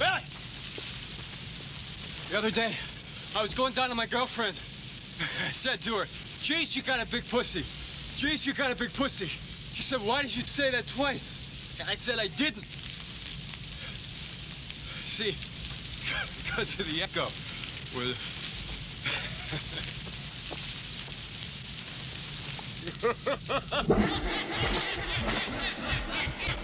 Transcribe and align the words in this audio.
Billy! 0.00 0.22
The 2.30 2.38
other 2.38 2.50
day, 2.50 2.74
I 3.36 3.42
was 3.42 3.52
going 3.52 3.74
down 3.74 3.90
to 3.90 3.94
my 3.94 4.06
girlfriend. 4.06 4.56
I 5.46 5.52
said 5.52 5.82
to 5.82 5.96
her, 5.96 6.06
Jeez, 6.42 6.74
you 6.74 6.80
got 6.80 7.00
a 7.00 7.06
big 7.06 7.28
pussy. 7.28 7.66
Jeez, 8.16 8.46
you 8.46 8.54
got 8.54 8.70
a 8.70 8.74
big 8.74 8.94
pussy. 8.94 9.30
She 9.74 9.82
said, 9.82 10.02
Why 10.02 10.22
did 10.22 10.34
you 10.34 10.42
say 10.44 10.70
that 10.70 10.86
twice? 10.86 11.38
I 11.86 11.96
said 11.96 12.18
I 12.18 12.28
didn't. 12.28 12.64
See, 15.04 15.36
it's 15.92 16.04
because 16.44 16.80
of 16.80 16.86
the 16.86 17.02
echo. 17.02 17.26
Where 17.92 18.14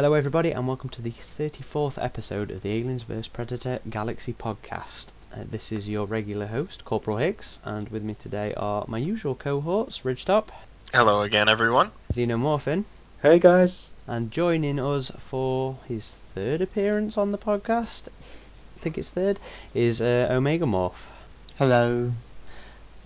Hello, 0.00 0.14
everybody, 0.14 0.52
and 0.52 0.66
welcome 0.66 0.88
to 0.88 1.02
the 1.02 1.10
34th 1.12 2.02
episode 2.02 2.50
of 2.50 2.62
the 2.62 2.70
Aliens 2.72 3.02
vs. 3.02 3.28
Predator 3.28 3.80
Galaxy 3.90 4.32
podcast. 4.32 5.08
Uh, 5.30 5.44
this 5.50 5.72
is 5.72 5.90
your 5.90 6.06
regular 6.06 6.46
host, 6.46 6.86
Corporal 6.86 7.18
Hicks, 7.18 7.58
and 7.64 7.86
with 7.90 8.02
me 8.02 8.14
today 8.14 8.54
are 8.56 8.86
my 8.88 8.96
usual 8.96 9.34
cohorts, 9.34 10.00
Ridgetop, 10.00 10.46
Hello 10.94 11.20
again, 11.20 11.50
everyone. 11.50 11.90
Xenomorphine, 12.14 12.84
Hey 13.20 13.38
guys. 13.38 13.90
and 14.06 14.30
joining 14.30 14.80
us 14.80 15.12
for 15.18 15.76
his 15.86 16.14
third 16.34 16.62
appearance 16.62 17.18
on 17.18 17.30
the 17.30 17.36
podcast, 17.36 18.08
I 18.08 18.80
think 18.80 18.96
it's 18.96 19.10
third, 19.10 19.38
is 19.74 20.00
uh, 20.00 20.28
Omegamorph. 20.30 20.94
Hello. 21.58 22.12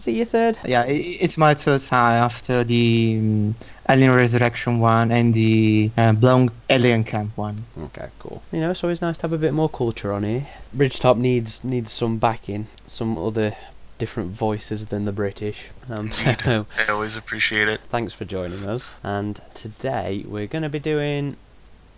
Is 0.04 0.08
it 0.08 0.16
your 0.16 0.26
third? 0.26 0.58
Yeah, 0.66 0.82
i 0.82 1.00
it's 1.24 1.38
my 1.38 1.54
third 1.54 1.80
time 1.80 2.22
after 2.22 2.62
the 2.62 3.16
um, 3.18 3.54
Alien 3.88 4.14
Resurrection 4.14 4.78
one 4.78 5.10
and 5.10 5.32
the 5.32 5.90
uh, 5.96 6.12
Blown 6.12 6.50
Alien 6.68 7.04
Camp 7.04 7.34
one. 7.38 7.64
Okay, 7.78 8.08
cool. 8.18 8.42
You 8.52 8.60
know, 8.60 8.70
it's 8.72 8.84
always 8.84 9.00
nice 9.00 9.16
to 9.16 9.22
have 9.22 9.32
a 9.32 9.38
bit 9.38 9.54
more 9.54 9.70
culture 9.70 10.12
on 10.12 10.24
here. 10.24 10.46
Ridgetop 10.76 11.16
needs 11.16 11.64
needs 11.64 11.90
some 11.90 12.18
backing, 12.18 12.66
some 12.86 13.16
other 13.16 13.56
different 13.96 14.32
voices 14.32 14.84
than 14.88 15.06
the 15.06 15.12
British. 15.12 15.68
Um, 15.88 16.12
so 16.12 16.66
I 16.86 16.92
always 16.92 17.16
appreciate 17.16 17.70
it. 17.70 17.80
thanks 17.88 18.12
for 18.12 18.26
joining 18.26 18.68
us. 18.68 18.86
And 19.02 19.40
today 19.54 20.22
we're 20.28 20.48
going 20.48 20.64
to 20.64 20.68
be 20.68 20.80
doing. 20.80 21.38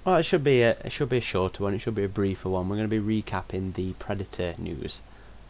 Well, 0.04 0.18
it 0.18 0.22
should 0.22 0.44
be 0.44 0.62
a 0.62 0.76
it 0.84 0.92
should 0.92 1.08
be 1.08 1.18
a 1.18 1.28
shorter 1.32 1.64
one. 1.64 1.74
It 1.74 1.80
should 1.80 1.96
be 1.96 2.04
a 2.04 2.08
briefer 2.08 2.50
one. 2.50 2.68
We're 2.68 2.76
going 2.76 2.88
to 2.88 3.00
be 3.00 3.22
recapping 3.22 3.74
the 3.74 3.94
Predator 3.94 4.54
news, 4.58 5.00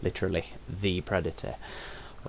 literally 0.01 0.47
the 0.81 1.03
Predator, 1.03 1.57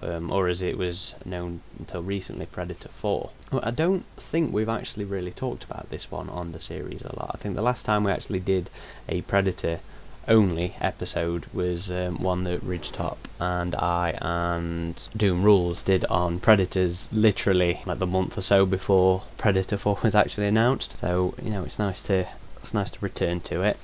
um, 0.01 0.31
or 0.31 0.47
as 0.47 0.61
it 0.61 0.77
was 0.77 1.15
known 1.25 1.61
until 1.79 2.03
recently, 2.03 2.45
Predator 2.45 2.89
Four. 2.89 3.31
Well, 3.51 3.61
I 3.63 3.71
don't 3.71 4.05
think 4.17 4.53
we've 4.53 4.69
actually 4.69 5.05
really 5.05 5.31
talked 5.31 5.63
about 5.63 5.89
this 5.89 6.11
one 6.11 6.29
on 6.29 6.51
the 6.51 6.59
series 6.59 7.01
a 7.01 7.15
lot. 7.15 7.31
I 7.33 7.37
think 7.37 7.55
the 7.55 7.61
last 7.61 7.85
time 7.85 8.03
we 8.03 8.11
actually 8.11 8.39
did 8.39 8.69
a 9.09 9.21
Predator 9.21 9.79
only 10.27 10.75
episode 10.81 11.45
was 11.53 11.89
um, 11.89 12.21
one 12.21 12.43
that 12.43 12.65
Ridgetop 12.65 13.17
and 13.39 13.73
I 13.75 14.17
and 14.21 15.07
Doom 15.15 15.43
Rules 15.43 15.81
did 15.83 16.03
on 16.05 16.39
Predators 16.39 17.07
literally 17.11 17.81
like 17.85 17.99
the 17.99 18.05
month 18.05 18.37
or 18.37 18.41
so 18.41 18.65
before 18.65 19.23
Predator 19.37 19.77
4 19.77 19.99
was 20.03 20.15
actually 20.15 20.47
announced. 20.47 20.97
So, 20.99 21.33
you 21.41 21.49
know, 21.49 21.63
it's 21.63 21.79
nice 21.79 22.03
to 22.03 22.27
it's 22.57 22.73
nice 22.73 22.91
to 22.91 22.99
return 23.01 23.39
to 23.41 23.61
it. 23.61 23.77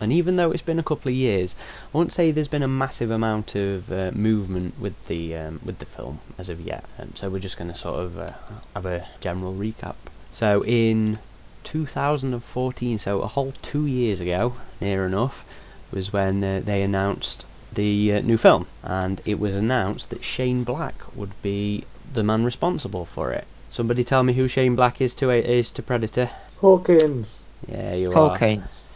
And 0.00 0.12
even 0.12 0.36
though 0.36 0.52
it's 0.52 0.62
been 0.62 0.78
a 0.78 0.84
couple 0.84 1.08
of 1.08 1.14
years, 1.14 1.56
I 1.58 1.96
won't 1.96 2.12
say 2.12 2.30
there's 2.30 2.48
been 2.48 2.62
a 2.62 2.68
massive 2.68 3.10
amount 3.10 3.54
of 3.56 3.90
uh, 3.90 4.12
movement 4.14 4.78
with 4.78 4.94
the 5.06 5.34
um, 5.36 5.60
with 5.64 5.78
the 5.78 5.86
film 5.86 6.20
as 6.38 6.48
of 6.48 6.60
yet. 6.60 6.84
Um, 6.98 7.14
so 7.14 7.28
we're 7.28 7.40
just 7.40 7.58
going 7.58 7.72
to 7.72 7.78
sort 7.78 8.00
of 8.00 8.18
uh, 8.18 8.32
have 8.74 8.86
a 8.86 9.06
general 9.20 9.54
recap. 9.54 9.96
So 10.32 10.64
in 10.64 11.18
2014, 11.64 12.98
so 12.98 13.22
a 13.22 13.26
whole 13.26 13.52
two 13.60 13.86
years 13.86 14.20
ago, 14.20 14.54
near 14.80 15.04
enough, 15.04 15.44
was 15.90 16.12
when 16.12 16.44
uh, 16.44 16.60
they 16.64 16.82
announced 16.82 17.44
the 17.72 18.14
uh, 18.14 18.20
new 18.20 18.36
film, 18.36 18.66
and 18.82 19.20
it 19.24 19.38
was 19.38 19.54
announced 19.54 20.10
that 20.10 20.24
Shane 20.24 20.64
Black 20.64 20.94
would 21.16 21.32
be 21.42 21.84
the 22.14 22.22
man 22.22 22.44
responsible 22.44 23.04
for 23.04 23.32
it. 23.32 23.46
Somebody 23.68 24.04
tell 24.04 24.22
me 24.22 24.32
who 24.32 24.48
Shane 24.48 24.76
Black 24.76 25.00
is 25.00 25.14
to 25.16 25.30
is 25.30 25.70
to 25.72 25.82
Predator. 25.82 26.30
Hawkins. 26.60 27.42
Yeah, 27.66 27.94
you 27.94 28.10
are. 28.12 28.14
Hawkins. 28.14 28.87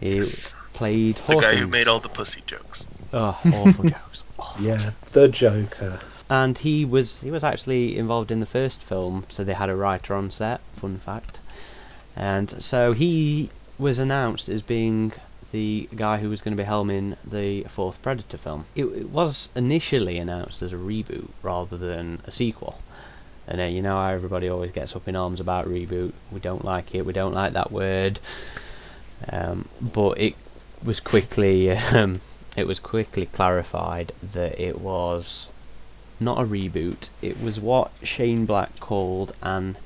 He 0.00 0.16
Yes. 0.18 0.54
played 0.72 1.16
The 1.16 1.36
guy 1.40 1.56
who 1.56 1.66
made 1.66 1.88
all 1.88 2.00
the 2.00 2.08
pussy 2.08 2.42
jokes. 2.46 2.86
Oh, 3.12 3.38
awful 3.52 3.84
jokes. 3.88 4.24
Awful 4.38 4.64
Yeah, 4.64 4.76
jokes. 4.78 5.12
the 5.12 5.28
Joker. 5.28 6.00
And 6.30 6.58
he 6.58 6.84
was 6.84 7.20
he 7.20 7.30
was 7.30 7.44
actually 7.44 7.96
involved 7.98 8.30
in 8.30 8.40
the 8.40 8.46
first 8.46 8.82
film, 8.82 9.24
so 9.28 9.44
they 9.44 9.52
had 9.54 9.68
a 9.68 9.76
writer 9.76 10.14
on 10.14 10.30
set. 10.30 10.60
Fun 10.74 10.98
fact. 10.98 11.38
And 12.16 12.50
so 12.62 12.92
he 12.92 13.50
was 13.78 13.98
announced 13.98 14.48
as 14.48 14.62
being 14.62 15.12
the 15.52 15.88
guy 15.94 16.16
who 16.18 16.28
was 16.28 16.42
going 16.42 16.56
to 16.56 16.60
be 16.62 16.66
helming 16.66 17.16
the 17.24 17.62
fourth 17.64 18.00
Predator 18.02 18.36
film. 18.38 18.66
It, 18.74 18.86
it 18.86 19.10
was 19.10 19.50
initially 19.54 20.18
announced 20.18 20.62
as 20.62 20.72
a 20.72 20.76
reboot 20.76 21.28
rather 21.42 21.76
than 21.76 22.20
a 22.24 22.30
sequel. 22.30 22.80
And 23.46 23.60
uh, 23.60 23.64
you 23.64 23.82
know 23.82 23.96
how 23.96 24.08
everybody 24.08 24.48
always 24.48 24.72
gets 24.72 24.96
up 24.96 25.06
in 25.06 25.14
arms 25.16 25.38
about 25.40 25.68
reboot. 25.68 26.12
We 26.32 26.40
don't 26.40 26.64
like 26.64 26.94
it. 26.94 27.04
We 27.04 27.12
don't 27.12 27.34
like 27.34 27.52
that 27.52 27.70
word. 27.70 28.18
Um, 29.28 29.68
but 29.80 30.20
it 30.20 30.34
was 30.82 31.00
quickly 31.00 31.70
um, 31.70 32.20
it 32.56 32.66
was 32.66 32.78
quickly 32.78 33.26
clarified 33.26 34.12
that 34.32 34.60
it 34.60 34.80
was 34.80 35.48
not 36.20 36.40
a 36.40 36.44
reboot. 36.44 37.10
It 37.20 37.40
was 37.42 37.58
what 37.58 37.90
Shane 38.02 38.46
Black 38.46 38.78
called 38.78 39.32
an, 39.42 39.76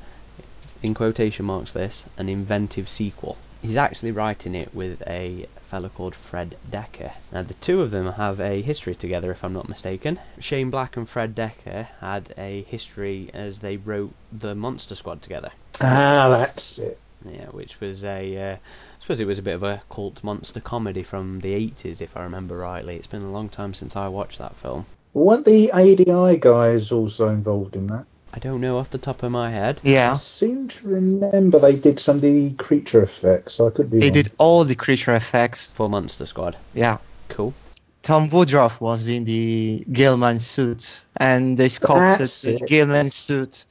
in 0.82 0.94
quotation 0.94 1.46
marks, 1.46 1.72
this 1.72 2.04
an 2.18 2.28
inventive 2.28 2.88
sequel. 2.88 3.38
He's 3.62 3.76
actually 3.76 4.12
writing 4.12 4.54
it 4.54 4.72
with 4.74 5.02
a 5.08 5.46
fellow 5.68 5.88
called 5.88 6.14
Fred 6.14 6.56
Dekker. 6.70 7.10
Now, 7.32 7.42
the 7.42 7.54
two 7.54 7.80
of 7.80 7.90
them 7.90 8.12
have 8.12 8.38
a 8.38 8.62
history 8.62 8.94
together, 8.94 9.32
if 9.32 9.42
I'm 9.42 9.52
not 9.52 9.68
mistaken. 9.68 10.20
Shane 10.38 10.70
Black 10.70 10.96
and 10.96 11.08
Fred 11.08 11.34
Dekker 11.34 11.88
had 12.00 12.32
a 12.38 12.62
history 12.62 13.30
as 13.34 13.58
they 13.58 13.76
wrote 13.76 14.14
the 14.30 14.54
Monster 14.54 14.94
Squad 14.94 15.22
together. 15.22 15.50
Ah, 15.80 16.28
that's 16.28 16.78
it. 16.78 17.00
Yeah, 17.24 17.46
which 17.46 17.80
was 17.80 18.04
a, 18.04 18.52
uh, 18.52 18.54
I 18.54 18.58
suppose 19.00 19.20
it 19.20 19.26
was 19.26 19.38
a 19.38 19.42
bit 19.42 19.54
of 19.54 19.62
a 19.62 19.82
cult 19.90 20.22
monster 20.22 20.60
comedy 20.60 21.02
from 21.02 21.40
the 21.40 21.52
80s, 21.54 22.00
if 22.00 22.16
I 22.16 22.22
remember 22.22 22.56
rightly. 22.58 22.96
It's 22.96 23.06
been 23.06 23.22
a 23.22 23.30
long 23.32 23.48
time 23.48 23.74
since 23.74 23.96
I 23.96 24.08
watched 24.08 24.38
that 24.38 24.54
film. 24.56 24.86
Weren't 25.14 25.44
the 25.44 25.72
ADI 25.72 26.36
guys 26.36 26.92
also 26.92 27.28
involved 27.28 27.74
in 27.74 27.86
that? 27.88 28.04
I 28.32 28.38
don't 28.40 28.60
know 28.60 28.76
off 28.78 28.90
the 28.90 28.98
top 28.98 29.22
of 29.22 29.32
my 29.32 29.50
head. 29.50 29.80
Yeah. 29.82 29.90
I 29.90 29.92
Yeah. 30.10 30.14
seem 30.14 30.68
to 30.68 30.86
remember 30.88 31.58
they 31.58 31.76
did 31.76 31.98
some 31.98 32.16
of 32.16 32.22
the 32.22 32.50
creature 32.52 33.02
effects. 33.02 33.54
So 33.54 33.66
I 33.66 33.70
could 33.70 33.90
be 33.90 33.98
They 33.98 34.06
wrong. 34.06 34.12
did 34.12 34.32
all 34.38 34.64
the 34.64 34.74
creature 34.74 35.14
effects. 35.14 35.72
For 35.72 35.88
Monster 35.88 36.26
Squad. 36.26 36.56
Yeah. 36.74 36.98
Cool. 37.30 37.54
Tom 38.02 38.28
Woodruff 38.30 38.80
was 38.80 39.08
in 39.08 39.24
the 39.24 39.84
Gill-man 39.90 40.38
suit, 40.38 41.04
and 41.16 41.56
they 41.58 41.68
sculpted 41.68 42.20
That's 42.20 42.42
the 42.42 42.56
it. 42.56 42.68
Gill-man 42.68 43.10
suit, 43.10 43.64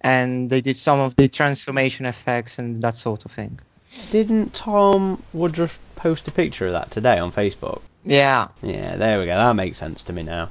and 0.00 0.50
they 0.50 0.60
did 0.60 0.76
some 0.76 1.00
of 1.00 1.16
the 1.16 1.28
transformation 1.28 2.06
effects 2.06 2.58
and 2.58 2.82
that 2.82 2.94
sort 2.94 3.24
of 3.24 3.32
thing. 3.32 3.60
Didn't 4.10 4.54
Tom 4.54 5.22
Woodruff 5.32 5.78
post 5.96 6.28
a 6.28 6.30
picture 6.30 6.66
of 6.66 6.72
that 6.72 6.90
today 6.90 7.18
on 7.18 7.32
Facebook? 7.32 7.82
Yeah. 8.04 8.48
Yeah, 8.62 8.96
there 8.96 9.18
we 9.18 9.26
go. 9.26 9.34
That 9.34 9.56
makes 9.56 9.78
sense 9.78 10.02
to 10.04 10.12
me 10.12 10.22
now. 10.22 10.48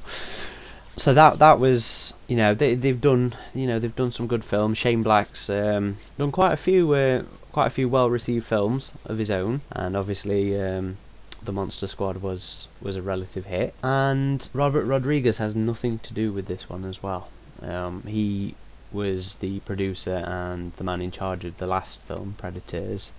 So 0.97 1.13
that 1.13 1.39
that 1.39 1.59
was, 1.59 2.13
you 2.27 2.35
know, 2.35 2.53
they 2.53 2.75
they've 2.75 2.99
done, 2.99 3.33
you 3.55 3.67
know, 3.67 3.79
they've 3.79 3.95
done 3.95 4.11
some 4.11 4.27
good 4.27 4.43
films. 4.43 4.77
Shane 4.77 5.01
Black's 5.01 5.49
um, 5.49 5.95
done 6.17 6.31
quite 6.31 6.51
a 6.51 6.57
few, 6.57 6.93
uh, 6.93 7.23
quite 7.53 7.67
a 7.67 7.69
few 7.69 7.87
well-received 7.87 8.45
films 8.45 8.91
of 9.05 9.17
his 9.17 9.31
own, 9.31 9.61
and 9.71 9.95
obviously, 9.95 10.59
um, 10.61 10.97
the 11.41 11.53
Monster 11.53 11.87
Squad 11.87 12.17
was 12.17 12.67
was 12.81 12.97
a 12.97 13.01
relative 13.01 13.45
hit. 13.45 13.73
And 13.81 14.45
Robert 14.51 14.83
Rodriguez 14.83 15.37
has 15.37 15.55
nothing 15.55 15.99
to 15.99 16.13
do 16.13 16.33
with 16.33 16.47
this 16.47 16.67
one 16.67 16.83
as 16.83 17.01
well. 17.01 17.29
Um, 17.61 18.03
he 18.03 18.55
was 18.91 19.35
the 19.35 19.59
producer 19.61 20.15
and 20.15 20.73
the 20.73 20.83
man 20.83 21.01
in 21.01 21.11
charge 21.11 21.45
of 21.45 21.57
the 21.57 21.67
last 21.67 22.01
film, 22.01 22.35
Predators. 22.37 23.11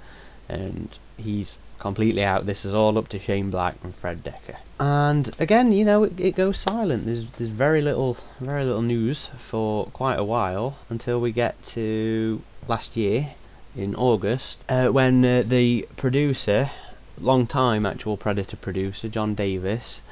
and 0.48 0.98
he's 1.16 1.58
completely 1.78 2.22
out. 2.22 2.44
This 2.44 2.64
is 2.64 2.74
all 2.74 2.98
up 2.98 3.08
to 3.08 3.18
Shane 3.18 3.50
Black 3.50 3.76
and 3.82 3.94
Fred 3.94 4.22
Dekker. 4.22 4.56
And 4.78 5.30
again, 5.38 5.72
you 5.72 5.84
know, 5.84 6.04
it, 6.04 6.20
it 6.20 6.36
goes 6.36 6.58
silent. 6.58 7.06
There's 7.06 7.26
there's 7.30 7.48
very 7.50 7.82
little 7.82 8.16
very 8.40 8.64
little 8.64 8.82
news 8.82 9.28
for 9.38 9.86
quite 9.86 10.18
a 10.18 10.24
while 10.24 10.76
until 10.90 11.20
we 11.20 11.32
get 11.32 11.62
to 11.76 12.42
last 12.68 12.96
year 12.96 13.30
in 13.76 13.94
August 13.94 14.64
uh, 14.68 14.88
when 14.88 15.24
uh, 15.24 15.42
the 15.46 15.88
producer, 15.96 16.70
long 17.18 17.46
time 17.46 17.86
actual 17.86 18.16
Predator 18.16 18.56
producer 18.56 19.08
John 19.08 19.34
Davis. 19.34 20.02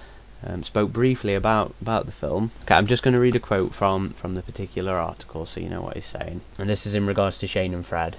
Um, 0.44 0.62
spoke 0.62 0.92
briefly 0.92 1.34
about, 1.34 1.74
about 1.80 2.06
the 2.06 2.12
film. 2.12 2.52
Okay, 2.62 2.74
I'm 2.74 2.86
just 2.86 3.02
going 3.02 3.14
to 3.14 3.20
read 3.20 3.34
a 3.34 3.40
quote 3.40 3.74
from, 3.74 4.10
from 4.10 4.34
the 4.34 4.42
particular 4.42 4.92
article 4.92 5.46
so 5.46 5.60
you 5.60 5.68
know 5.68 5.82
what 5.82 5.96
he's 5.96 6.06
saying. 6.06 6.42
And 6.58 6.70
this 6.70 6.86
is 6.86 6.94
in 6.94 7.06
regards 7.06 7.40
to 7.40 7.48
Shane 7.48 7.74
and 7.74 7.84
Fred. 7.84 8.16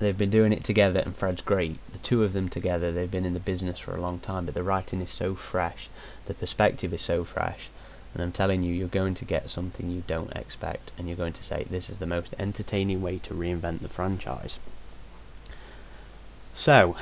They've 0.00 0.16
been 0.16 0.30
doing 0.30 0.52
it 0.52 0.64
together, 0.64 1.00
and 1.00 1.14
Fred's 1.14 1.42
great. 1.42 1.78
The 1.92 1.98
two 1.98 2.24
of 2.24 2.32
them 2.32 2.48
together, 2.48 2.90
they've 2.90 3.10
been 3.10 3.26
in 3.26 3.34
the 3.34 3.38
business 3.38 3.78
for 3.78 3.94
a 3.94 4.00
long 4.00 4.18
time, 4.18 4.46
but 4.46 4.54
the 4.54 4.62
writing 4.62 5.02
is 5.02 5.10
so 5.10 5.34
fresh, 5.34 5.90
the 6.24 6.32
perspective 6.32 6.94
is 6.94 7.02
so 7.02 7.22
fresh, 7.22 7.68
and 8.14 8.22
I'm 8.22 8.32
telling 8.32 8.62
you, 8.62 8.72
you're 8.72 8.88
going 8.88 9.14
to 9.16 9.26
get 9.26 9.50
something 9.50 9.90
you 9.90 10.02
don't 10.06 10.34
expect, 10.34 10.90
and 10.96 11.06
you're 11.06 11.18
going 11.18 11.34
to 11.34 11.44
say, 11.44 11.66
this 11.68 11.90
is 11.90 11.98
the 11.98 12.06
most 12.06 12.34
entertaining 12.38 13.02
way 13.02 13.18
to 13.18 13.34
reinvent 13.34 13.82
the 13.82 13.88
franchise. 13.88 14.58
So, 16.54 16.96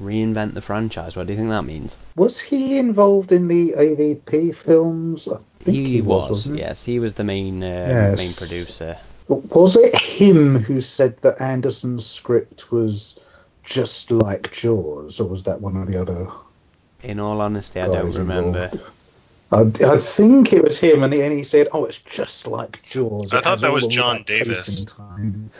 reinvent 0.00 0.54
the 0.54 0.60
franchise. 0.60 1.16
What 1.16 1.26
do 1.26 1.32
you 1.32 1.38
think 1.38 1.50
that 1.50 1.64
means? 1.64 1.96
Was 2.16 2.38
he 2.38 2.78
involved 2.78 3.32
in 3.32 3.48
the 3.48 3.72
AVP 3.72 4.54
films? 4.54 5.28
I 5.28 5.36
think 5.64 5.76
He, 5.76 5.92
he, 5.94 6.02
was, 6.02 6.30
wasn't 6.30 6.58
yes, 6.58 6.84
he 6.84 6.98
was 6.98 7.14
the 7.14 7.24
main 7.24 7.62
uh, 7.62 7.66
Yes. 7.66 8.18
main 8.18 8.32
producer. 8.48 8.98
Was 9.28 9.76
it 9.76 9.94
him 10.00 10.56
who 10.62 10.80
said 10.80 11.16
that 11.22 11.40
Anderson's 11.40 12.06
script 12.06 12.70
was 12.70 13.18
just 13.64 14.10
like 14.12 14.52
Jaws, 14.52 15.18
or 15.18 15.28
was 15.28 15.42
that 15.44 15.60
one 15.60 15.76
of 15.76 15.88
the 15.88 16.00
other 16.00 16.28
In 17.02 17.18
all 17.18 17.40
honesty, 17.40 17.80
I 17.80 17.86
don't 17.86 18.12
remember. 18.14 18.70
involved? 18.72 19.80
I, 19.82 19.94
I 19.94 19.98
think 19.98 20.52
it 20.52 20.62
was 20.62 20.78
him, 20.78 21.02
and 21.02 21.12
he, 21.12 21.22
and 21.22 21.32
he 21.32 21.42
said, 21.44 21.68
"Oh, 21.72 21.84
it's 21.84 21.98
just 21.98 22.46
like 22.46 22.82
Jaws." 22.82 23.32
I 23.32 23.38
It 23.38 23.44
thought 23.44 23.60
that 23.60 23.72
was 23.72 23.86
John 23.86 24.22
Davis. 24.26 24.84
time." 24.84 25.50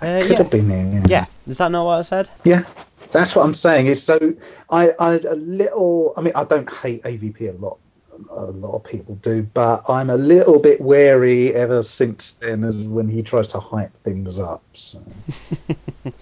Uh, 0.00 0.20
Could 0.22 0.30
yeah, 0.30 0.36
have 0.38 0.50
been 0.50 0.70
him. 0.70 0.92
Yeah. 1.02 1.06
yeah. 1.08 1.26
Is 1.48 1.58
that 1.58 1.70
not 1.72 1.84
what 1.84 1.98
I 1.98 2.02
said? 2.02 2.28
Yeah, 2.44 2.64
that's 3.10 3.34
what 3.36 3.44
I'm 3.44 3.54
saying. 3.54 3.86
Is 3.86 4.02
so 4.02 4.34
I 4.70 4.90
I 4.98 5.14
a 5.14 5.34
little. 5.34 6.12
I 6.16 6.20
mean, 6.22 6.32
I 6.34 6.44
don't 6.44 6.70
hate 6.72 7.02
AVP 7.04 7.48
a 7.48 7.52
lot. 7.60 7.78
A 8.32 8.46
lot 8.46 8.74
of 8.74 8.82
people 8.84 9.14
do, 9.16 9.42
but 9.44 9.88
I'm 9.88 10.10
a 10.10 10.16
little 10.16 10.58
bit 10.58 10.80
wary 10.80 11.54
ever 11.54 11.84
since 11.84 12.32
then, 12.32 12.64
as 12.64 12.74
when 12.76 13.08
he 13.08 13.22
tries 13.22 13.46
to 13.48 13.60
hype 13.60 13.96
things 14.02 14.38
up. 14.40 14.62
So. 14.72 15.00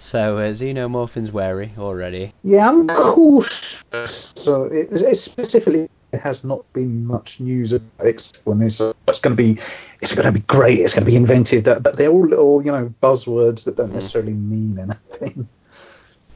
So 0.00 0.38
uh, 0.38 0.52
Xenomorphine's 0.52 1.32
wary 1.32 1.72
already. 1.76 2.32
Yeah, 2.44 2.68
I'm 2.68 2.86
cautious. 2.86 4.32
So 4.36 4.64
it, 4.64 4.92
it 4.92 5.18
specifically 5.18 5.88
has 6.12 6.44
not 6.44 6.64
been 6.72 7.04
much 7.04 7.40
news 7.40 7.72
about 7.72 8.06
it 8.06 8.32
when 8.44 8.62
it's, 8.62 8.80
uh, 8.80 8.92
it's 9.08 9.18
going 9.18 9.36
to 9.36 9.42
be 9.42 9.60
it's 10.00 10.14
going 10.14 10.24
to 10.26 10.32
be 10.32 10.40
great. 10.46 10.78
It's 10.80 10.94
going 10.94 11.04
to 11.04 11.10
be 11.10 11.16
inventive. 11.16 11.64
That, 11.64 11.82
but 11.82 11.96
they're 11.96 12.10
all 12.10 12.26
little 12.26 12.64
you 12.64 12.70
know 12.70 12.94
buzzwords 13.02 13.64
that 13.64 13.76
don't 13.76 13.90
Mm. 13.90 13.94
necessarily 13.94 14.34
mean 14.34 14.78
anything. 14.78 15.48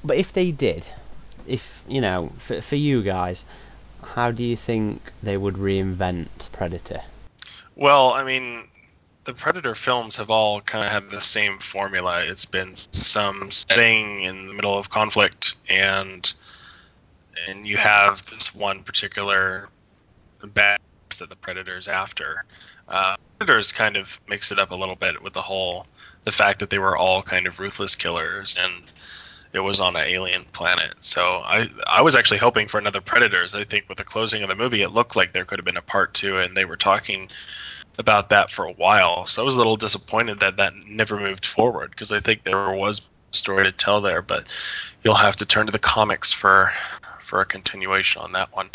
But 0.05 0.17
if 0.17 0.33
they 0.33 0.51
did, 0.51 0.87
if 1.47 1.83
you 1.89 2.01
know, 2.01 2.33
for, 2.39 2.61
for 2.61 2.77
you 2.77 3.03
guys, 3.03 3.45
how 4.03 4.31
do 4.31 4.45
you 4.45 4.57
think 4.57 5.13
they 5.23 5.37
would 5.37 5.55
reinvent 5.55 6.29
Predator? 6.53 7.03
Well, 7.77 8.11
I 8.11 8.25
mean, 8.25 8.65
the 9.25 9.35
Predator 9.35 9.75
films 9.75 10.17
have 10.17 10.31
all 10.31 10.61
kind 10.61 10.85
of 10.85 10.91
had 10.91 11.11
the 11.11 11.21
same 11.21 11.59
formula. 11.59 12.23
It's 12.25 12.45
been 12.45 12.75
some 12.75 13.51
setting 13.51 14.23
in 14.23 14.49
the 14.49 14.55
middle 14.55 14.77
of 14.77 14.89
conflict, 14.89 15.55
and 15.69 16.33
and 17.47 17.67
you 17.67 17.77
have 17.77 18.25
this 18.27 18.55
one 18.55 18.83
particular 18.83 19.69
bad 20.45 20.81
that 21.19 21.29
the 21.29 21.37
Predator's 21.37 21.89
after. 21.89 22.45
Uh, 22.89 23.17
Predators 23.39 23.73
kind 23.73 23.97
of 23.97 24.21
mix 24.29 24.53
it 24.53 24.59
up 24.59 24.71
a 24.71 24.77
little 24.77 24.97
bit 24.97 25.23
with 25.23 25.33
the 25.33 25.43
whole 25.43 25.87
the 26.25 26.33
fact 26.33 26.61
that 26.61 26.71
they 26.71 26.79
were 26.79 26.97
all 26.97 27.23
kind 27.23 27.47
of 27.47 27.59
ruthless 27.59 27.97
killers 27.97 28.57
and 28.59 28.73
it 29.53 29.61
was 29.61 29.81
on 29.81 29.97
an 29.97 30.03
alien 30.03 30.45
planet. 30.53 30.95
So 31.01 31.43
I 31.45 31.69
I 31.87 32.03
was 32.03 32.17
actually 32.17 32.39
hoping 32.39 32.69
for 32.69 32.79
another 32.79 33.01
Predators. 33.01 33.55
I 33.55 33.65
think 33.65 33.89
with 33.89 33.99
the 33.99 34.05
closing 34.05 34.43
of 34.43 34.49
the 34.49 34.57
movie, 34.57 34.83
it 34.83 34.91
looked 34.91 35.17
like 35.17 35.33
there 35.33 35.45
could 35.45 35.59
have 35.59 35.65
been 35.65 35.77
a 35.77 35.83
part 35.83 36.15
two, 36.15 36.39
and 36.39 36.57
they 36.57 36.65
were 36.65 36.77
talking 36.77 37.29
about 37.99 38.31
that 38.31 38.51
for 38.51 38.65
a 38.65 38.73
while. 38.73 39.27
So 39.27 39.43
I 39.43 39.45
was 39.45 39.55
a 39.55 39.59
little 39.59 39.77
disappointed 39.77 40.41
that 40.41 40.57
that 40.57 40.75
never 40.87 41.21
moved 41.21 41.45
forward 41.45 41.91
because 41.91 42.11
I 42.13 42.21
think 42.21 42.43
there 42.43 42.71
was 42.71 43.01
a 43.01 43.37
story 43.37 43.65
to 43.65 43.73
tell 43.73 44.01
there, 44.01 44.23
but 44.23 44.47
you'll 45.05 45.15
have 45.15 45.37
to 45.37 45.47
turn 45.47 45.67
to 45.67 45.73
the 45.73 45.79
comics 45.79 46.33
for 46.33 46.73
for 47.21 47.41
a 47.41 47.45
continuation 47.45 48.23
on 48.23 48.33
that 48.33 48.55
one. 48.55 48.71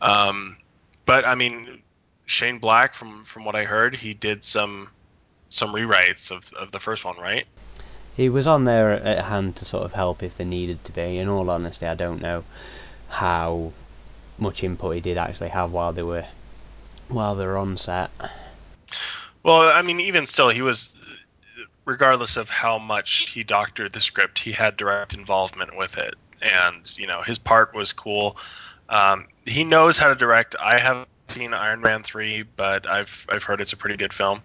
Um, 0.00 0.58
but 1.06 1.24
I 1.24 1.34
mean, 1.34 1.82
Shane 2.26 2.58
Black, 2.58 2.94
from 2.94 3.22
from 3.24 3.44
what 3.44 3.54
I 3.54 3.64
heard, 3.64 3.94
he 3.94 4.14
did 4.14 4.42
some 4.42 4.90
some 5.48 5.72
rewrites 5.72 6.30
of 6.30 6.52
of 6.54 6.72
the 6.72 6.80
first 6.80 7.04
one, 7.04 7.16
right? 7.16 7.46
He 8.18 8.28
was 8.28 8.48
on 8.48 8.64
there 8.64 8.94
at 8.94 9.26
hand 9.26 9.54
to 9.56 9.64
sort 9.64 9.84
of 9.84 9.92
help 9.92 10.24
if 10.24 10.36
there 10.36 10.44
needed 10.44 10.84
to 10.86 10.92
be. 10.92 11.18
In 11.18 11.28
all 11.28 11.48
honesty, 11.48 11.86
I 11.86 11.94
don't 11.94 12.20
know 12.20 12.42
how 13.06 13.70
much 14.36 14.64
input 14.64 14.96
he 14.96 15.00
did 15.00 15.16
actually 15.16 15.50
have 15.50 15.70
while 15.70 15.92
they 15.92 16.02
were 16.02 16.26
while 17.06 17.36
they 17.36 17.46
were 17.46 17.56
on 17.56 17.76
set. 17.76 18.10
Well, 19.44 19.68
I 19.68 19.82
mean, 19.82 20.00
even 20.00 20.26
still, 20.26 20.48
he 20.48 20.62
was, 20.62 20.88
regardless 21.84 22.36
of 22.36 22.50
how 22.50 22.76
much 22.76 23.30
he 23.30 23.44
doctored 23.44 23.92
the 23.92 24.00
script, 24.00 24.40
he 24.40 24.50
had 24.50 24.76
direct 24.76 25.14
involvement 25.14 25.76
with 25.76 25.96
it, 25.96 26.16
and 26.42 26.98
you 26.98 27.06
know 27.06 27.20
his 27.20 27.38
part 27.38 27.72
was 27.72 27.92
cool. 27.92 28.36
Um, 28.88 29.28
he 29.46 29.62
knows 29.62 29.96
how 29.96 30.08
to 30.08 30.16
direct. 30.16 30.56
I 30.60 30.80
haven't 30.80 31.08
seen 31.28 31.54
Iron 31.54 31.82
Man 31.82 32.02
three, 32.02 32.42
but 32.42 32.84
I've 32.88 33.28
I've 33.28 33.44
heard 33.44 33.60
it's 33.60 33.74
a 33.74 33.76
pretty 33.76 33.96
good 33.96 34.12
film. 34.12 34.42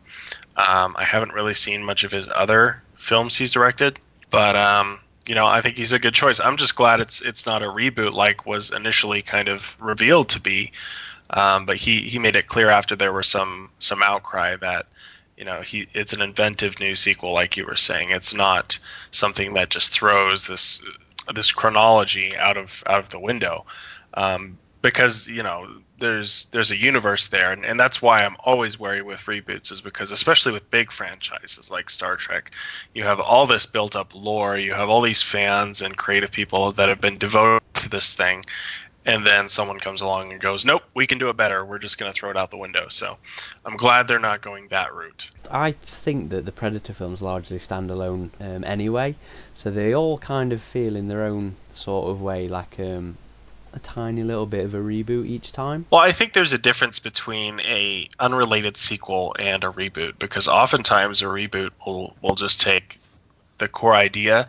Um, 0.57 0.95
I 0.95 1.05
haven't 1.05 1.33
really 1.33 1.55
seen 1.55 1.83
much 1.83 2.03
of 2.03 2.11
his 2.11 2.27
other 2.27 2.82
films 2.95 3.37
he's 3.37 3.51
directed, 3.51 3.99
but 4.29 4.55
um, 4.55 4.99
you 5.27 5.35
know 5.35 5.45
I 5.45 5.61
think 5.61 5.77
he's 5.77 5.91
a 5.91 5.99
good 5.99 6.13
choice. 6.13 6.39
I'm 6.39 6.57
just 6.57 6.75
glad 6.75 6.99
it's 6.99 7.21
it's 7.21 7.45
not 7.45 7.63
a 7.63 7.67
reboot 7.67 8.13
like 8.13 8.45
was 8.45 8.71
initially 8.71 9.21
kind 9.21 9.49
of 9.49 9.75
revealed 9.79 10.29
to 10.29 10.39
be. 10.39 10.71
Um, 11.29 11.65
but 11.65 11.77
he, 11.77 12.01
he 12.01 12.19
made 12.19 12.35
it 12.35 12.45
clear 12.45 12.69
after 12.69 12.95
there 12.95 13.13
was 13.13 13.27
some 13.27 13.69
some 13.79 14.03
outcry 14.03 14.55
that 14.57 14.85
you 15.37 15.45
know 15.45 15.61
he 15.61 15.87
it's 15.93 16.13
an 16.13 16.21
inventive 16.21 16.79
new 16.79 16.95
sequel 16.95 17.33
like 17.33 17.57
you 17.57 17.65
were 17.65 17.75
saying 17.75 18.11
it's 18.11 18.33
not 18.33 18.79
something 19.11 19.53
that 19.55 19.69
just 19.69 19.93
throws 19.93 20.45
this 20.45 20.81
this 21.33 21.51
chronology 21.51 22.35
out 22.37 22.57
of 22.57 22.83
out 22.85 22.99
of 22.99 23.09
the 23.09 23.19
window 23.19 23.65
um, 24.13 24.57
because 24.81 25.27
you 25.27 25.41
know 25.41 25.67
there's 26.03 26.45
there's 26.51 26.71
a 26.71 26.77
universe 26.77 27.27
there 27.27 27.53
and, 27.53 27.65
and 27.65 27.79
that's 27.79 28.01
why 28.01 28.23
I'm 28.23 28.35
always 28.43 28.77
wary 28.77 29.01
with 29.01 29.19
reboots 29.21 29.71
is 29.71 29.79
because 29.79 30.11
especially 30.11 30.51
with 30.51 30.69
big 30.69 30.91
franchises 30.91 31.71
like 31.71 31.89
Star 31.89 32.17
Trek 32.17 32.51
you 32.93 33.03
have 33.03 33.21
all 33.21 33.47
this 33.47 33.65
built 33.65 33.95
up 33.95 34.13
lore 34.13 34.57
you 34.57 34.73
have 34.73 34.89
all 34.89 34.99
these 34.99 35.21
fans 35.21 35.81
and 35.81 35.95
creative 35.95 36.31
people 36.31 36.73
that 36.73 36.89
have 36.89 36.99
been 36.99 37.17
devoted 37.17 37.63
to 37.75 37.89
this 37.89 38.15
thing 38.15 38.43
and 39.05 39.25
then 39.25 39.49
someone 39.49 39.79
comes 39.79 39.99
along 39.99 40.31
and 40.31 40.39
goes, 40.39 40.65
"Nope, 40.65 40.83
we 40.93 41.07
can 41.07 41.17
do 41.17 41.27
it 41.27 41.35
better. 41.35 41.65
We're 41.65 41.77
just 41.77 41.97
going 41.97 42.09
to 42.09 42.17
throw 42.17 42.29
it 42.29 42.37
out 42.37 42.51
the 42.51 42.57
window." 42.57 42.87
So, 42.87 43.17
I'm 43.65 43.75
glad 43.75 44.07
they're 44.07 44.17
not 44.17 44.39
going 44.39 44.69
that 44.69 44.93
route. 44.93 45.29
I 45.51 45.73
think 45.73 46.29
that 46.29 46.45
the 46.45 46.53
Predator 46.53 46.93
films 46.93 47.21
largely 47.21 47.59
stand 47.59 47.91
alone 47.91 48.31
um, 48.39 48.63
anyway, 48.63 49.15
so 49.55 49.71
they 49.71 49.93
all 49.93 50.17
kind 50.19 50.53
of 50.53 50.61
feel 50.61 50.95
in 50.95 51.09
their 51.09 51.23
own 51.23 51.57
sort 51.73 52.11
of 52.11 52.21
way 52.21 52.47
like 52.47 52.79
um, 52.79 53.17
a 53.73 53.79
tiny 53.79 54.23
little 54.23 54.45
bit 54.45 54.65
of 54.65 54.75
a 54.75 54.79
reboot 54.79 55.27
each 55.27 55.51
time. 55.51 55.85
Well, 55.89 56.01
I 56.01 56.11
think 56.11 56.33
there's 56.33 56.53
a 56.53 56.57
difference 56.57 56.99
between 56.99 57.59
a 57.61 58.07
unrelated 58.19 58.77
sequel 58.77 59.35
and 59.37 59.63
a 59.63 59.67
reboot 59.67 60.19
because 60.19 60.47
oftentimes 60.47 61.21
a 61.21 61.25
reboot 61.25 61.71
will 61.85 62.15
will 62.21 62.35
just 62.35 62.61
take 62.61 62.99
the 63.57 63.67
core 63.67 63.95
idea 63.95 64.47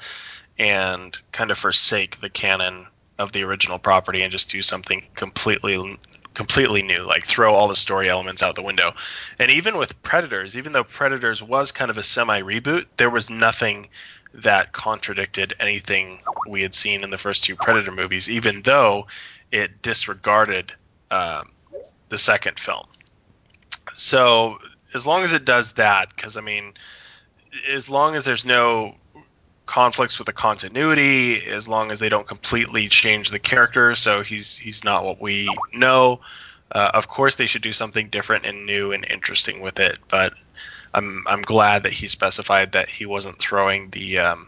and 0.58 1.18
kind 1.32 1.50
of 1.50 1.58
forsake 1.58 2.20
the 2.20 2.30
canon 2.30 2.86
of 3.18 3.32
the 3.32 3.44
original 3.44 3.78
property 3.78 4.22
and 4.22 4.32
just 4.32 4.50
do 4.50 4.62
something 4.62 5.04
completely 5.14 5.98
completely 6.34 6.82
new 6.82 7.04
like 7.04 7.24
throw 7.24 7.54
all 7.54 7.68
the 7.68 7.76
story 7.76 8.08
elements 8.08 8.42
out 8.42 8.56
the 8.56 8.62
window 8.62 8.92
and 9.38 9.52
even 9.52 9.76
with 9.76 10.02
predators 10.02 10.58
even 10.58 10.72
though 10.72 10.82
predators 10.82 11.40
was 11.40 11.70
kind 11.70 11.92
of 11.92 11.98
a 11.98 12.02
semi 12.02 12.40
reboot 12.42 12.86
there 12.96 13.08
was 13.08 13.30
nothing 13.30 13.88
that 14.42 14.72
contradicted 14.72 15.54
anything 15.60 16.20
we 16.48 16.62
had 16.62 16.74
seen 16.74 17.04
in 17.04 17.10
the 17.10 17.18
first 17.18 17.44
two 17.44 17.56
predator 17.56 17.92
movies 17.92 18.28
even 18.28 18.62
though 18.62 19.06
it 19.52 19.80
disregarded 19.82 20.72
um, 21.10 21.50
the 22.08 22.18
second 22.18 22.58
film. 22.58 22.86
So 23.94 24.58
as 24.94 25.06
long 25.06 25.24
as 25.24 25.32
it 25.32 25.44
does 25.44 25.72
that 25.72 26.08
because 26.14 26.36
i 26.36 26.40
mean 26.40 26.72
as 27.68 27.90
long 27.90 28.14
as 28.14 28.24
there's 28.24 28.46
no 28.46 28.94
conflicts 29.66 30.18
with 30.18 30.26
the 30.26 30.32
continuity 30.32 31.44
as 31.46 31.68
long 31.68 31.90
as 31.90 31.98
they 31.98 32.08
don't 32.08 32.26
completely 32.26 32.88
change 32.88 33.30
the 33.30 33.38
character 33.38 33.94
so 33.94 34.22
he's 34.22 34.56
he's 34.56 34.84
not 34.84 35.04
what 35.04 35.20
we 35.20 35.48
know 35.72 36.20
uh, 36.72 36.90
of 36.94 37.08
course 37.08 37.34
they 37.34 37.46
should 37.46 37.62
do 37.62 37.72
something 37.72 38.08
different 38.08 38.46
and 38.46 38.66
new 38.66 38.92
and 38.92 39.06
interesting 39.08 39.60
with 39.60 39.80
it 39.80 39.98
but 40.08 40.34
i'm 40.94 41.24
i'm 41.26 41.42
glad 41.42 41.82
that 41.82 41.92
he 41.92 42.08
specified 42.08 42.72
that 42.72 42.88
he 42.88 43.06
wasn't 43.06 43.38
throwing 43.38 43.90
the 43.90 44.18
um, 44.18 44.46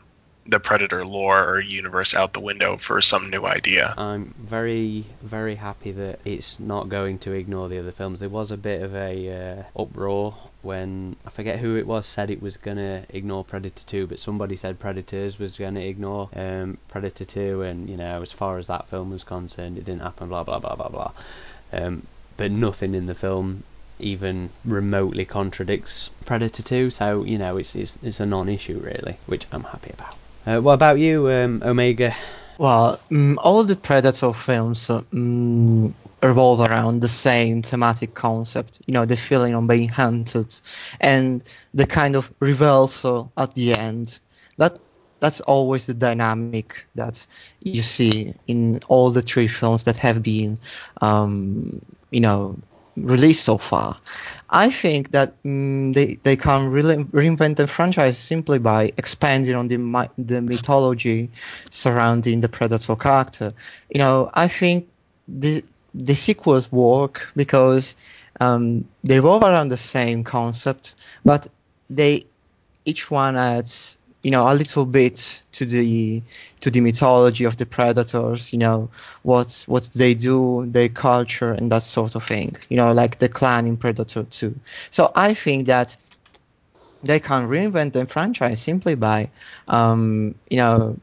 the 0.48 0.60
Predator 0.60 1.04
lore 1.04 1.44
or 1.44 1.60
universe 1.60 2.14
out 2.14 2.32
the 2.32 2.40
window 2.40 2.76
for 2.76 3.00
some 3.00 3.30
new 3.30 3.44
idea. 3.44 3.92
I'm 3.96 4.34
very, 4.38 5.04
very 5.22 5.56
happy 5.56 5.92
that 5.92 6.20
it's 6.24 6.60
not 6.60 6.88
going 6.88 7.18
to 7.20 7.32
ignore 7.32 7.68
the 7.68 7.78
other 7.78 7.90
films. 7.90 8.20
There 8.20 8.28
was 8.28 8.50
a 8.50 8.56
bit 8.56 8.82
of 8.82 8.94
a 8.94 9.64
uh, 9.76 9.80
uproar 9.80 10.34
when 10.62 11.16
I 11.26 11.30
forget 11.30 11.58
who 11.58 11.76
it 11.76 11.86
was 11.86 12.06
said 12.06 12.30
it 12.30 12.40
was 12.40 12.56
to 12.56 13.04
ignore 13.08 13.44
Predator 13.44 13.84
2, 13.86 14.06
but 14.06 14.20
somebody 14.20 14.56
said 14.56 14.78
Predators 14.78 15.38
was 15.38 15.56
to 15.56 15.64
ignore 15.64 16.28
um, 16.34 16.78
Predator 16.88 17.24
2, 17.24 17.62
and 17.62 17.88
you 17.88 17.96
know, 17.96 18.22
as 18.22 18.32
far 18.32 18.58
as 18.58 18.68
that 18.68 18.88
film 18.88 19.10
was 19.10 19.24
concerned, 19.24 19.78
it 19.78 19.84
didn't 19.84 20.02
happen. 20.02 20.28
Blah 20.28 20.44
blah 20.44 20.58
blah 20.58 20.76
blah 20.76 20.88
blah. 20.88 21.12
Um, 21.72 22.06
but 22.36 22.50
nothing 22.50 22.94
in 22.94 23.06
the 23.06 23.14
film 23.14 23.64
even 23.98 24.50
remotely 24.64 25.24
contradicts 25.24 26.10
Predator 26.24 26.62
2, 26.62 26.90
so 26.90 27.24
you 27.24 27.38
know, 27.38 27.56
it's 27.56 27.74
it's, 27.74 27.96
it's 28.02 28.20
a 28.20 28.26
non-issue 28.26 28.78
really, 28.78 29.18
which 29.26 29.46
I'm 29.52 29.64
happy 29.64 29.90
about. 29.92 30.14
Uh, 30.46 30.60
what 30.60 30.74
about 30.74 30.98
you, 30.98 31.28
um, 31.30 31.62
Omega? 31.64 32.14
Well, 32.58 33.00
mm, 33.10 33.36
all 33.38 33.64
the 33.64 33.76
Predator 33.76 34.32
films 34.32 34.88
mm, 34.88 35.92
revolve 36.22 36.60
around 36.60 37.00
the 37.00 37.08
same 37.08 37.62
thematic 37.62 38.14
concept. 38.14 38.80
You 38.86 38.94
know, 38.94 39.04
the 39.04 39.16
feeling 39.16 39.54
of 39.54 39.66
being 39.66 39.88
hunted, 39.88 40.54
and 41.00 41.42
the 41.74 41.86
kind 41.86 42.16
of 42.16 42.32
reversal 42.40 43.32
at 43.36 43.54
the 43.54 43.74
end. 43.74 44.18
That 44.56 44.78
that's 45.20 45.40
always 45.40 45.86
the 45.86 45.94
dynamic 45.94 46.86
that 46.94 47.26
you 47.60 47.82
see 47.82 48.34
in 48.46 48.80
all 48.88 49.10
the 49.10 49.22
three 49.22 49.48
films 49.48 49.84
that 49.84 49.96
have 49.96 50.22
been, 50.22 50.58
um, 51.00 51.80
you 52.10 52.20
know, 52.20 52.58
released 52.96 53.44
so 53.44 53.58
far. 53.58 53.98
I 54.48 54.70
think 54.70 55.10
that 55.12 55.42
mm, 55.42 55.92
they 55.92 56.18
they 56.22 56.36
can 56.36 56.70
really 56.70 56.96
reinvent 56.96 57.56
the 57.56 57.66
franchise 57.66 58.16
simply 58.18 58.58
by 58.58 58.92
expanding 58.96 59.54
on 59.54 59.68
the 59.68 59.76
the 60.18 60.40
mythology 60.40 61.30
surrounding 61.70 62.40
the 62.40 62.48
Predator 62.48 62.96
character. 62.96 63.54
You 63.90 63.98
know, 63.98 64.30
I 64.32 64.48
think 64.48 64.88
the 65.28 65.64
the 65.94 66.14
sequels 66.14 66.70
work 66.70 67.32
because 67.34 67.96
um, 68.40 68.86
they 69.02 69.16
revolve 69.16 69.42
around 69.42 69.68
the 69.68 69.76
same 69.76 70.24
concept, 70.24 70.94
but 71.24 71.48
they 71.90 72.26
each 72.84 73.10
one 73.10 73.36
adds 73.36 73.98
you 74.26 74.32
know 74.32 74.50
a 74.50 74.54
little 74.54 74.84
bit 74.84 75.44
to 75.52 75.64
the 75.64 76.20
to 76.60 76.68
the 76.68 76.80
mythology 76.80 77.44
of 77.44 77.56
the 77.58 77.64
predators 77.64 78.52
you 78.52 78.58
know 78.58 78.90
what 79.22 79.62
what 79.68 79.88
they 79.94 80.14
do 80.14 80.66
their 80.66 80.88
culture 80.88 81.52
and 81.52 81.70
that 81.70 81.84
sort 81.84 82.16
of 82.16 82.24
thing 82.24 82.56
you 82.68 82.76
know 82.76 82.92
like 82.92 83.20
the 83.20 83.28
clan 83.28 83.68
in 83.68 83.76
predator 83.76 84.24
2 84.24 84.58
so 84.90 85.12
i 85.14 85.32
think 85.32 85.68
that 85.68 85.96
they 87.04 87.20
can 87.20 87.46
reinvent 87.46 87.92
the 87.92 88.04
franchise 88.04 88.60
simply 88.60 88.96
by 88.96 89.30
um, 89.68 90.34
you 90.50 90.56
know 90.56 90.96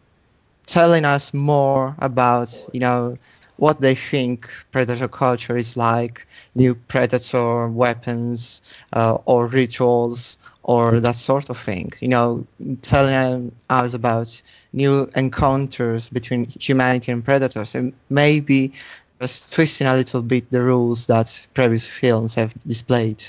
telling 0.66 1.06
us 1.06 1.34
more 1.34 1.96
about 2.00 2.50
you 2.74 2.82
know 2.82 3.18
what 3.56 3.80
they 3.80 3.96
think 3.96 4.50
predator 4.74 5.08
culture 5.08 5.56
is 5.56 5.78
like 5.78 6.28
new 6.56 6.76
predator 6.76 7.70
weapons 7.70 8.62
uh, 8.92 9.18
or 9.26 9.48
rituals 9.48 10.38
or 10.64 11.00
that 11.00 11.16
sort 11.16 11.50
of 11.50 11.58
thing. 11.58 11.92
You 12.00 12.08
know, 12.08 12.48
telling 12.82 13.54
us 13.70 13.94
about 13.94 14.42
new 14.72 15.10
encounters 15.16 16.10
between 16.10 16.46
humanity 16.46 17.12
and 17.12 17.24
predators, 17.24 17.76
and 17.76 17.94
maybe 18.10 18.74
just 19.22 19.54
twisting 19.54 19.88
a 19.88 19.96
little 19.96 20.22
bit 20.22 20.50
the 20.50 20.62
rules 20.62 21.08
that 21.08 21.48
previous 21.54 21.88
films 21.88 22.36
have 22.36 22.54
displayed. 22.66 23.24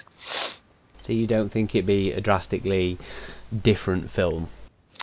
So 1.01 1.13
you 1.13 1.27
don't 1.27 1.51
think 1.51 1.75
it'd 1.75 1.87
be 1.87 2.13
a 2.13 2.21
drastically 2.21 2.99
different 3.63 4.11
film? 4.11 4.49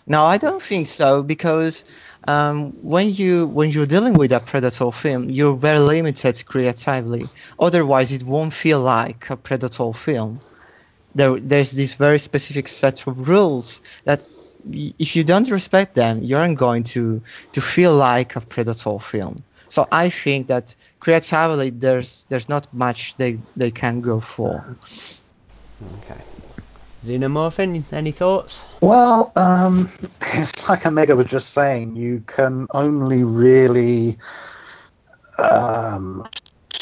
No, 0.08 0.26
I 0.26 0.38
don't 0.38 0.62
think 0.62 0.88
so 0.88 1.22
because 1.22 1.86
um, 2.28 2.72
when 2.82 3.14
you 3.14 3.48
when 3.48 3.70
you're 3.70 3.86
dealing 3.86 4.14
with 4.14 4.32
a 4.32 4.40
predator 4.40 4.92
film, 4.92 5.30
you're 5.30 5.56
very 5.56 5.80
limited 5.80 6.44
creatively. 6.46 7.26
Otherwise, 7.60 8.12
it 8.12 8.24
won't 8.24 8.54
feel 8.54 8.80
like 8.80 9.30
a 9.30 9.38
predator 9.38 9.94
film 9.94 10.40
there 11.16 11.40
there's 11.40 11.72
this 11.72 11.96
very 11.96 12.20
specific 12.20 12.68
set 12.68 13.08
of 13.08 13.28
rules 13.30 13.82
that 14.06 14.28
if 14.72 15.16
you 15.16 15.24
don't 15.24 15.50
respect 15.50 15.96
them, 15.96 16.22
you 16.24 16.38
aren't 16.38 16.58
going 16.58 16.84
to 16.84 17.22
to 17.54 17.62
feel 17.62 17.96
like 17.96 18.36
a 18.36 18.42
predator 18.42 19.00
film. 19.00 19.44
So 19.70 19.88
I 19.92 20.10
think 20.10 20.48
that 20.48 20.76
creatively, 21.00 21.70
there's 21.70 22.26
there's 22.30 22.50
not 22.50 22.74
much 22.74 23.16
they 23.18 23.40
they 23.56 23.72
can 23.72 24.02
go 24.02 24.20
for. 24.20 24.78
Okay. 25.98 26.22
Xenomorph, 27.04 27.58
any, 27.58 27.84
any 27.92 28.12
thoughts? 28.12 28.60
Well, 28.82 29.32
um, 29.36 29.90
it's 30.22 30.70
like 30.70 30.86
Omega 30.86 31.16
was 31.16 31.26
just 31.26 31.54
saying. 31.54 31.96
You 31.96 32.24
can 32.28 32.68
only 32.74 33.24
really 33.24 34.18
um, 35.40 36.28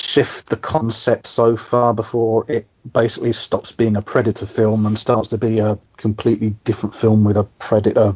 shift 0.09 0.47
the 0.47 0.57
concept 0.57 1.27
so 1.27 1.55
far 1.55 1.93
before 1.93 2.43
it 2.47 2.65
basically 2.93 3.31
stops 3.31 3.71
being 3.71 3.95
a 3.95 4.01
predator 4.01 4.47
film 4.47 4.85
and 4.87 4.97
starts 4.97 5.29
to 5.29 5.37
be 5.37 5.59
a 5.59 5.77
completely 5.97 6.55
different 6.63 6.95
film 6.95 7.23
with 7.23 7.37
a 7.37 7.43
predator 7.59 8.13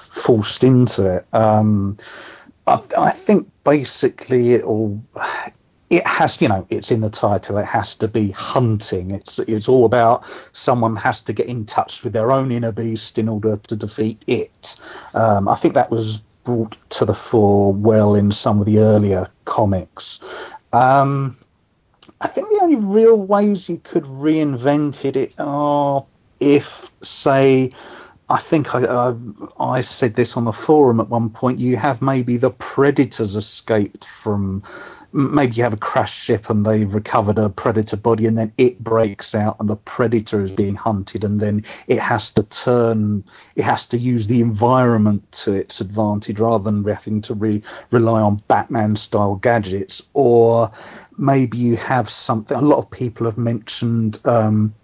forced 0.00 0.64
into 0.64 1.06
it. 1.06 1.26
Um, 1.32 1.98
I, 2.66 2.82
I, 2.98 3.10
think 3.10 3.48
basically 3.62 4.54
it'll. 4.54 5.00
It 5.88 6.04
has, 6.04 6.40
you 6.40 6.48
know, 6.48 6.66
it's 6.68 6.90
in 6.90 7.00
the 7.00 7.10
title. 7.10 7.58
It 7.58 7.64
has 7.64 7.94
to 7.96 8.08
be 8.08 8.32
hunting. 8.32 9.12
It's 9.12 9.38
it's 9.38 9.68
all 9.68 9.84
about 9.84 10.24
someone 10.52 10.96
has 10.96 11.20
to 11.22 11.32
get 11.32 11.46
in 11.46 11.64
touch 11.64 12.02
with 12.02 12.12
their 12.12 12.32
own 12.32 12.50
inner 12.50 12.72
beast 12.72 13.18
in 13.18 13.28
order 13.28 13.56
to 13.56 13.76
defeat 13.76 14.20
it. 14.26 14.76
Um, 15.14 15.46
I 15.46 15.54
think 15.54 15.74
that 15.74 15.92
was 15.92 16.18
brought 16.42 16.76
to 16.88 17.04
the 17.04 17.14
fore 17.14 17.72
well 17.72 18.16
in 18.16 18.32
some 18.32 18.58
of 18.58 18.66
the 18.66 18.78
earlier 18.78 19.28
comics. 19.44 20.20
Um, 20.76 21.36
I 22.20 22.28
think 22.28 22.48
the 22.48 22.60
only 22.62 22.76
real 22.76 23.16
ways 23.16 23.68
you 23.68 23.80
could 23.82 24.04
reinvent 24.04 25.04
it 25.04 25.34
are 25.38 26.04
if, 26.40 26.90
say, 27.02 27.72
I 28.28 28.38
think 28.38 28.74
I, 28.74 28.84
I, 28.84 29.14
I 29.58 29.80
said 29.80 30.16
this 30.16 30.36
on 30.36 30.44
the 30.44 30.52
forum 30.52 31.00
at 31.00 31.08
one 31.08 31.30
point. 31.30 31.58
You 31.58 31.76
have 31.76 32.02
maybe 32.02 32.36
the 32.36 32.50
predators 32.50 33.36
escaped 33.36 34.04
from 34.04 34.62
maybe 35.16 35.54
you 35.54 35.62
have 35.62 35.72
a 35.72 35.78
crashed 35.78 36.22
ship 36.22 36.50
and 36.50 36.66
they've 36.66 36.92
recovered 36.92 37.38
a 37.38 37.48
predator 37.48 37.96
body 37.96 38.26
and 38.26 38.36
then 38.36 38.52
it 38.58 38.78
breaks 38.84 39.34
out 39.34 39.56
and 39.58 39.68
the 39.68 39.76
predator 39.76 40.42
is 40.42 40.50
being 40.50 40.74
hunted 40.74 41.24
and 41.24 41.40
then 41.40 41.64
it 41.86 41.98
has 41.98 42.30
to 42.30 42.42
turn 42.44 43.24
it 43.54 43.64
has 43.64 43.86
to 43.86 43.96
use 43.96 44.26
the 44.26 44.42
environment 44.42 45.32
to 45.32 45.54
its 45.54 45.80
advantage 45.80 46.38
rather 46.38 46.64
than 46.64 46.84
having 46.84 47.22
to 47.22 47.32
re- 47.32 47.62
rely 47.90 48.20
on 48.20 48.36
batman 48.46 48.94
style 48.94 49.36
gadgets. 49.36 50.02
Or 50.12 50.70
maybe 51.16 51.56
you 51.56 51.76
have 51.76 52.10
something 52.10 52.56
a 52.56 52.60
lot 52.60 52.78
of 52.78 52.90
people 52.90 53.24
have 53.24 53.38
mentioned 53.38 54.18
um, 54.26 54.74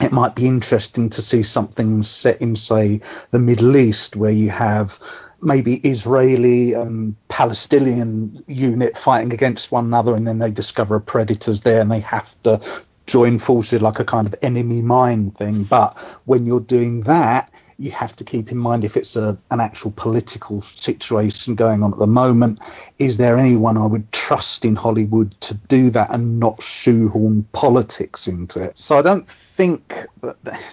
it 0.00 0.12
might 0.12 0.34
be 0.34 0.46
interesting 0.46 1.08
to 1.10 1.22
see 1.22 1.42
something 1.42 2.02
set 2.02 2.42
in 2.42 2.56
say 2.56 3.00
the 3.30 3.38
middle 3.38 3.76
east 3.76 4.16
where 4.16 4.32
you 4.32 4.50
have 4.50 4.98
maybe 5.42 5.76
Israeli 5.76 6.72
and 6.72 7.14
Palestinian 7.28 8.42
unit 8.46 8.96
fighting 8.96 9.32
against 9.32 9.72
one 9.72 9.84
another, 9.84 10.14
and 10.14 10.26
then 10.26 10.38
they 10.38 10.50
discover 10.50 10.96
a 10.96 11.00
predators 11.00 11.60
there, 11.62 11.80
and 11.80 11.90
they 11.90 12.00
have 12.00 12.34
to 12.42 12.60
join 13.06 13.38
forces 13.38 13.80
like 13.80 13.98
a 13.98 14.04
kind 14.04 14.26
of 14.26 14.34
enemy 14.42 14.82
mine 14.82 15.30
thing. 15.30 15.62
But 15.62 15.96
when 16.24 16.46
you're 16.46 16.60
doing 16.60 17.02
that, 17.02 17.50
you 17.78 17.90
have 17.90 18.16
to 18.16 18.24
keep 18.24 18.50
in 18.50 18.56
mind 18.56 18.84
if 18.84 18.96
it's 18.96 19.16
a, 19.16 19.36
an 19.50 19.60
actual 19.60 19.90
political 19.92 20.62
situation 20.62 21.54
going 21.54 21.82
on 21.82 21.92
at 21.92 21.98
the 21.98 22.06
moment, 22.06 22.58
is 22.98 23.18
there 23.18 23.36
anyone 23.36 23.76
I 23.76 23.86
would 23.86 24.10
trust 24.12 24.64
in 24.64 24.74
Hollywood 24.74 25.32
to 25.42 25.54
do 25.54 25.90
that 25.90 26.10
and 26.10 26.40
not 26.40 26.62
shoehorn 26.62 27.46
politics 27.52 28.26
into 28.26 28.62
it? 28.62 28.78
So 28.78 28.98
I 28.98 29.02
don't 29.02 29.28
think 29.28 30.06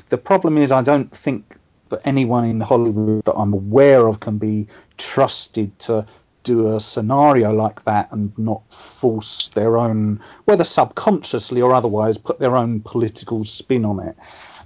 the 0.10 0.18
problem 0.18 0.58
is 0.58 0.72
I 0.72 0.82
don't 0.82 1.12
think 1.12 1.58
that 1.94 2.08
anyone 2.08 2.46
in 2.46 2.60
Hollywood 2.60 3.24
that 3.26 3.36
I'm 3.36 3.54
aware 3.54 4.08
of 4.08 4.20
can 4.20 4.38
be 4.38 4.68
trusted 4.98 5.78
to 5.80 6.06
do 6.44 6.76
a 6.76 6.80
scenario 6.80 7.54
like 7.54 7.84
that 7.86 8.12
and 8.12 8.38
not 8.38 8.62
force 8.74 9.48
their 9.50 9.78
own, 9.78 10.22
whether 10.46 10.64
subconsciously 10.64 11.62
or 11.62 11.74
otherwise, 11.74 12.18
put 12.18 12.40
their 12.40 12.58
own 12.58 12.82
political 12.82 13.46
spin 13.46 13.86
on 13.86 14.00
it. 14.00 14.18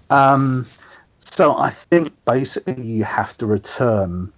Um, 0.10 0.66
so 1.20 1.56
I 1.58 1.70
think 1.70 2.14
basically 2.26 2.82
you 2.82 3.04
have 3.04 3.38
to 3.38 3.46
return 3.46 4.32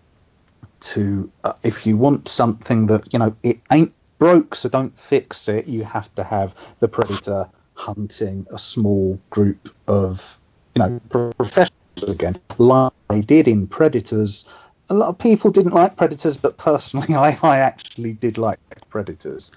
to 0.82 1.32
uh, 1.44 1.54
if 1.64 1.86
you 1.86 1.98
want 1.98 2.28
something 2.28 2.88
that 2.88 3.14
you 3.14 3.20
know 3.20 3.36
it 3.44 3.60
ain't 3.72 3.94
broke, 4.18 4.56
so 4.56 4.70
don't 4.70 4.98
fix 5.00 5.48
it. 5.48 5.68
You 5.68 5.84
have 5.84 6.14
to 6.16 6.24
have 6.24 6.56
the 6.80 6.88
predator 6.88 7.48
hunting 7.74 8.46
a 8.52 8.60
small 8.60 9.20
group 9.30 9.74
of 9.88 10.40
you 10.76 10.84
know 10.84 11.00
professionals 11.10 11.79
again, 12.04 12.40
like 12.58 12.94
they 13.10 13.22
did 13.22 13.48
in 13.48 13.68
Predators. 13.68 14.46
A 14.90 14.94
lot 14.94 15.10
of 15.10 15.18
people 15.20 15.52
didn't 15.52 15.74
like 15.74 15.98
Predators, 15.98 16.38
but 16.38 16.58
personally, 16.58 17.14
I, 17.16 17.38
I 17.42 17.60
actually 17.60 18.14
did 18.14 18.38
like 18.38 18.60
Predators. 18.90 19.52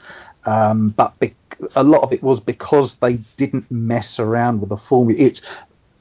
Um, 0.44 0.90
but 0.90 1.18
be- 1.20 1.34
a 1.76 1.82
lot 1.82 2.02
of 2.02 2.12
it 2.12 2.22
was 2.22 2.40
because 2.40 2.96
they 2.96 3.14
didn't 3.36 3.70
mess 3.70 4.18
around 4.18 4.60
with 4.60 4.68
the 4.68 4.76
formula. 4.76 5.20
It's 5.20 5.42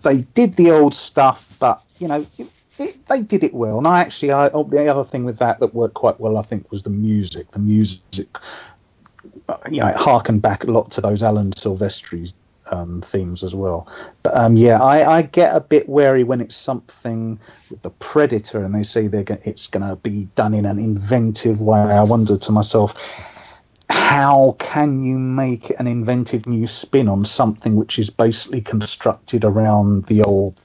they 0.02 0.20
did 0.34 0.56
the 0.56 0.72
old 0.72 0.94
stuff, 0.94 1.56
but 1.60 1.84
you 2.00 2.08
know, 2.08 2.26
it, 2.38 2.48
it, 2.80 3.06
they 3.08 3.22
did 3.22 3.44
it 3.44 3.54
well. 3.54 3.78
And 3.78 3.88
I 3.88 4.02
actually, 4.02 4.32
I 4.32 4.48
oh, 4.50 4.64
the 4.64 4.88
other 4.88 5.04
thing 5.04 5.24
with 5.24 5.38
that 5.38 5.60
that 5.60 5.74
worked 5.74 5.94
quite 5.94 6.20
well, 6.20 6.38
I 6.38 6.42
think, 6.42 6.72
was 6.72 6.84
the 6.84 6.90
music. 6.90 7.52
The 7.52 7.60
music, 7.60 8.28
uh, 9.48 9.58
you 9.70 9.82
know, 9.82 9.88
it 9.88 9.98
harkened 9.98 10.42
back 10.42 10.64
a 10.64 10.72
lot 10.72 10.92
to 10.92 11.02
those 11.02 11.22
Alan 11.22 11.52
Silvestri 11.52 12.34
um, 12.72 13.02
themes 13.02 13.44
as 13.44 13.54
well. 13.54 13.88
But 14.24 14.36
um, 14.36 14.58
yeah, 14.58 14.82
I, 14.82 15.18
I, 15.18 15.22
get 15.22 15.56
a 15.56 15.60
bit 15.60 15.88
wary 15.88 16.24
when 16.24 16.42
it's 16.42 16.56
something 16.56 17.40
with 17.70 17.82
the 17.82 17.90
Predator 17.90 18.64
and 18.64 18.74
they 18.74 18.84
say 18.84 19.08
they're 19.08 19.24
go- 19.24 19.38
it's 19.44 19.68
going 19.68 19.88
to 19.88 19.96
be 19.98 20.30
done 20.36 20.54
in 20.54 20.66
an 20.66 20.80
inventive 20.80 21.62
way. 21.62 21.80
I 21.80 22.04
wonder 22.04 22.38
to 22.38 22.52
myself, 22.52 22.96
how 23.90 24.56
can 24.58 25.04
you 25.04 25.20
make 25.20 25.70
an 25.80 25.86
inventive 25.86 26.48
new 26.48 26.66
spin 26.66 27.10
on 27.10 27.26
something 27.26 27.76
which 27.76 28.00
is 28.00 28.10
basically 28.10 28.62
constructed 28.62 29.44
around 29.44 30.06
the 30.06 30.24
old 30.24 30.60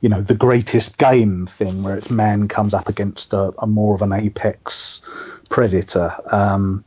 you 0.00 0.08
know 0.08 0.20
the 0.20 0.34
greatest 0.34 0.98
game 0.98 1.46
thing 1.46 1.82
where 1.82 1.96
it's 1.96 2.10
man 2.10 2.46
comes 2.46 2.74
up 2.74 2.88
against 2.88 3.32
a, 3.32 3.52
a 3.58 3.66
more 3.66 3.94
of 3.94 4.02
an 4.02 4.12
apex 4.12 5.00
predator 5.48 6.14
um, 6.26 6.84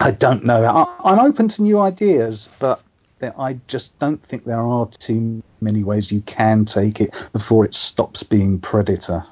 i 0.00 0.10
don't 0.10 0.44
know 0.44 0.64
I, 0.64 1.10
i'm 1.10 1.18
open 1.18 1.48
to 1.48 1.62
new 1.62 1.78
ideas 1.78 2.48
but 2.58 2.80
I 3.22 3.58
just 3.66 3.98
don't 3.98 4.22
think 4.22 4.44
there 4.44 4.60
are 4.60 4.88
too 4.98 5.42
many 5.60 5.82
ways 5.82 6.10
you 6.12 6.20
can 6.20 6.64
take 6.64 7.00
it 7.00 7.14
before 7.32 7.64
it 7.64 7.74
stops 7.74 8.22
being 8.22 8.60
Predator. 8.60 9.24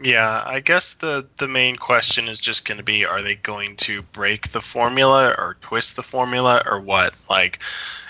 Yeah, 0.00 0.42
I 0.44 0.60
guess 0.60 0.94
the 0.94 1.26
the 1.38 1.48
main 1.48 1.76
question 1.76 2.28
is 2.28 2.38
just 2.38 2.64
going 2.64 2.78
to 2.78 2.84
be: 2.84 3.04
Are 3.04 3.20
they 3.20 3.34
going 3.34 3.76
to 3.78 4.02
break 4.02 4.52
the 4.52 4.60
formula 4.60 5.34
or 5.36 5.56
twist 5.60 5.96
the 5.96 6.04
formula 6.04 6.62
or 6.64 6.78
what? 6.78 7.14
Like, 7.28 7.58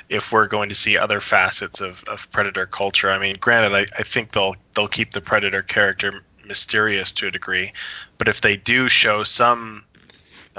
if 0.09 0.33
we're 0.33 0.47
going 0.47 0.69
to 0.71 0.75
see 0.75 0.97
other 0.97 1.21
facets 1.21 1.81
of, 1.81 2.05
of 2.05 2.31
Predator 2.31 2.67
culture. 2.67 3.11
I 3.11 3.19
mean, 3.19 3.37
granted, 3.41 3.75
I, 3.75 3.87
I 3.99 4.03
think 4.03 4.33
they'll 4.33 4.57
they'll 4.75 4.89
keep 4.89 5.13
the 5.13 5.21
Predator 5.21 5.63
character 5.63 6.25
mysterious 6.45 7.13
to 7.13 7.29
a 7.29 7.31
degree, 7.31 7.73
but 8.17 8.29
if 8.29 8.41
they 8.41 8.57
do 8.57 8.89
show 8.89 9.23
some 9.23 9.85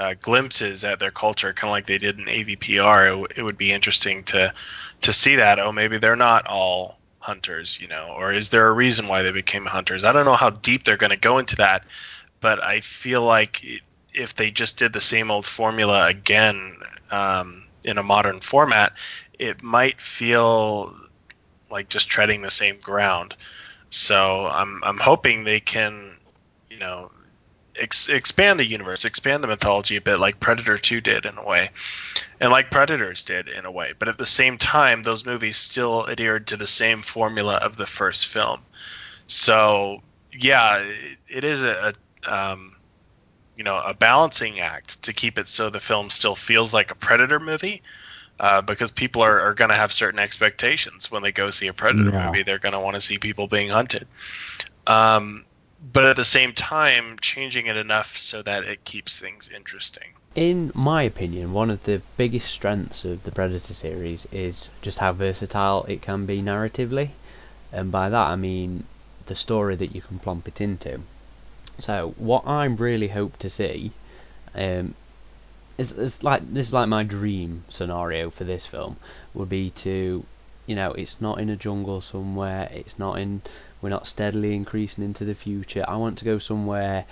uh, 0.00 0.14
glimpses 0.18 0.82
at 0.82 0.98
their 0.98 1.10
culture, 1.10 1.52
kind 1.52 1.68
of 1.68 1.72
like 1.72 1.84
they 1.84 1.98
did 1.98 2.18
in 2.18 2.24
AVPR. 2.24 3.04
It, 3.04 3.10
w- 3.10 3.26
it, 3.36 3.42
would 3.42 3.58
be 3.58 3.70
interesting 3.70 4.24
to 4.24 4.54
to 5.02 5.12
see 5.12 5.36
that. 5.36 5.60
Oh, 5.60 5.72
maybe 5.72 5.98
they're 5.98 6.16
not 6.16 6.46
all 6.46 6.98
hunters, 7.18 7.78
you 7.78 7.86
know, 7.86 8.14
or 8.16 8.32
is 8.32 8.48
there 8.48 8.66
a 8.66 8.72
reason 8.72 9.08
why 9.08 9.20
they 9.20 9.30
became 9.30 9.66
hunters? 9.66 10.04
I 10.04 10.12
don't 10.12 10.24
know 10.24 10.34
how 10.34 10.48
deep 10.48 10.84
they're 10.84 10.96
going 10.96 11.10
to 11.10 11.18
go 11.18 11.36
into 11.36 11.56
that, 11.56 11.84
but 12.40 12.64
I 12.64 12.80
feel 12.80 13.22
like 13.22 13.62
if 14.14 14.34
they 14.34 14.50
just 14.50 14.78
did 14.78 14.94
the 14.94 15.02
same 15.02 15.30
old 15.30 15.44
formula 15.44 16.06
again 16.06 16.76
um, 17.10 17.64
in 17.84 17.98
a 17.98 18.02
modern 18.02 18.40
format, 18.40 18.94
it 19.38 19.62
might 19.62 20.00
feel 20.00 20.96
like 21.70 21.90
just 21.90 22.08
treading 22.08 22.40
the 22.40 22.50
same 22.50 22.78
ground. 22.80 23.36
So 23.90 24.46
I'm 24.46 24.82
I'm 24.82 24.98
hoping 24.98 25.44
they 25.44 25.60
can, 25.60 26.16
you 26.70 26.78
know, 26.78 27.10
ex- 27.80 28.08
expand 28.08 28.60
the 28.60 28.64
universe, 28.64 29.04
expand 29.04 29.42
the 29.42 29.48
mythology 29.48 29.96
a 29.96 30.00
bit, 30.00 30.18
like 30.18 30.38
Predator 30.38 30.78
2 30.78 31.00
did 31.00 31.26
in 31.26 31.38
a 31.38 31.44
way, 31.44 31.70
and 32.38 32.52
like 32.52 32.70
Predators 32.70 33.24
did 33.24 33.48
in 33.48 33.64
a 33.64 33.70
way. 33.70 33.94
But 33.98 34.08
at 34.08 34.18
the 34.18 34.26
same 34.26 34.58
time, 34.58 35.02
those 35.02 35.26
movies 35.26 35.56
still 35.56 36.08
adhered 36.08 36.48
to 36.48 36.56
the 36.56 36.66
same 36.66 37.02
formula 37.02 37.54
of 37.54 37.76
the 37.76 37.86
first 37.86 38.26
film. 38.26 38.60
So 39.26 40.02
yeah, 40.32 40.78
it, 40.78 41.18
it 41.28 41.44
is 41.44 41.64
a, 41.64 41.92
a 42.24 42.52
um, 42.52 42.76
you 43.56 43.64
know 43.64 43.80
a 43.80 43.94
balancing 43.94 44.60
act 44.60 45.02
to 45.04 45.12
keep 45.12 45.38
it 45.38 45.48
so 45.48 45.70
the 45.70 45.80
film 45.80 46.10
still 46.10 46.36
feels 46.36 46.72
like 46.72 46.90
a 46.90 46.94
Predator 46.94 47.40
movie. 47.40 47.82
Uh, 48.38 48.62
because 48.62 48.90
people 48.90 49.20
are, 49.20 49.38
are 49.38 49.52
going 49.52 49.68
to 49.68 49.76
have 49.76 49.92
certain 49.92 50.18
expectations 50.18 51.10
when 51.10 51.22
they 51.22 51.30
go 51.30 51.50
see 51.50 51.66
a 51.66 51.74
Predator 51.74 52.08
yeah. 52.08 52.24
movie. 52.24 52.42
They're 52.42 52.58
going 52.58 52.72
to 52.72 52.80
want 52.80 52.94
to 52.94 53.00
see 53.02 53.18
people 53.18 53.48
being 53.48 53.68
hunted. 53.68 54.08
Um, 54.86 55.44
but 55.80 56.04
at 56.04 56.16
the 56.16 56.24
same 56.24 56.52
time 56.52 57.18
changing 57.20 57.66
it 57.66 57.76
enough 57.76 58.16
so 58.16 58.42
that 58.42 58.64
it 58.64 58.84
keeps 58.84 59.18
things 59.18 59.48
interesting. 59.48 60.08
In 60.34 60.70
my 60.74 61.02
opinion, 61.02 61.52
one 61.52 61.70
of 61.70 61.82
the 61.84 62.02
biggest 62.16 62.50
strengths 62.50 63.04
of 63.04 63.24
the 63.24 63.32
Predator 63.32 63.74
series 63.74 64.26
is 64.30 64.70
just 64.82 64.98
how 64.98 65.12
versatile 65.12 65.84
it 65.88 66.02
can 66.02 66.26
be 66.26 66.40
narratively, 66.40 67.10
and 67.72 67.90
by 67.90 68.08
that 68.08 68.28
I 68.28 68.36
mean 68.36 68.84
the 69.26 69.34
story 69.34 69.76
that 69.76 69.94
you 69.94 70.02
can 70.02 70.18
plump 70.18 70.46
it 70.46 70.60
into. 70.60 71.00
So, 71.78 72.14
what 72.18 72.46
I 72.46 72.66
really 72.66 73.08
hope 73.08 73.38
to 73.38 73.50
see 73.50 73.92
um, 74.54 74.94
is, 75.78 75.92
is 75.92 76.22
like 76.22 76.52
this 76.52 76.68
is 76.68 76.72
like 76.72 76.88
my 76.88 77.04
dream 77.04 77.64
scenario 77.70 78.28
for 78.30 78.44
this 78.44 78.66
film 78.66 78.96
would 79.32 79.48
be 79.48 79.70
to, 79.70 80.24
you 80.66 80.76
know, 80.76 80.92
it's 80.92 81.20
not 81.20 81.40
in 81.40 81.48
a 81.48 81.56
jungle 81.56 82.00
somewhere, 82.00 82.68
it's 82.70 82.98
not 82.98 83.18
in 83.18 83.40
we're 83.82 83.90
not 83.90 84.06
steadily 84.06 84.54
increasing 84.54 85.04
into 85.04 85.24
the 85.24 85.34
future. 85.34 85.84
I 85.88 85.96
want 85.96 86.18
to 86.18 86.24
go 86.24 86.38
somewhere 86.38 87.04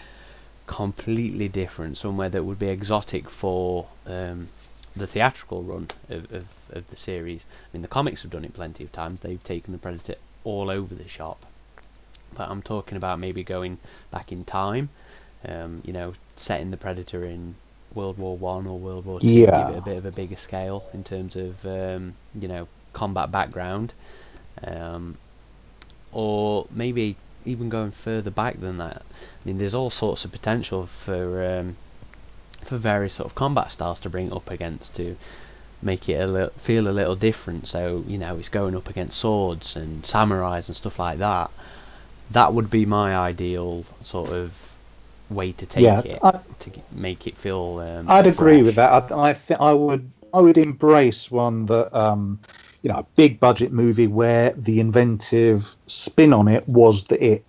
completely 0.67 1.49
different, 1.49 1.97
somewhere 1.97 2.29
that 2.29 2.45
would 2.45 2.59
be 2.59 2.69
exotic 2.69 3.31
for 3.31 3.87
um, 4.07 4.49
the 4.95 5.07
theatrical 5.07 5.63
run 5.63 5.89
of, 6.11 6.31
of, 6.33 6.45
of 6.71 6.87
the 6.89 6.97
series. 6.97 7.41
I 7.41 7.77
mean, 7.77 7.83
the 7.83 7.89
comics 7.89 8.23
have 8.23 8.31
done 8.31 8.45
it 8.45 8.55
plenty 8.55 8.85
of 8.85 8.93
times. 8.93 9.21
They've 9.21 9.43
taken 9.43 9.73
the 9.73 9.79
Predator 9.79 10.17
all 10.45 10.71
over 10.71 10.95
the 10.95 11.09
shop. 11.09 11.45
But 12.35 12.51
I'm 12.51 12.63
talking 12.63 12.97
about 12.97 13.19
maybe 13.19 13.43
going 13.43 13.79
back 14.11 14.31
in 14.33 14.45
time, 14.45 14.91
um, 15.47 15.83
you 15.85 15.93
know, 15.93 16.15
setting 16.37 16.71
the 16.71 16.77
Predator 16.77 17.25
in 17.25 17.55
World 17.95 18.19
War 18.19 18.37
One 18.37 18.67
or 18.67 18.79
World 18.79 19.07
War 19.07 19.21
Two, 19.21 19.29
yeah. 19.29 19.69
give 19.69 19.77
it 19.77 19.79
a 19.79 19.83
bit 19.83 19.97
of 19.97 20.05
a 20.05 20.13
bigger 20.13 20.37
scale 20.37 20.85
in 20.93 21.05
terms 21.05 21.37
of 21.37 21.65
um, 21.65 22.15
you 22.39 22.49
know 22.49 22.69
combat 22.93 23.33
background. 23.33 23.95
Um, 24.63 25.17
or 26.13 26.67
maybe 26.71 27.17
even 27.45 27.69
going 27.69 27.91
further 27.91 28.31
back 28.31 28.61
than 28.61 28.79
that. 28.79 29.03
I 29.03 29.49
mean, 29.49 29.59
there's 29.59 29.75
all 29.75 29.91
sorts 29.91 30.25
of 30.25 30.33
potential 30.33 30.87
for 30.87 31.59
um, 31.59 31.77
for 32.63 32.77
various 32.77 33.15
sort 33.15 33.27
of 33.27 33.35
combat 33.35 33.71
styles 33.73 34.01
to 34.01 34.11
bring 34.11 34.33
up 34.33 34.51
against 34.51 34.97
to 34.97 35.17
make 35.81 36.09
it 36.09 36.21
a 36.21 36.27
little, 36.27 36.51
feel 36.59 36.89
a 36.89 36.91
little 36.91 37.15
different. 37.15 37.67
So 37.69 38.05
you 38.07 38.19
know, 38.19 38.37
it's 38.37 38.49
going 38.49 38.77
up 38.77 38.89
against 38.89 39.19
swords 39.19 39.77
and 39.77 40.03
samurais 40.03 40.69
and 40.69 40.77
stuff 40.77 40.99
like 40.99 41.19
that. 41.19 41.51
That 42.33 42.53
would 42.53 42.71
be 42.71 42.85
my 42.85 43.17
ideal 43.17 43.85
sort 44.03 44.31
of 44.31 44.53
way 45.31 45.53
to 45.53 45.67
take 45.67 45.85
yeah, 45.85 46.01
it 46.05 46.19
I, 46.23 46.41
to 46.61 46.71
make 46.93 47.27
it 47.27 47.37
feel. 47.37 47.79
Um, 47.81 48.07
I'd 48.09 48.25
fresh. 48.25 48.35
agree 48.35 48.63
with 48.63 48.77
that. 48.77 49.13
I, 49.13 49.31
I 49.31 49.33
think 49.35 49.61
I 49.61 49.73
would. 49.73 50.11
I 50.33 50.41
would 50.41 50.59
embrace 50.59 51.31
one 51.31 51.65
that 51.67 51.97
um, 51.97 52.41
you 52.89 52.95
know 52.95 53.01
a 53.01 53.07
big 53.17 53.39
budget 53.39 53.71
movie 53.71 54.07
where 54.07 54.55
the 54.55 54.81
inventive 54.81 55.77
spin 55.89 56.33
on 56.33 56.49
it 56.49 56.67
was 56.67 57.05
that 57.05 57.23
it 57.23 57.45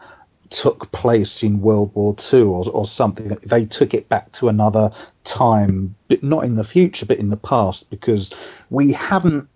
took 0.49 0.91
place 0.91 1.43
in 1.43 1.61
World 1.61 1.91
War 1.95 2.13
II 2.33 2.41
or, 2.41 2.69
or 2.69 2.85
something. 2.85 3.29
They 3.29 3.65
took 3.65 3.93
it 3.93 4.09
back 4.09 4.33
to 4.33 4.49
another 4.49 4.91
time, 5.23 5.95
but 6.09 6.23
not 6.23 6.43
in 6.43 6.55
the 6.55 6.65
future, 6.65 7.05
but 7.05 7.19
in 7.19 7.29
the 7.29 7.37
past, 7.37 7.89
because 7.89 8.33
we 8.69 8.91
haven't. 8.91 9.47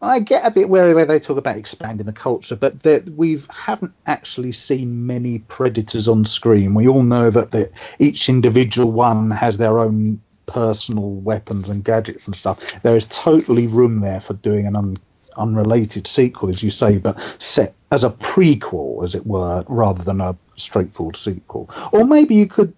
I 0.00 0.20
get 0.20 0.46
a 0.46 0.52
bit 0.52 0.68
wary 0.68 0.94
where 0.94 1.06
they 1.06 1.18
talk 1.18 1.38
about 1.38 1.56
expanding 1.56 2.06
the 2.06 2.12
culture, 2.12 2.54
but 2.54 2.84
that 2.84 3.08
we 3.08 3.42
haven't 3.50 3.94
actually 4.06 4.52
seen 4.52 5.04
many 5.08 5.40
predators 5.40 6.06
on 6.06 6.26
screen. 6.26 6.74
We 6.74 6.86
all 6.86 7.02
know 7.02 7.30
that 7.30 7.50
the, 7.50 7.72
each 7.98 8.28
individual 8.28 8.92
one 8.92 9.32
has 9.32 9.58
their 9.58 9.80
own 9.80 10.20
personal 10.46 11.10
weapons 11.10 11.68
and 11.68 11.84
gadgets 11.84 12.26
and 12.26 12.34
stuff. 12.36 12.82
There 12.82 12.96
is 12.96 13.06
totally 13.06 13.66
room 13.66 14.00
there 14.00 14.20
for 14.20 14.34
doing 14.34 14.66
an 14.66 14.76
un, 14.76 14.98
unrelated 15.38 16.06
sequel, 16.06 16.50
as 16.50 16.62
you 16.62 16.70
say, 16.70 16.98
but 16.98 17.18
set 17.40 17.74
as 17.90 18.04
a 18.04 18.10
prequel, 18.10 19.02
as 19.04 19.14
it 19.14 19.26
were, 19.26 19.64
rather 19.68 20.02
than 20.04 20.20
a 20.20 20.36
straightforward 20.56 21.16
sequel. 21.16 21.70
Or 21.92 22.04
maybe 22.04 22.34
you 22.34 22.46
could 22.46 22.74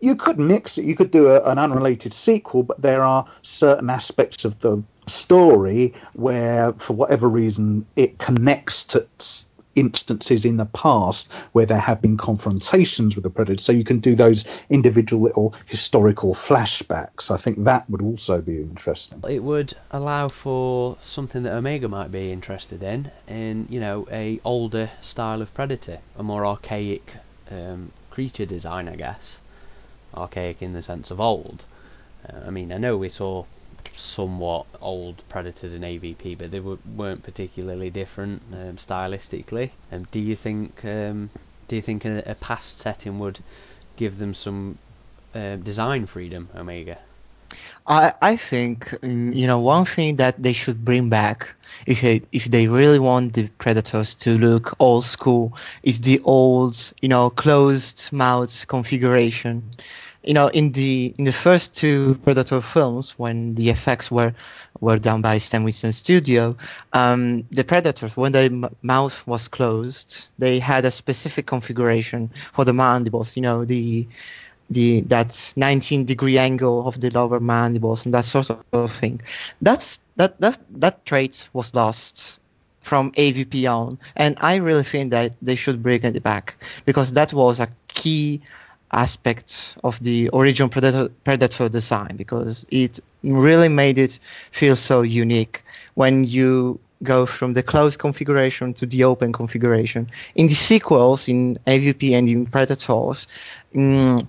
you 0.00 0.16
could 0.16 0.38
mix 0.38 0.78
it. 0.78 0.84
You 0.84 0.96
could 0.96 1.12
do 1.12 1.28
a, 1.28 1.40
an 1.44 1.58
unrelated 1.58 2.12
sequel, 2.12 2.64
but 2.64 2.82
there 2.82 3.04
are 3.04 3.24
certain 3.42 3.88
aspects 3.88 4.44
of 4.44 4.58
the 4.58 4.82
story 5.06 5.94
where, 6.14 6.72
for 6.74 6.94
whatever 6.94 7.28
reason, 7.28 7.86
it 7.96 8.18
connects 8.18 8.84
to 8.84 9.06
instances 9.74 10.44
in 10.44 10.56
the 10.56 10.66
past 10.66 11.30
where 11.52 11.66
there 11.66 11.78
have 11.78 12.00
been 12.00 12.16
confrontations 12.16 13.14
with 13.14 13.24
the 13.24 13.30
predator. 13.30 13.60
So 13.62 13.72
you 13.72 13.84
can 13.84 14.00
do 14.00 14.14
those 14.14 14.44
individual 14.68 15.22
little 15.22 15.54
historical 15.66 16.34
flashbacks. 16.34 17.30
I 17.30 17.36
think 17.36 17.64
that 17.64 17.88
would 17.88 18.02
also 18.02 18.40
be 18.40 18.58
interesting. 18.58 19.22
It 19.28 19.42
would 19.42 19.74
allow 19.90 20.28
for 20.28 20.96
something 21.02 21.42
that 21.44 21.52
Omega 21.52 21.88
might 21.88 22.12
be 22.12 22.32
interested 22.32 22.82
in, 22.82 23.10
in 23.28 23.66
you 23.70 23.80
know 23.80 24.06
a 24.10 24.40
older 24.44 24.90
style 25.00 25.42
of 25.42 25.52
predator, 25.54 25.98
a 26.18 26.22
more 26.22 26.46
archaic 26.46 27.14
um, 27.50 27.92
creature 28.10 28.46
design, 28.46 28.88
I 28.88 28.96
guess. 28.96 29.40
Archaic 30.14 30.60
in 30.60 30.74
the 30.74 30.82
sense 30.82 31.10
of 31.10 31.20
old. 31.20 31.64
Uh, 32.28 32.46
I 32.46 32.50
mean, 32.50 32.72
I 32.72 32.78
know 32.78 32.96
we 32.96 33.08
saw 33.08 33.44
somewhat 33.94 34.66
old 34.80 35.22
Predators 35.28 35.74
in 35.74 35.82
AVP, 35.82 36.38
but 36.38 36.50
they 36.50 36.60
were, 36.60 36.78
weren't 36.96 37.22
particularly 37.22 37.90
different 37.90 38.42
um, 38.52 38.76
stylistically. 38.76 39.70
Um, 39.90 40.06
do 40.10 40.20
you 40.20 40.36
think 40.36 40.84
um, 40.84 41.30
do 41.68 41.76
you 41.76 41.82
think 41.82 42.04
a, 42.04 42.22
a, 42.26 42.34
past 42.34 42.80
setting 42.80 43.18
would 43.18 43.38
give 43.96 44.18
them 44.18 44.34
some 44.34 44.78
uh, 45.34 45.56
design 45.56 46.06
freedom, 46.06 46.48
Omega? 46.54 46.98
I 47.86 48.12
I 48.22 48.36
think 48.36 48.90
mm, 49.02 49.34
you 49.34 49.46
know 49.46 49.58
one 49.58 49.84
thing 49.84 50.16
that 50.16 50.42
they 50.42 50.52
should 50.52 50.84
bring 50.84 51.08
back 51.08 51.54
if 51.86 52.00
they, 52.00 52.22
if 52.32 52.44
they 52.46 52.68
really 52.68 52.98
want 52.98 53.34
the 53.34 53.48
predators 53.58 54.14
to 54.14 54.38
look 54.38 54.74
old 54.78 55.04
school 55.04 55.56
is 55.82 56.00
the 56.00 56.20
old 56.24 56.76
you 57.00 57.08
know 57.08 57.30
closed 57.30 58.12
mouth 58.12 58.66
configuration. 58.68 59.70
You 60.24 60.34
know 60.34 60.46
in 60.48 60.72
the 60.72 61.14
in 61.18 61.24
the 61.24 61.32
first 61.32 61.74
two 61.74 62.14
Predator 62.22 62.60
films 62.60 63.18
when 63.18 63.54
the 63.56 63.70
effects 63.70 64.10
were 64.10 64.34
were 64.80 64.98
done 64.98 65.20
by 65.20 65.38
Stan 65.38 65.64
Winston 65.64 65.92
Studio, 65.92 66.56
um, 66.92 67.44
the 67.50 67.64
predators 67.64 68.16
when 68.16 68.32
their 68.32 68.44
m- 68.44 68.74
mouth 68.82 69.26
was 69.26 69.48
closed, 69.48 70.28
they 70.38 70.58
had 70.60 70.84
a 70.84 70.90
specific 70.90 71.46
configuration 71.46 72.30
for 72.52 72.64
the 72.64 72.72
mandibles. 72.72 73.36
You 73.36 73.42
know 73.42 73.64
the 73.64 74.06
the 74.70 75.00
that 75.02 75.52
19 75.56 76.04
degree 76.04 76.38
angle 76.38 76.86
of 76.86 77.00
the 77.00 77.10
lower 77.10 77.40
mandibles 77.40 78.04
and 78.04 78.14
that 78.14 78.24
sort 78.24 78.50
of 78.72 78.92
thing. 78.92 79.20
That's 79.60 80.00
that 80.16 80.40
that 80.40 80.58
that 80.80 81.04
trait 81.04 81.48
was 81.52 81.74
lost 81.74 82.40
from 82.80 83.12
AVP 83.12 83.66
on, 83.70 83.98
and 84.16 84.36
I 84.40 84.56
really 84.56 84.82
think 84.84 85.10
that 85.10 85.36
they 85.42 85.54
should 85.54 85.82
bring 85.82 86.02
it 86.02 86.22
back 86.22 86.56
because 86.84 87.12
that 87.12 87.32
was 87.32 87.60
a 87.60 87.68
key 87.88 88.40
aspect 88.92 89.76
of 89.82 90.02
the 90.02 90.30
original 90.32 90.68
Predator, 90.68 91.08
Predator 91.24 91.68
design 91.68 92.16
because 92.16 92.66
it 92.70 93.00
really 93.22 93.68
made 93.68 93.98
it 93.98 94.18
feel 94.50 94.76
so 94.76 95.02
unique 95.02 95.64
when 95.94 96.24
you 96.24 96.78
go 97.02 97.26
from 97.26 97.52
the 97.52 97.62
closed 97.62 97.98
configuration 97.98 98.74
to 98.74 98.86
the 98.86 99.04
open 99.04 99.32
configuration. 99.32 100.10
In 100.34 100.46
the 100.46 100.54
sequels, 100.54 101.28
in 101.28 101.58
AVP 101.66 102.12
and 102.12 102.28
in 102.28 102.46
Predators, 102.46 103.28
mm, 103.74 104.26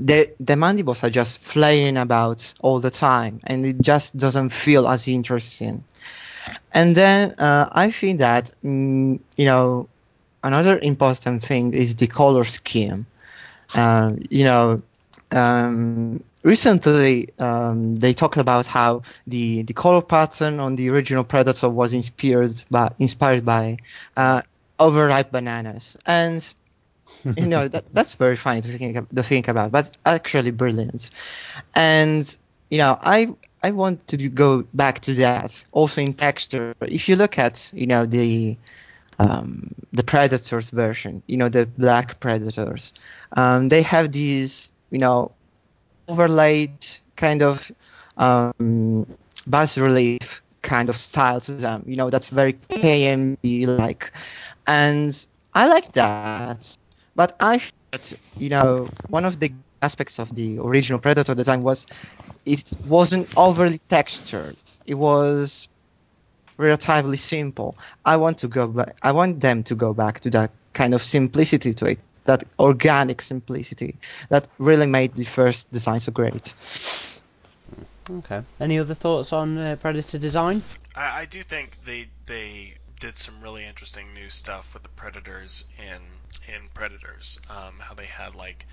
the 0.00 0.30
the 0.40 0.56
mandibles 0.56 1.04
are 1.04 1.10
just 1.10 1.40
flying 1.40 1.96
about 1.96 2.52
all 2.60 2.80
the 2.80 2.90
time, 2.90 3.40
and 3.44 3.64
it 3.66 3.80
just 3.80 4.16
doesn't 4.16 4.50
feel 4.50 4.88
as 4.88 5.06
interesting. 5.06 5.84
And 6.72 6.96
then 6.96 7.32
uh, 7.38 7.68
I 7.70 7.90
think 7.90 8.18
that 8.18 8.52
mm, 8.64 9.20
you 9.36 9.44
know 9.44 9.88
another 10.42 10.78
important 10.78 11.44
thing 11.44 11.74
is 11.74 11.94
the 11.94 12.06
color 12.06 12.44
scheme. 12.44 13.06
Um, 13.74 14.22
you 14.30 14.44
know, 14.44 14.82
um, 15.30 16.22
recently 16.42 17.30
um, 17.38 17.94
they 17.94 18.12
talked 18.12 18.36
about 18.36 18.66
how 18.66 19.02
the 19.26 19.62
the 19.62 19.72
color 19.72 20.02
pattern 20.02 20.60
on 20.60 20.76
the 20.76 20.90
original 20.90 21.24
Predator 21.24 21.68
was 21.68 21.92
inspired 21.94 22.62
by 22.70 22.92
inspired 22.98 23.44
by 23.44 23.78
uh, 24.16 24.42
overripe 24.78 25.30
bananas, 25.30 25.96
and 26.06 26.54
you 27.36 27.46
know 27.46 27.68
that 27.68 27.84
that's 27.94 28.14
very 28.14 28.36
funny 28.36 28.60
to 28.60 28.78
think 28.78 29.08
to 29.08 29.22
think 29.22 29.48
about, 29.48 29.72
but 29.72 29.96
actually 30.04 30.50
brilliant. 30.50 31.10
And 31.74 32.36
you 32.70 32.78
know, 32.78 32.98
I 33.00 33.34
I 33.62 33.70
want 33.70 34.08
to 34.08 34.28
go 34.28 34.62
back 34.74 35.00
to 35.00 35.14
that 35.14 35.62
also 35.72 36.00
in 36.00 36.14
texture. 36.14 36.74
If 36.80 37.08
you 37.08 37.16
look 37.16 37.38
at 37.38 37.70
you 37.72 37.86
know 37.86 38.06
the 38.06 38.56
um, 39.22 39.74
the 39.92 40.04
predators 40.04 40.70
version, 40.70 41.22
you 41.28 41.38
know 41.38 41.48
the 41.48 41.66
black 41.78 42.20
predators, 42.20 42.94
um, 43.36 43.68
they 43.68 43.82
have 43.82 44.12
these 44.12 44.72
you 44.90 44.98
know 44.98 45.36
overlaid 46.08 46.86
kind 47.16 47.42
of 47.42 47.70
um, 48.16 49.06
bas 49.46 49.78
relief 49.78 50.42
kind 50.62 50.90
of 50.90 50.96
style 50.96 51.40
to 51.40 51.52
them. 51.52 51.84
You 51.86 51.96
know 51.96 52.10
that's 52.10 52.30
very 52.30 52.54
KNB 52.70 53.66
like, 53.66 54.12
and 54.66 55.14
I 55.54 55.68
like 55.68 55.92
that. 55.92 56.76
But 57.14 57.36
I 57.40 57.58
thought, 57.58 58.12
you 58.38 58.50
know, 58.50 58.90
one 59.08 59.24
of 59.24 59.40
the 59.40 59.54
aspects 59.82 60.18
of 60.18 60.34
the 60.34 60.58
original 60.58 61.00
Predator 61.00 61.34
design 61.34 61.62
was 61.62 61.86
it 62.46 62.72
wasn't 62.84 63.28
overly 63.36 63.78
textured. 63.88 64.56
It 64.86 64.94
was 64.94 65.68
relatively 66.56 67.16
simple. 67.16 67.76
I 68.04 68.16
want 68.16 68.38
to 68.38 68.48
go 68.48 68.66
back. 68.68 68.96
I 69.02 69.12
want 69.12 69.40
them 69.40 69.62
to 69.64 69.74
go 69.74 69.94
back 69.94 70.20
to 70.20 70.30
that 70.30 70.50
kind 70.72 70.94
of 70.94 71.02
simplicity 71.02 71.74
to 71.74 71.86
it, 71.86 71.98
that 72.24 72.44
organic 72.58 73.22
simplicity 73.22 73.96
that 74.28 74.48
really 74.58 74.86
made 74.86 75.14
the 75.14 75.24
first 75.24 75.70
design 75.72 76.00
so 76.00 76.12
great. 76.12 76.54
Okay. 78.10 78.42
Any 78.60 78.78
other 78.78 78.94
thoughts 78.94 79.32
on 79.32 79.58
uh, 79.58 79.76
Predator 79.76 80.18
design? 80.18 80.62
I, 80.96 81.20
I 81.20 81.24
do 81.24 81.42
think 81.42 81.78
they 81.84 82.08
they 82.26 82.74
did 83.00 83.16
some 83.16 83.40
really 83.40 83.64
interesting 83.64 84.14
new 84.14 84.30
stuff 84.30 84.74
with 84.74 84.82
the 84.82 84.88
predators 84.90 85.64
in 85.78 86.54
in 86.54 86.68
Predators. 86.74 87.38
Um, 87.48 87.74
how 87.80 87.94
they 87.94 88.06
had 88.06 88.34
like 88.34 88.66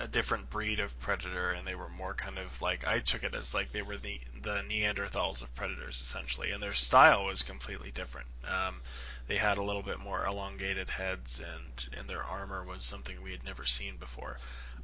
a, 0.00 0.08
different 0.08 0.50
breed 0.50 0.80
of 0.80 0.98
predator, 1.00 1.50
and 1.50 1.66
they 1.66 1.74
were 1.74 1.88
more 1.88 2.14
kind 2.14 2.38
of 2.38 2.60
like 2.62 2.86
I 2.86 2.98
took 2.98 3.24
it 3.24 3.34
as 3.34 3.54
like 3.54 3.72
they 3.72 3.82
were 3.82 3.96
the 3.96 4.20
the 4.42 4.62
Neanderthals 4.68 5.42
of 5.42 5.54
predators 5.54 6.00
essentially, 6.00 6.50
and 6.50 6.62
their 6.62 6.72
style 6.72 7.24
was 7.24 7.42
completely 7.42 7.90
different. 7.90 8.26
Um, 8.46 8.80
they 9.26 9.36
had 9.36 9.58
a 9.58 9.62
little 9.62 9.82
bit 9.82 9.98
more 9.98 10.24
elongated 10.24 10.88
heads, 10.90 11.40
and 11.40 11.98
and 11.98 12.08
their 12.08 12.22
armor 12.22 12.64
was 12.64 12.84
something 12.84 13.22
we 13.22 13.32
had 13.32 13.44
never 13.44 13.64
seen 13.64 13.96
before. 13.96 14.38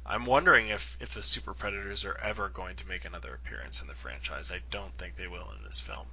I'm 0.05 0.25
wondering 0.25 0.67
if, 0.67 0.97
if 0.99 1.13
the 1.13 1.23
Super 1.23 1.53
Predators 1.53 2.03
are 2.03 2.17
ever 2.17 2.49
going 2.49 2.75
to 2.77 2.87
make 2.87 3.05
another 3.05 3.33
appearance 3.35 3.81
in 3.81 3.87
the 3.87 3.95
franchise. 3.95 4.51
I 4.51 4.59
don't 4.69 4.95
think 4.97 5.15
they 5.15 5.27
will 5.27 5.49
in 5.57 5.63
this 5.63 5.79
film. 5.79 6.05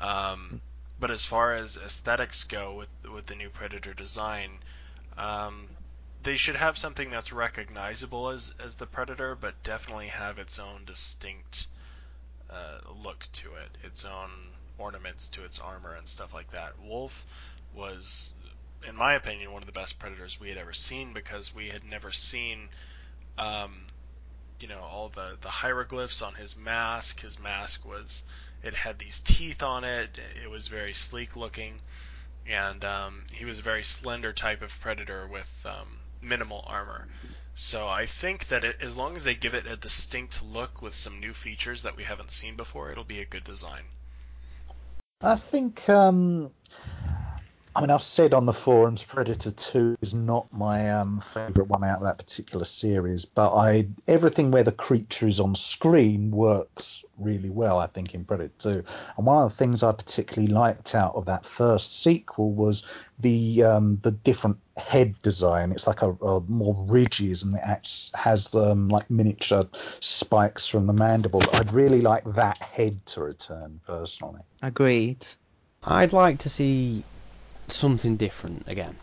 Um, 0.00 0.60
but 0.98 1.12
as 1.12 1.24
far 1.24 1.54
as 1.54 1.76
aesthetics 1.76 2.44
go 2.44 2.74
with 2.74 2.88
with 3.12 3.26
the 3.26 3.36
new 3.36 3.50
Predator 3.50 3.94
design, 3.94 4.58
um, 5.16 5.68
they 6.24 6.36
should 6.36 6.56
have 6.56 6.78
something 6.78 7.10
that's 7.10 7.32
recognizable 7.32 8.30
as 8.30 8.54
as 8.58 8.76
the 8.76 8.86
Predator, 8.86 9.34
but 9.34 9.62
definitely 9.62 10.08
have 10.08 10.38
its 10.38 10.58
own 10.58 10.84
distinct 10.86 11.66
uh, 12.50 12.78
look 13.02 13.28
to 13.32 13.54
it, 13.54 13.76
its 13.82 14.04
own 14.04 14.30
ornaments 14.78 15.28
to 15.28 15.44
its 15.44 15.58
armor 15.58 15.94
and 15.94 16.08
stuff 16.08 16.32
like 16.32 16.50
that. 16.50 16.78
Wolf 16.78 17.26
was, 17.74 18.30
in 18.88 18.96
my 18.96 19.12
opinion, 19.12 19.52
one 19.52 19.62
of 19.62 19.66
the 19.66 19.72
best 19.72 19.98
Predators 19.98 20.40
we 20.40 20.48
had 20.48 20.58
ever 20.58 20.72
seen 20.72 21.12
because 21.12 21.54
we 21.54 21.68
had 21.68 21.84
never 21.84 22.10
seen 22.10 22.70
um, 23.36 23.86
you 24.60 24.68
know 24.68 24.80
all 24.80 25.10
the 25.10 25.36
the 25.42 25.50
hieroglyphs 25.50 26.22
on 26.22 26.34
his 26.34 26.56
mask. 26.56 27.20
His 27.20 27.38
mask 27.38 27.84
was 27.84 28.24
it 28.62 28.74
had 28.74 28.98
these 28.98 29.20
teeth 29.20 29.62
on 29.62 29.84
it. 29.84 30.18
It 30.42 30.48
was 30.48 30.68
very 30.68 30.94
sleek 30.94 31.36
looking, 31.36 31.82
and 32.46 32.82
um, 32.82 33.24
he 33.30 33.44
was 33.44 33.58
a 33.58 33.62
very 33.62 33.84
slender 33.84 34.32
type 34.32 34.62
of 34.62 34.80
predator 34.80 35.26
with 35.26 35.66
um, 35.68 35.98
minimal 36.24 36.64
armor. 36.66 37.06
So 37.54 37.88
I 37.88 38.06
think 38.06 38.48
that 38.48 38.64
it, 38.64 38.76
as 38.80 38.96
long 38.96 39.14
as 39.14 39.24
they 39.24 39.34
give 39.34 39.54
it 39.54 39.66
a 39.66 39.76
distinct 39.76 40.42
look 40.42 40.82
with 40.82 40.94
some 40.94 41.20
new 41.20 41.32
features 41.32 41.82
that 41.82 41.96
we 41.96 42.04
haven't 42.04 42.30
seen 42.30 42.56
before, 42.56 42.90
it'll 42.90 43.04
be 43.04 43.20
a 43.20 43.24
good 43.24 43.44
design. 43.44 43.82
I 45.20 45.36
think 45.36 45.88
um, 45.88 46.52
I 47.76 47.80
mean, 47.80 47.90
I've 47.90 48.02
said 48.02 48.34
on 48.34 48.46
the 48.46 48.52
forums, 48.52 49.02
Predator 49.02 49.50
Two 49.50 49.96
is 50.00 50.14
not 50.14 50.52
my 50.52 50.92
um, 50.92 51.20
favourite 51.20 51.68
one 51.68 51.82
out 51.82 51.98
of 51.98 52.04
that 52.04 52.18
particular 52.18 52.64
series, 52.64 53.24
but 53.24 53.52
I 53.52 53.88
everything 54.06 54.52
where 54.52 54.62
the 54.62 54.70
creature 54.70 55.26
is 55.26 55.40
on 55.40 55.56
screen 55.56 56.30
works 56.30 57.04
really 57.18 57.50
well. 57.50 57.80
I 57.80 57.88
think 57.88 58.14
in 58.14 58.24
Predator 58.24 58.52
Two, 58.58 58.84
and 59.16 59.26
one 59.26 59.44
of 59.44 59.50
the 59.50 59.56
things 59.56 59.82
I 59.82 59.90
particularly 59.90 60.52
liked 60.52 60.94
out 60.94 61.16
of 61.16 61.26
that 61.26 61.44
first 61.44 62.00
sequel 62.00 62.52
was 62.52 62.84
the 63.18 63.64
um, 63.64 63.98
the 64.02 64.12
different 64.12 64.58
head 64.76 65.20
design. 65.22 65.72
It's 65.72 65.88
like 65.88 66.02
a, 66.02 66.12
a 66.12 66.40
more 66.42 66.76
ridges, 66.86 67.42
and 67.42 67.56
it 67.56 68.10
has 68.14 68.54
um, 68.54 68.88
like 68.88 69.10
miniature 69.10 69.66
spikes 69.98 70.68
from 70.68 70.86
the 70.86 70.92
mandible. 70.92 71.42
I'd 71.52 71.72
really 71.72 72.02
like 72.02 72.22
that 72.34 72.58
head 72.58 73.04
to 73.06 73.24
return 73.24 73.80
personally. 73.84 74.42
Agreed. 74.62 75.26
I'd 75.82 76.12
like 76.12 76.38
to 76.38 76.48
see 76.48 77.02
something 77.68 78.16
different 78.16 78.66
again. 78.66 78.96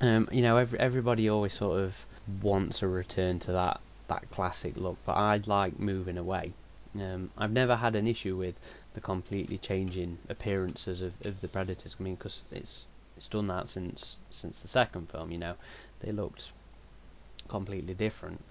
Um, 0.00 0.28
you 0.32 0.42
know, 0.42 0.56
every, 0.56 0.78
everybody 0.78 1.28
always 1.28 1.52
sort 1.52 1.80
of 1.80 2.04
wants 2.42 2.82
a 2.82 2.88
return 2.88 3.38
to 3.40 3.52
that 3.52 3.80
that 4.08 4.30
classic 4.30 4.76
look, 4.76 4.98
but 5.04 5.16
I'd 5.16 5.46
like 5.46 5.78
moving 5.78 6.18
away. 6.18 6.52
Um, 6.94 7.30
I've 7.38 7.52
never 7.52 7.76
had 7.76 7.94
an 7.94 8.08
issue 8.08 8.36
with 8.36 8.56
the 8.94 9.00
completely 9.00 9.58
changing 9.58 10.18
appearances 10.28 11.00
of, 11.00 11.12
of 11.24 11.40
the 11.40 11.48
Predators. 11.48 11.96
I 11.98 12.02
mean, 12.02 12.16
because 12.16 12.46
it's 12.50 12.86
it's 13.16 13.28
done 13.28 13.46
that 13.48 13.68
since 13.68 14.20
since 14.30 14.60
the 14.62 14.68
second 14.68 15.10
film. 15.10 15.30
You 15.30 15.38
know, 15.38 15.54
they 16.00 16.12
looked 16.12 16.50
completely 17.48 17.94
different, 17.94 18.42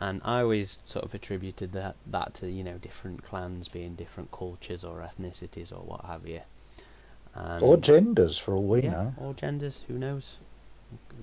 and 0.00 0.20
I 0.24 0.40
always 0.40 0.80
sort 0.84 1.04
of 1.04 1.14
attributed 1.14 1.72
that 1.72 1.96
that 2.06 2.34
to 2.34 2.50
you 2.50 2.64
know 2.64 2.78
different 2.78 3.22
clans 3.22 3.68
being 3.68 3.94
different 3.94 4.30
cultures 4.32 4.84
or 4.84 5.00
ethnicities 5.00 5.72
or 5.72 5.82
what 5.82 6.04
have 6.04 6.26
you. 6.26 6.42
And 7.34 7.62
or 7.62 7.76
genders, 7.76 8.38
for 8.38 8.54
all 8.54 8.64
we 8.64 8.82
yeah, 8.82 8.90
know. 8.90 9.14
Or 9.18 9.34
genders, 9.34 9.84
who 9.86 9.98
knows? 9.98 10.36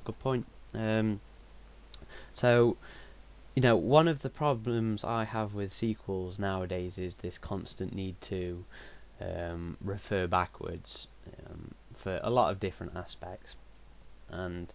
Good 0.03 0.19
point. 0.19 0.45
Um, 0.73 1.19
so, 2.31 2.77
you 3.55 3.61
know, 3.61 3.75
one 3.75 4.07
of 4.07 4.21
the 4.21 4.29
problems 4.29 5.03
I 5.03 5.23
have 5.23 5.53
with 5.53 5.73
sequels 5.73 6.39
nowadays 6.39 6.97
is 6.97 7.17
this 7.17 7.37
constant 7.37 7.93
need 7.93 8.19
to 8.21 8.63
um, 9.21 9.77
refer 9.81 10.27
backwards 10.27 11.07
um, 11.47 11.73
for 11.93 12.19
a 12.23 12.29
lot 12.29 12.51
of 12.51 12.59
different 12.59 12.95
aspects, 12.95 13.55
and 14.29 14.71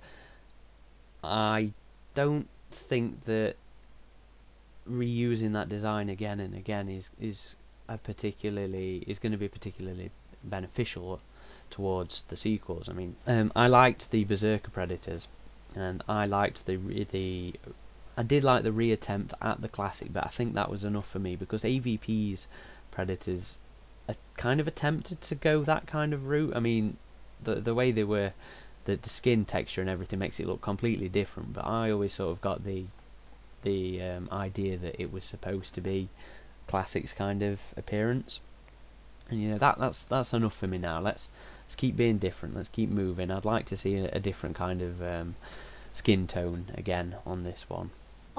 I 1.22 1.72
don't 2.14 2.48
think 2.70 3.24
that 3.24 3.56
reusing 4.88 5.52
that 5.52 5.68
design 5.68 6.08
again 6.08 6.40
and 6.40 6.54
again 6.54 6.88
is 6.88 7.10
is 7.20 7.54
a 7.88 7.98
particularly 7.98 9.04
is 9.06 9.18
going 9.18 9.32
to 9.32 9.38
be 9.38 9.48
particularly 9.48 10.10
beneficial 10.42 11.20
towards 11.70 12.22
the 12.22 12.36
sequels. 12.36 12.88
I 12.88 12.92
mean, 12.92 13.16
um, 13.26 13.52
I 13.54 13.66
liked 13.68 14.10
the 14.10 14.24
Berserker 14.24 14.70
Predators, 14.70 15.28
and 15.76 16.02
I 16.08 16.26
liked 16.26 16.66
the 16.66 16.76
the 17.04 17.54
I 18.16 18.22
did 18.22 18.44
like 18.44 18.64
the 18.64 18.70
reattempt 18.70 19.32
at 19.40 19.62
the 19.62 19.68
classic, 19.68 20.12
but 20.12 20.26
I 20.26 20.28
think 20.28 20.54
that 20.54 20.70
was 20.70 20.84
enough 20.84 21.08
for 21.08 21.18
me 21.18 21.36
because 21.36 21.62
AVP's 21.62 22.48
Predators 22.90 23.56
uh, 24.08 24.14
kind 24.36 24.60
of 24.60 24.66
attempted 24.68 25.20
to 25.22 25.34
go 25.34 25.62
that 25.62 25.86
kind 25.86 26.12
of 26.12 26.26
route. 26.26 26.54
I 26.56 26.60
mean, 26.60 26.96
the 27.42 27.54
the 27.56 27.74
way 27.74 27.92
they 27.92 28.04
were, 28.04 28.32
the 28.84 28.96
the 28.96 29.08
skin 29.08 29.44
texture 29.44 29.80
and 29.80 29.88
everything 29.88 30.18
makes 30.18 30.40
it 30.40 30.46
look 30.46 30.60
completely 30.60 31.08
different. 31.08 31.54
But 31.54 31.64
I 31.66 31.90
always 31.90 32.14
sort 32.14 32.32
of 32.32 32.40
got 32.40 32.64
the 32.64 32.86
the 33.62 34.02
um, 34.02 34.28
idea 34.32 34.76
that 34.78 35.00
it 35.00 35.12
was 35.12 35.24
supposed 35.24 35.74
to 35.74 35.80
be 35.80 36.08
classics 36.66 37.12
kind 37.12 37.42
of 37.42 37.60
appearance. 37.76 38.40
And 39.30 39.40
you 39.40 39.50
know 39.50 39.58
that 39.58 39.78
that's 39.78 40.04
that's 40.04 40.32
enough 40.32 40.56
for 40.56 40.66
me 40.66 40.78
now. 40.78 41.00
Let's 41.00 41.28
let's 41.64 41.76
keep 41.76 41.96
being 41.96 42.18
different. 42.18 42.56
Let's 42.56 42.68
keep 42.68 42.90
moving. 42.90 43.30
I'd 43.30 43.44
like 43.44 43.66
to 43.66 43.76
see 43.76 43.96
a, 43.96 44.10
a 44.12 44.20
different 44.20 44.56
kind 44.56 44.82
of 44.82 45.00
um, 45.02 45.36
skin 45.92 46.26
tone 46.26 46.66
again 46.74 47.16
on 47.24 47.44
this 47.44 47.64
one. 47.68 47.90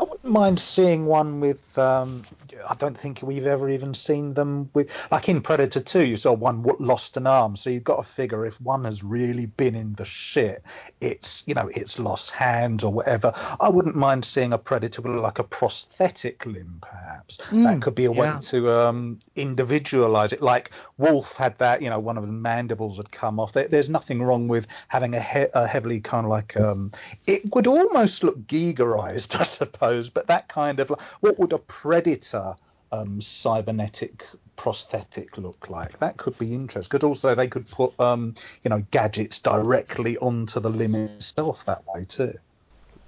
I 0.02 0.04
wouldn't 0.04 0.34
mind 0.34 0.60
seeing 0.60 1.06
one 1.06 1.40
with. 1.40 1.78
Um, 1.78 2.24
I 2.68 2.76
don't 2.76 2.98
think 2.98 3.22
we've 3.22 3.46
ever 3.46 3.70
even 3.70 3.94
seen 3.94 4.34
them 4.34 4.70
with. 4.74 4.90
Like 5.12 5.30
in 5.30 5.42
Predator 5.42 5.80
2, 5.80 6.06
you 6.06 6.18
saw 6.18 6.34
one 6.34 6.64
lost 6.80 7.18
an 7.18 7.28
arm. 7.28 7.56
So 7.56 7.70
you've 7.70 7.84
got 7.84 8.06
to 8.06 8.12
figure 8.12 8.46
if 8.46 8.60
one 8.62 8.86
has 8.86 9.04
really 9.04 9.46
been 9.46 9.76
in 9.76 9.94
the 9.94 10.06
shit, 10.06 10.64
it's, 11.00 11.44
you 11.46 11.54
know, 11.54 11.70
it's 11.74 12.00
lost 12.00 12.32
hands 12.32 12.84
or 12.84 12.92
whatever. 12.92 13.34
I 13.60 13.70
wouldn't 13.70 13.96
mind 13.96 14.26
seeing 14.26 14.54
a 14.54 14.58
Predator 14.58 15.02
with 15.02 15.22
like 15.22 15.40
a 15.40 15.44
prosthetic 15.44 16.46
limb, 16.46 16.80
perhaps. 16.82 17.38
Mm, 17.50 17.64
that 17.64 17.82
could 17.82 17.96
be 17.96 18.06
a 18.06 18.12
way 18.12 18.28
yeah. 18.28 18.40
to 18.40 18.72
um, 18.72 19.20
individualize 19.36 20.34
it. 20.34 20.42
Like 20.42 20.72
Wolf 20.98 21.34
had 21.34 21.58
that, 21.60 21.82
you 21.82 21.90
know, 21.90 22.00
one 22.00 22.18
of 22.18 22.26
the 22.26 22.32
mandibles 22.32 22.98
had 22.98 23.12
come 23.12 23.40
off. 23.40 23.54
There, 23.54 23.68
there's 23.68 23.90
nothing 23.90 24.22
wrong 24.22 24.48
with 24.48 24.68
having 24.88 25.14
a, 25.16 25.22
he- 25.22 25.52
a 25.54 25.68
heavily 25.68 26.00
kind 26.00 26.26
of 26.26 26.30
like. 26.30 26.58
Um, 26.58 26.92
it 27.28 27.54
would 27.54 27.68
almost 27.68 28.24
look 28.24 28.48
Gigerized, 28.48 29.36
I 29.40 29.44
suppose, 29.44 29.91
but 30.00 30.28
that 30.28 30.48
kind 30.48 30.80
of 30.80 30.90
what 31.20 31.40
would 31.40 31.54
a 31.54 31.58
predator 31.58 32.56
um, 32.92 33.22
cybernetic 33.22 34.26
prosthetic 34.56 35.38
look 35.38 35.70
like? 35.70 35.98
That 36.00 36.18
could 36.18 36.38
be 36.38 36.54
interesting. 36.54 36.90
Could 36.90 37.04
also 37.04 37.36
they 37.36 37.48
could 37.48 37.68
put 37.70 37.98
um, 38.00 38.36
you 38.64 38.70
know 38.70 38.84
gadgets 38.92 39.40
directly 39.40 40.18
onto 40.18 40.60
the 40.60 40.70
limb 40.70 40.96
itself 40.96 41.66
that 41.66 41.84
way 41.94 42.06
too. 42.06 42.34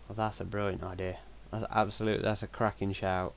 Well, 0.07 0.15
that's 0.15 0.39
a 0.39 0.45
brilliant 0.45 0.83
idea. 0.83 1.17
That's 1.51 1.65
absolutely 1.71 2.23
that's 2.23 2.43
a 2.43 2.47
cracking 2.47 2.93
shout. 2.93 3.33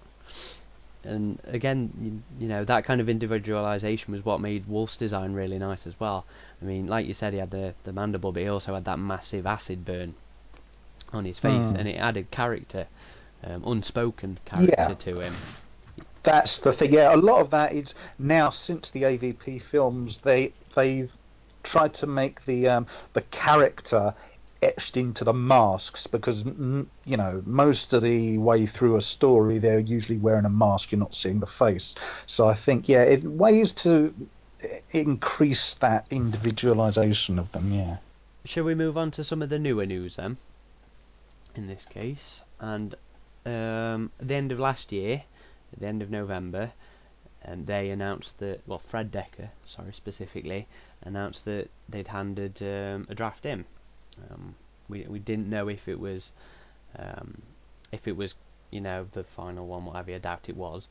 And 1.05 1.39
again, 1.47 1.93
you, 2.01 2.23
you 2.43 2.49
know 2.49 2.65
that 2.65 2.85
kind 2.85 3.01
of 3.01 3.09
individualization 3.09 4.13
was 4.13 4.25
what 4.25 4.41
made 4.41 4.67
Wolf's 4.67 4.97
design 4.97 5.33
really 5.35 5.59
nice 5.59 5.87
as 5.87 5.99
well. 6.01 6.25
I 6.61 6.65
mean, 6.65 6.87
like 6.89 7.07
you 7.07 7.15
said, 7.15 7.33
he 7.33 7.39
had 7.39 7.51
the 7.51 7.75
the 7.85 7.93
mandible, 7.93 8.33
but 8.33 8.43
he 8.43 8.49
also 8.49 8.75
had 8.75 8.85
that 8.87 8.99
massive 8.99 9.47
acid 9.47 9.85
burn 9.85 10.15
on 11.13 11.25
his 11.25 11.39
face, 11.39 11.71
Hmm. 11.71 11.77
and 11.77 11.89
it 11.89 11.97
added 11.97 12.31
character, 12.33 12.87
um, 13.47 13.63
unspoken 13.65 14.39
character 14.45 14.75
Yeah. 14.79 14.95
to 14.95 15.21
him. 15.21 15.35
That's 16.23 16.59
the 16.59 16.73
thing. 16.73 16.93
Yeah, 16.93 17.15
a 17.15 17.17
lot 17.17 17.41
of 17.41 17.51
that 17.51 17.73
is 17.73 17.95
now 18.19 18.51
since 18.51 18.91
the 18.91 19.03
AVP 19.05 19.63
films, 19.63 20.19
they 20.19 20.53
they've 20.75 21.17
tried 21.63 21.95
to 21.95 22.07
make 22.07 22.45
the 22.45 22.69
um, 22.69 22.87
the 23.13 23.23
character 23.23 24.15
etched 24.63 24.97
into 24.97 25.23
the 25.23 25.35
masks 25.35 26.07
because 26.07 26.45
you 26.45 27.17
know 27.17 27.43
most 27.47 27.93
of 27.93 28.03
the 28.03 28.39
way 28.39 28.67
through 28.67 28.97
a 28.97 29.03
story 29.03 29.59
they're 29.59 29.79
usually 29.79 30.19
wearing 30.19 30.45
a 30.45 30.51
mask. 30.51 30.91
You're 30.91 30.99
not 30.99 31.15
seeing 31.15 31.39
the 31.41 31.47
face. 31.47 31.95
So 32.27 32.49
I 32.49 32.55
think 32.55 32.89
yeah, 32.89 33.03
it, 33.03 33.23
ways 33.23 33.73
to 33.75 34.13
increase 34.91 35.75
that 35.75 36.07
individualization 36.11 37.39
of 37.39 37.53
them. 37.53 37.73
Yeah. 37.73 37.99
Shall 38.45 38.65
we 38.65 38.75
move 38.75 38.97
on 38.97 39.11
to 39.13 39.25
some 39.25 39.43
of 39.43 39.49
the 39.49 39.59
newer 39.59 39.87
news 39.87 40.17
then? 40.17 40.37
In 41.55 41.67
this 41.67 41.85
case, 41.87 42.43
and 42.61 42.95
um, 43.47 44.11
the 44.19 44.35
end 44.35 44.53
of 44.53 44.59
last 44.59 44.93
year, 44.93 45.23
at 45.73 45.79
the 45.79 45.87
end 45.87 46.03
of 46.03 46.11
November, 46.11 46.73
and 47.43 47.67
they 47.67 47.91
announced 47.91 48.39
that 48.39 48.61
well, 48.67 48.79
Fred 48.79 49.13
Dekker, 49.13 49.51
sorry 49.67 49.93
specifically, 49.93 50.67
announced 51.03 51.45
that 51.45 51.71
they'd 51.89 52.09
handed 52.09 52.61
um, 52.63 53.07
a 53.09 53.15
draft 53.15 53.47
in. 53.47 53.65
Um, 54.31 54.55
we 54.89 55.07
we 55.09 55.19
didn't 55.19 55.49
know 55.49 55.69
if 55.69 55.89
it 55.89 55.99
was 55.99 56.33
um, 56.99 57.43
if 57.93 58.09
it 58.09 58.17
was 58.17 58.35
you 58.71 58.81
know 58.81 59.07
the 59.13 59.25
final 59.25 59.67
one, 59.67 59.85
whatever. 59.85 60.13
I 60.13 60.19
doubt 60.19 60.49
it 60.49 60.57
was, 60.57 60.89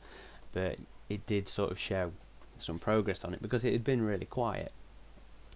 but 0.52 0.78
it 1.08 1.26
did 1.26 1.48
sort 1.48 1.70
of 1.70 1.78
show 1.78 2.10
some 2.58 2.78
progress 2.78 3.24
on 3.24 3.34
it 3.34 3.42
because 3.42 3.64
it 3.64 3.72
had 3.72 3.84
been 3.84 4.02
really 4.02 4.26
quiet. 4.26 4.72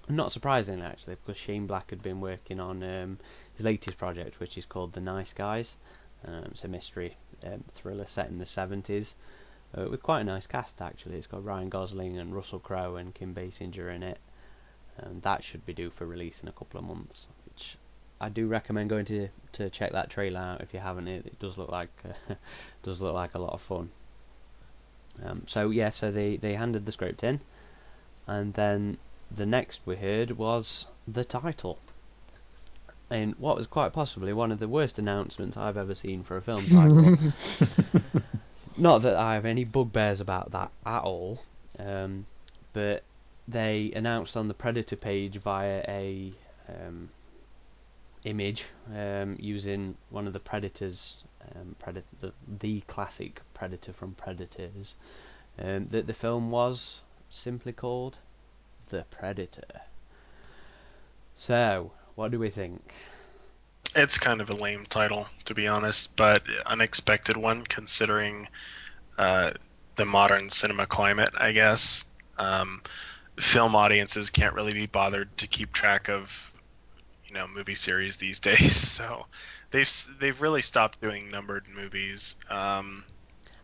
Not 0.08 0.32
surprisingly, 0.32 0.84
actually, 0.84 1.16
because 1.24 1.38
Shane 1.38 1.66
Black 1.66 1.90
had 1.90 2.02
been 2.02 2.20
working 2.20 2.58
on 2.58 2.82
um, 2.82 3.18
his 3.54 3.64
latest 3.64 3.96
project, 3.96 4.40
which 4.40 4.58
is 4.58 4.66
called 4.66 4.92
The 4.92 5.00
Nice 5.00 5.32
Guys. 5.32 5.76
Um, 6.26 6.44
it's 6.50 6.64
a 6.64 6.68
mystery 6.68 7.16
um, 7.44 7.64
thriller 7.74 8.06
set 8.06 8.28
in 8.28 8.38
the 8.38 8.44
70s 8.44 9.14
uh, 9.76 9.88
with 9.88 10.02
quite 10.02 10.20
a 10.20 10.24
nice 10.24 10.46
cast, 10.46 10.82
actually. 10.82 11.16
It's 11.16 11.26
got 11.26 11.44
Ryan 11.44 11.68
Gosling 11.68 12.18
and 12.18 12.34
Russell 12.34 12.58
Crowe 12.58 12.96
and 12.96 13.14
Kim 13.14 13.34
Basinger 13.34 13.94
in 13.94 14.02
it. 14.02 14.18
And 14.98 15.22
that 15.22 15.44
should 15.44 15.64
be 15.64 15.72
due 15.72 15.90
for 15.90 16.06
release 16.06 16.40
in 16.42 16.48
a 16.48 16.52
couple 16.52 16.78
of 16.78 16.86
months, 16.86 17.26
which 17.46 17.76
I 18.20 18.28
do 18.28 18.46
recommend 18.46 18.90
going 18.90 19.06
to 19.06 19.28
to 19.52 19.70
check 19.70 19.92
that 19.92 20.10
trailer 20.10 20.40
out 20.40 20.60
if 20.60 20.74
you 20.74 20.80
haven't. 20.80 21.08
It, 21.08 21.26
it 21.26 21.38
does 21.38 21.56
look 21.56 21.70
like 21.70 21.88
uh, 22.04 22.34
does 22.82 23.00
look 23.00 23.14
like 23.14 23.34
a 23.34 23.38
lot 23.38 23.54
of 23.54 23.62
fun. 23.62 23.90
Um, 25.24 25.44
so 25.46 25.70
yeah, 25.70 25.88
so 25.88 26.10
they 26.10 26.36
they 26.36 26.54
handed 26.54 26.84
the 26.84 26.92
script 26.92 27.24
in, 27.24 27.40
and 28.26 28.52
then 28.52 28.98
the 29.30 29.46
next 29.46 29.80
we 29.86 29.96
heard 29.96 30.32
was 30.32 30.84
the 31.08 31.24
title. 31.24 31.78
In 33.10 33.34
what 33.38 33.56
was 33.56 33.66
quite 33.66 33.92
possibly 33.92 34.32
one 34.32 34.52
of 34.52 34.60
the 34.60 34.68
worst 34.68 34.98
announcements 34.98 35.56
I've 35.56 35.76
ever 35.76 35.94
seen 35.94 36.22
for 36.22 36.36
a 36.36 36.42
film 36.42 36.64
title. 36.66 37.16
Not 38.76 39.02
that 39.02 39.16
I 39.16 39.34
have 39.34 39.44
any 39.44 39.64
bugbears 39.64 40.20
about 40.20 40.52
that 40.52 40.70
at 40.86 41.02
all, 41.02 41.42
um, 41.78 42.26
but 42.72 43.02
they 43.48 43.92
announced 43.96 44.36
on 44.36 44.46
the 44.46 44.54
Predator 44.54 44.94
page 44.94 45.36
via 45.36 45.84
a 45.88 46.32
um, 46.68 47.10
image 48.24 48.64
um, 48.94 49.36
using 49.40 49.96
one 50.10 50.26
of 50.26 50.32
the 50.32 50.40
Predators, 50.40 51.24
um, 51.54 51.74
Predator, 51.78 52.06
the, 52.20 52.32
the 52.60 52.80
classic 52.82 53.40
Predator 53.54 53.92
from 53.92 54.12
Predators, 54.14 54.94
um, 55.58 55.88
that 55.88 56.06
the 56.06 56.14
film 56.14 56.50
was 56.50 57.00
simply 57.28 57.72
called 57.72 58.18
The 58.88 59.04
Predator. 59.10 59.82
So, 61.34 61.92
what 62.20 62.30
do 62.30 62.38
we 62.38 62.50
think? 62.50 62.82
It's 63.96 64.18
kind 64.18 64.42
of 64.42 64.50
a 64.50 64.56
lame 64.56 64.84
title, 64.84 65.26
to 65.46 65.54
be 65.54 65.66
honest, 65.66 66.14
but 66.16 66.42
unexpected 66.66 67.34
one 67.38 67.64
considering 67.64 68.46
uh, 69.16 69.52
the 69.96 70.04
modern 70.04 70.50
cinema 70.50 70.84
climate, 70.84 71.30
I 71.34 71.52
guess. 71.52 72.04
Um, 72.36 72.82
film 73.40 73.74
audiences 73.74 74.28
can't 74.28 74.54
really 74.54 74.74
be 74.74 74.84
bothered 74.84 75.34
to 75.38 75.46
keep 75.46 75.72
track 75.72 76.10
of, 76.10 76.52
you 77.26 77.32
know, 77.32 77.48
movie 77.48 77.74
series 77.74 78.16
these 78.16 78.38
days. 78.50 78.76
So 78.76 79.24
they've 79.70 79.90
they've 80.20 80.40
really 80.42 80.60
stopped 80.60 81.00
doing 81.00 81.30
numbered 81.30 81.68
movies. 81.74 82.36
Um, 82.50 83.02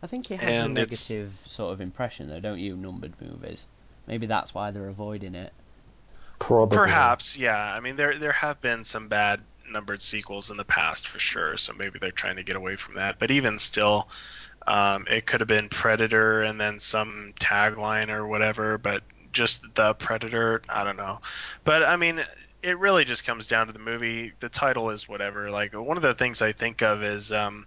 I 0.02 0.06
think 0.06 0.30
it 0.30 0.40
has 0.40 0.48
a 0.48 0.64
And 0.64 0.78
it's- 0.78 1.10
negative 1.10 1.34
sort 1.44 1.74
of 1.74 1.82
impression, 1.82 2.28
though, 2.28 2.40
don't 2.40 2.58
you? 2.58 2.74
Numbered 2.74 3.12
movies. 3.20 3.66
Maybe 4.06 4.24
that's 4.24 4.54
why 4.54 4.70
they're 4.70 4.88
avoiding 4.88 5.34
it. 5.34 5.52
Probably. 6.38 6.76
Perhaps, 6.76 7.36
yeah. 7.36 7.74
I 7.74 7.80
mean, 7.80 7.96
there 7.96 8.18
there 8.18 8.32
have 8.32 8.60
been 8.60 8.84
some 8.84 9.08
bad 9.08 9.40
numbered 9.70 10.02
sequels 10.02 10.50
in 10.50 10.56
the 10.56 10.64
past 10.64 11.08
for 11.08 11.18
sure, 11.18 11.56
so 11.56 11.72
maybe 11.72 11.98
they're 11.98 12.10
trying 12.10 12.36
to 12.36 12.42
get 12.42 12.56
away 12.56 12.76
from 12.76 12.94
that. 12.94 13.18
But 13.18 13.30
even 13.30 13.58
still, 13.58 14.08
um, 14.66 15.06
it 15.10 15.26
could 15.26 15.40
have 15.40 15.48
been 15.48 15.68
Predator 15.68 16.42
and 16.42 16.60
then 16.60 16.78
some 16.78 17.32
tagline 17.40 18.10
or 18.10 18.26
whatever, 18.26 18.78
but 18.78 19.02
just 19.32 19.62
the 19.74 19.94
Predator, 19.94 20.62
I 20.68 20.84
don't 20.84 20.96
know. 20.96 21.20
But 21.64 21.84
I 21.84 21.96
mean, 21.96 22.24
it 22.62 22.78
really 22.78 23.04
just 23.04 23.24
comes 23.24 23.46
down 23.46 23.66
to 23.68 23.72
the 23.72 23.78
movie. 23.78 24.32
The 24.40 24.48
title 24.48 24.90
is 24.90 25.08
whatever. 25.08 25.50
Like 25.50 25.72
one 25.72 25.96
of 25.96 26.02
the 26.02 26.14
things 26.14 26.42
I 26.42 26.52
think 26.52 26.82
of 26.82 27.02
is 27.02 27.32
um, 27.32 27.66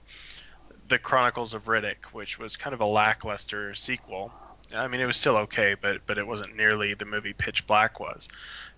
the 0.90 1.00
Chronicles 1.00 1.54
of 1.54 1.66
Riddick, 1.66 2.06
which 2.12 2.38
was 2.38 2.58
kind 2.58 2.74
of 2.74 2.82
a 2.82 2.86
lackluster 2.86 3.74
sequel. 3.74 4.32
I 4.76 4.88
mean, 4.88 5.02
it 5.02 5.06
was 5.06 5.18
still 5.18 5.38
okay, 5.38 5.76
but 5.80 6.06
but 6.06 6.18
it 6.18 6.28
wasn't 6.28 6.56
nearly 6.56 6.94
the 6.94 7.06
movie 7.06 7.34
Pitch 7.34 7.66
Black 7.66 8.00
was. 8.00 8.28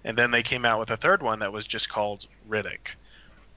And 0.03 0.17
then 0.17 0.31
they 0.31 0.43
came 0.43 0.65
out 0.65 0.79
with 0.79 0.91
a 0.91 0.97
third 0.97 1.21
one 1.21 1.39
that 1.39 1.51
was 1.51 1.67
just 1.67 1.89
called 1.89 2.25
Riddick, 2.49 2.95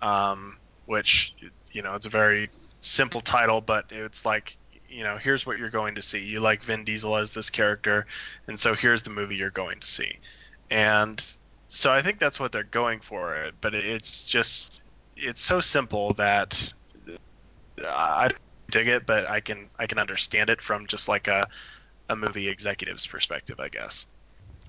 um, 0.03 0.57
which 0.87 1.35
you 1.73 1.83
know 1.83 1.95
it's 1.95 2.07
a 2.07 2.11
very 2.11 2.51
simple 2.81 3.21
title, 3.21 3.61
but 3.61 3.87
it's 3.91 4.25
like 4.27 4.57
you 4.89 5.05
know 5.05 5.17
here's 5.17 5.47
what 5.47 5.59
you're 5.59 5.71
going 5.71 5.95
to 5.95 6.03
see. 6.03 6.21
You 6.21 6.41
like 6.41 6.63
Vin 6.65 6.85
Diesel 6.85 7.17
as 7.17 7.33
this 7.33 7.51
character, 7.51 8.07
and 8.47 8.59
so 8.59 8.75
here's 8.75 9.03
the 9.05 9.11
movie 9.11 9.37
you're 9.37 9.51
going 9.51 9.81
to 9.81 9.87
see. 9.87 10.19
And 10.71 11.23
so 11.69 11.93
I 11.93 12.03
think 12.03 12.19
that's 12.19 12.41
what 12.41 12.53
they're 12.53 12.65
going 12.65 13.01
for. 13.01 13.51
But 13.61 13.75
it's 13.75 14.25
just 14.25 14.83
it's 15.17 15.43
so 15.43 15.61
simple 15.61 16.15
that 16.15 16.73
I 17.83 18.31
dig 18.71 18.89
it, 18.89 19.07
but 19.07 19.29
I 19.29 19.41
can 19.41 19.69
I 19.79 19.87
can 19.87 19.99
understand 19.99 20.51
it 20.51 20.61
from 20.61 20.87
just 20.87 21.09
like 21.09 21.29
a 21.29 21.49
a 22.09 22.17
movie 22.17 22.49
executive's 22.49 23.07
perspective, 23.07 23.61
I 23.61 23.69
guess. 23.69 24.07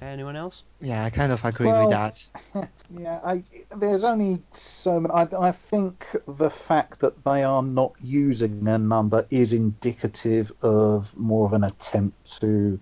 Anyone 0.01 0.35
else? 0.35 0.63
Yeah, 0.81 1.05
I 1.05 1.09
kind 1.09 1.31
of 1.31 1.43
agree 1.45 1.67
Well- 1.67 1.87
with 1.87 1.91
that. 1.91 2.69
Yeah, 2.95 3.19
I, 3.25 3.43
there's 3.75 4.03
only 4.03 4.43
so 4.51 4.99
many. 4.99 5.11
I, 5.13 5.27
I 5.47 5.51
think 5.51 6.05
the 6.27 6.51
fact 6.51 6.99
that 6.99 7.23
they 7.23 7.43
are 7.43 7.63
not 7.63 7.93
using 8.03 8.67
a 8.67 8.77
number 8.77 9.25
is 9.31 9.53
indicative 9.53 10.51
of 10.61 11.17
more 11.17 11.47
of 11.47 11.53
an 11.53 11.63
attempt 11.63 12.39
to 12.41 12.79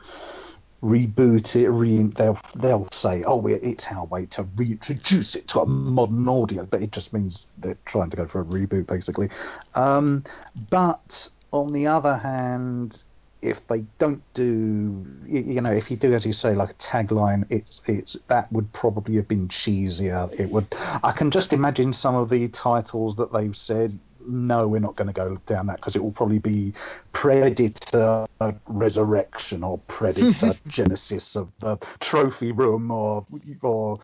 reboot 0.84 1.56
it. 1.56 1.70
Re, 1.70 2.04
they'll 2.04 2.38
they'll 2.56 2.88
say, 2.92 3.24
"Oh, 3.24 3.38
we- 3.38 3.54
it's 3.54 3.88
our 3.88 4.04
way 4.06 4.26
to 4.28 4.44
reintroduce 4.58 5.36
it 5.38 5.48
to 5.50 5.62
a 5.62 5.66
modern 5.66 6.28
audience," 6.28 6.68
but 6.70 6.82
it 6.84 6.92
just 6.92 7.14
means 7.14 7.48
they're 7.60 7.78
trying 7.86 8.10
to 8.10 8.18
go 8.18 8.28
for 8.28 8.42
a 8.42 8.46
reboot, 8.46 8.86
basically. 8.88 9.30
Um, 9.74 10.26
but 10.70 11.30
on 11.52 11.72
the 11.72 11.88
other 11.88 12.18
hand, 12.18 13.02
if 13.44 13.68
they 13.68 13.84
don't 14.00 14.24
do, 14.34 15.06
you, 15.28 15.42
you 15.42 15.62
know, 15.62 15.72
if 15.72 15.92
you 15.92 15.98
do, 15.98 16.14
as 16.14 16.26
you 16.26 16.32
say, 16.32 16.56
like 16.56 16.72
a 16.72 16.76
tagline, 16.76 17.46
it's 17.50 17.82
it's 17.86 18.16
that 18.28 18.52
would 18.52 18.72
probably 18.72 19.16
have 19.18 19.28
been 19.28 19.50
cheesier. 19.50 20.32
It 20.40 20.50
would. 20.50 20.66
I 21.04 21.12
can 21.12 21.30
just 21.30 21.52
imagine 21.52 21.92
some 21.92 22.16
of 22.16 22.30
the 22.30 22.48
titles 22.48 23.18
that 23.18 23.34
they've 23.34 23.56
said. 23.56 24.00
No, 24.26 24.70
we're 24.70 24.80
not 24.80 24.96
going 24.96 25.08
to 25.08 25.14
go 25.14 25.36
down 25.46 25.68
that 25.68 25.76
because 25.78 25.98
it 25.98 26.02
will 26.02 26.14
probably 26.14 26.40
be 26.40 26.72
Predator 27.12 28.26
Resurrection 28.68 29.64
or 29.64 29.80
Predator 29.90 30.54
Genesis 30.68 31.36
of 31.36 31.52
the 31.60 31.78
Trophy 32.00 32.54
Room 32.54 32.90
or 32.90 33.26
or 33.62 34.00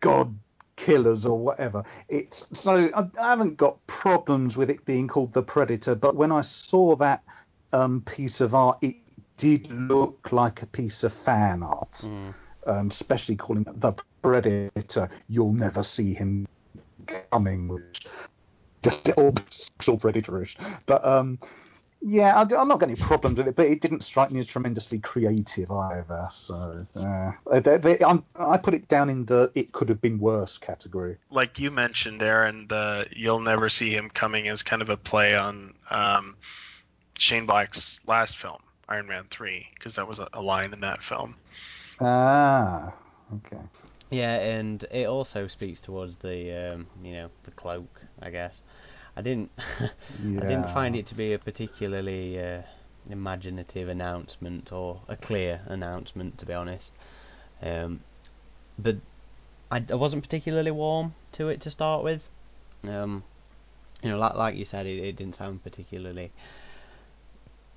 God 0.00 0.34
Killers 0.76 1.26
or 1.26 1.38
whatever. 1.38 1.84
It's 2.08 2.48
so 2.58 2.90
I, 2.94 3.04
I 3.20 3.28
haven't 3.28 3.58
got 3.58 3.86
problems 3.86 4.56
with 4.56 4.70
it 4.70 4.82
being 4.86 5.06
called 5.06 5.34
the 5.34 5.42
Predator, 5.42 5.94
but 5.94 6.16
when 6.16 6.32
I 6.32 6.40
saw 6.40 6.96
that 6.96 7.22
um, 7.72 8.02
piece 8.02 8.40
of 8.40 8.54
art, 8.54 8.78
it 8.82 8.96
did 9.36 9.70
look 9.70 10.32
like 10.32 10.62
a 10.62 10.66
piece 10.66 11.04
of 11.04 11.12
fan 11.12 11.62
art, 11.62 12.04
um, 12.66 12.88
especially 12.88 13.36
calling 13.36 13.64
it 13.66 13.80
the 13.80 13.92
Predator. 14.22 15.08
You'll 15.28 15.52
never 15.52 15.82
see 15.82 16.12
him 16.12 16.46
coming, 17.30 17.68
which 17.68 18.06
all 19.16 19.34
sexual 19.50 19.98
predatorish. 19.98 20.56
But 20.86 21.04
um, 21.04 21.38
yeah, 22.02 22.34
I, 22.36 22.42
am 22.42 22.68
not 22.68 22.80
got 22.80 22.88
any 22.88 22.96
problems 22.96 23.36
with 23.36 23.48
it, 23.48 23.56
but 23.56 23.66
it 23.66 23.80
didn't 23.80 24.04
strike 24.04 24.30
me 24.30 24.40
as 24.40 24.46
tremendously 24.46 24.98
creative 24.98 25.70
either. 25.70 26.28
So 26.30 26.86
uh, 26.96 27.60
they, 27.60 27.76
they, 27.76 27.98
I'm, 28.04 28.24
I 28.36 28.56
put 28.56 28.74
it 28.74 28.88
down 28.88 29.10
in 29.10 29.26
the 29.26 29.50
it 29.54 29.72
could 29.72 29.90
have 29.90 30.00
been 30.00 30.18
worse 30.18 30.56
category. 30.56 31.18
Like 31.30 31.58
you 31.58 31.70
mentioned, 31.70 32.22
Aaron, 32.22 32.68
the 32.68 33.06
you'll 33.14 33.40
never 33.40 33.68
see 33.68 33.94
him 33.94 34.08
coming 34.08 34.46
is 34.46 34.62
kind 34.62 34.80
of 34.80 34.88
a 34.88 34.96
play 34.96 35.36
on 35.36 35.74
um, 35.90 36.36
Shane 37.20 37.44
Black's 37.44 38.00
last 38.06 38.38
film, 38.38 38.62
Iron 38.88 39.06
Man 39.06 39.24
Three, 39.30 39.68
because 39.74 39.94
that 39.96 40.08
was 40.08 40.18
a, 40.18 40.28
a 40.32 40.40
line 40.40 40.72
in 40.72 40.80
that 40.80 41.02
film. 41.02 41.36
Ah, 42.00 42.94
okay. 43.34 43.60
Yeah, 44.10 44.36
and 44.36 44.82
it 44.90 45.06
also 45.06 45.46
speaks 45.46 45.82
towards 45.82 46.16
the 46.16 46.72
um, 46.72 46.86
you 47.04 47.12
know 47.12 47.30
the 47.44 47.50
cloak, 47.50 48.00
I 48.22 48.30
guess. 48.30 48.62
I 49.18 49.20
didn't 49.20 49.50
I 50.40 50.46
didn't 50.46 50.70
find 50.70 50.96
it 50.96 51.04
to 51.08 51.14
be 51.14 51.34
a 51.34 51.38
particularly 51.38 52.40
uh, 52.40 52.62
imaginative 53.10 53.90
announcement 53.90 54.72
or 54.72 55.02
a 55.06 55.14
clear 55.14 55.60
announcement, 55.66 56.38
to 56.38 56.46
be 56.46 56.54
honest. 56.54 56.92
Um, 57.60 58.00
but 58.78 58.96
I, 59.70 59.84
I 59.90 59.94
wasn't 59.94 60.22
particularly 60.22 60.70
warm 60.70 61.14
to 61.32 61.50
it 61.50 61.60
to 61.60 61.70
start 61.70 62.02
with. 62.02 62.26
Um, 62.88 63.24
you 64.02 64.08
know, 64.08 64.18
like 64.18 64.36
like 64.36 64.56
you 64.56 64.64
said, 64.64 64.86
it, 64.86 65.04
it 65.04 65.16
didn't 65.16 65.34
sound 65.34 65.62
particularly 65.62 66.32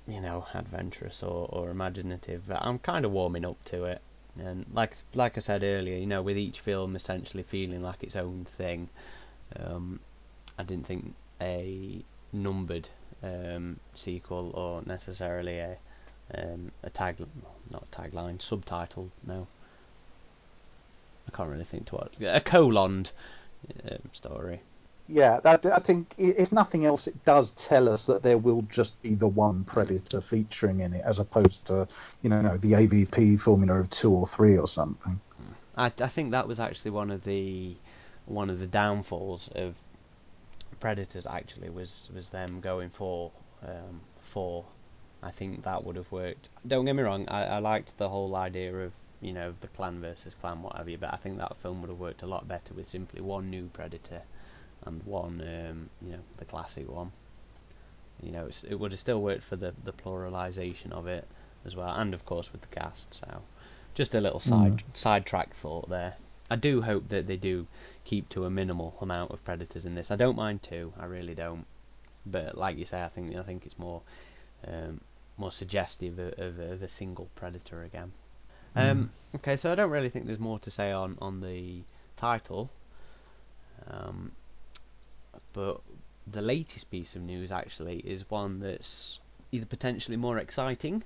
you 0.06 0.20
know 0.20 0.46
adventurous 0.54 1.22
or, 1.22 1.48
or 1.50 1.70
imaginative. 1.70 2.50
I'm 2.50 2.78
kind 2.78 3.04
of 3.04 3.12
warming 3.12 3.44
up 3.44 3.62
to 3.66 3.84
it. 3.84 4.00
And 4.38 4.66
like 4.72 4.96
like 5.14 5.36
I 5.36 5.40
said 5.40 5.62
earlier, 5.62 5.96
you 5.96 6.06
know, 6.06 6.22
with 6.22 6.36
each 6.36 6.60
film 6.60 6.96
essentially 6.96 7.42
feeling 7.42 7.82
like 7.82 8.02
its 8.02 8.16
own 8.16 8.46
thing, 8.56 8.88
um, 9.56 10.00
I 10.58 10.62
didn't 10.64 10.86
think 10.86 11.14
a 11.40 12.02
numbered 12.32 12.88
um, 13.22 13.78
sequel 13.94 14.50
or 14.54 14.82
necessarily 14.84 15.58
a 15.58 15.76
um, 16.36 16.72
a 16.82 16.90
tag 16.90 17.16
not 17.70 17.84
a 17.92 17.96
tagline 17.96 18.40
subtitle 18.40 19.10
no 19.26 19.46
I 21.28 21.36
can't 21.36 21.50
really 21.50 21.64
think 21.64 21.86
to 21.86 21.96
what 21.96 22.12
a 22.22 22.40
colon 22.40 23.06
um, 23.90 23.98
story 24.12 24.60
Yeah, 25.06 25.40
that, 25.40 25.66
I 25.66 25.80
think 25.80 26.14
if 26.16 26.50
nothing 26.50 26.86
else, 26.86 27.06
it 27.06 27.24
does 27.26 27.50
tell 27.52 27.90
us 27.90 28.06
that 28.06 28.22
there 28.22 28.38
will 28.38 28.62
just 28.62 29.00
be 29.02 29.14
the 29.14 29.28
one 29.28 29.64
predator 29.64 30.22
featuring 30.22 30.80
in 30.80 30.94
it, 30.94 31.02
as 31.04 31.18
opposed 31.18 31.66
to 31.66 31.86
you 32.22 32.30
know 32.30 32.56
the 32.56 32.72
AVP 32.72 33.38
formula 33.38 33.80
of 33.80 33.90
two 33.90 34.10
or 34.10 34.26
three 34.26 34.56
or 34.56 34.66
something. 34.66 35.20
I, 35.76 35.86
I 35.86 36.08
think 36.08 36.30
that 36.30 36.48
was 36.48 36.58
actually 36.58 36.92
one 36.92 37.10
of 37.10 37.24
the 37.24 37.76
one 38.24 38.48
of 38.48 38.60
the 38.60 38.66
downfalls 38.66 39.50
of 39.54 39.74
Predators 40.80 41.26
actually 41.26 41.68
was 41.68 42.08
was 42.14 42.30
them 42.30 42.60
going 42.60 42.88
for 42.88 43.30
um, 43.62 44.00
four. 44.22 44.64
I 45.22 45.30
think 45.30 45.64
that 45.64 45.84
would 45.84 45.96
have 45.96 46.10
worked. 46.10 46.48
Don't 46.66 46.86
get 46.86 46.96
me 46.96 47.02
wrong, 47.02 47.28
I, 47.28 47.44
I 47.44 47.58
liked 47.58 47.98
the 47.98 48.08
whole 48.08 48.34
idea 48.36 48.74
of 48.74 48.92
you 49.20 49.34
know 49.34 49.54
the 49.60 49.68
clan 49.68 50.00
versus 50.00 50.32
clan, 50.40 50.62
what 50.62 50.76
have 50.76 50.88
you, 50.88 50.96
but 50.96 51.12
I 51.12 51.16
think 51.16 51.36
that 51.38 51.58
film 51.58 51.82
would 51.82 51.90
have 51.90 52.00
worked 52.00 52.22
a 52.22 52.26
lot 52.26 52.48
better 52.48 52.72
with 52.72 52.88
simply 52.88 53.20
one 53.20 53.50
new 53.50 53.68
Predator 53.74 54.22
and 54.86 55.02
one 55.04 55.40
um, 55.40 55.90
you 56.02 56.12
know 56.12 56.22
the 56.38 56.44
classic 56.44 56.88
one. 56.88 57.12
You 58.22 58.30
know, 58.30 58.46
it's, 58.46 58.64
it 58.64 58.76
would 58.76 58.92
have 58.92 59.00
still 59.00 59.20
worked 59.20 59.42
for 59.42 59.56
the 59.56 59.74
the 59.84 59.92
pluralization 59.92 60.92
of 60.92 61.06
it 61.06 61.26
as 61.64 61.74
well, 61.74 61.94
and 61.94 62.14
of 62.14 62.24
course 62.24 62.52
with 62.52 62.60
the 62.62 62.68
cast. 62.68 63.14
So, 63.14 63.42
just 63.94 64.14
a 64.14 64.20
little 64.20 64.40
side 64.40 64.82
sidetrack 64.92 65.54
thought 65.54 65.88
there. 65.88 66.14
I 66.50 66.56
do 66.56 66.82
hope 66.82 67.08
that 67.08 67.26
they 67.26 67.36
do 67.36 67.66
keep 68.04 68.28
to 68.30 68.44
a 68.44 68.50
minimal 68.50 68.94
amount 69.00 69.30
of 69.30 69.42
predators 69.44 69.86
in 69.86 69.94
this. 69.94 70.10
I 70.10 70.16
don't 70.16 70.36
mind 70.36 70.62
two, 70.62 70.92
I 70.98 71.06
really 71.06 71.34
don't. 71.34 71.66
But 72.26 72.56
like 72.56 72.76
you 72.78 72.84
say, 72.84 73.02
I 73.02 73.08
think 73.08 73.34
I 73.36 73.42
think 73.42 73.66
it's 73.66 73.78
more 73.78 74.02
um, 74.66 75.00
more 75.36 75.52
suggestive 75.52 76.18
of, 76.18 76.38
of, 76.38 76.58
of 76.58 76.82
a 76.82 76.88
single 76.88 77.28
predator 77.34 77.82
again. 77.82 78.12
Um, 78.76 79.10
okay, 79.36 79.56
so 79.56 79.70
I 79.70 79.74
don't 79.74 79.90
really 79.90 80.08
think 80.08 80.26
there's 80.26 80.38
more 80.38 80.58
to 80.60 80.70
say 80.70 80.92
on 80.92 81.16
on 81.20 81.40
the 81.40 81.82
title. 82.16 82.70
Um, 83.88 84.32
but 85.54 85.80
the 86.30 86.42
latest 86.42 86.90
piece 86.90 87.16
of 87.16 87.22
news 87.22 87.50
actually 87.50 87.98
is 87.98 88.28
one 88.28 88.60
that's 88.60 89.20
either 89.52 89.66
potentially 89.66 90.16
more 90.16 90.38
exciting 90.38 91.02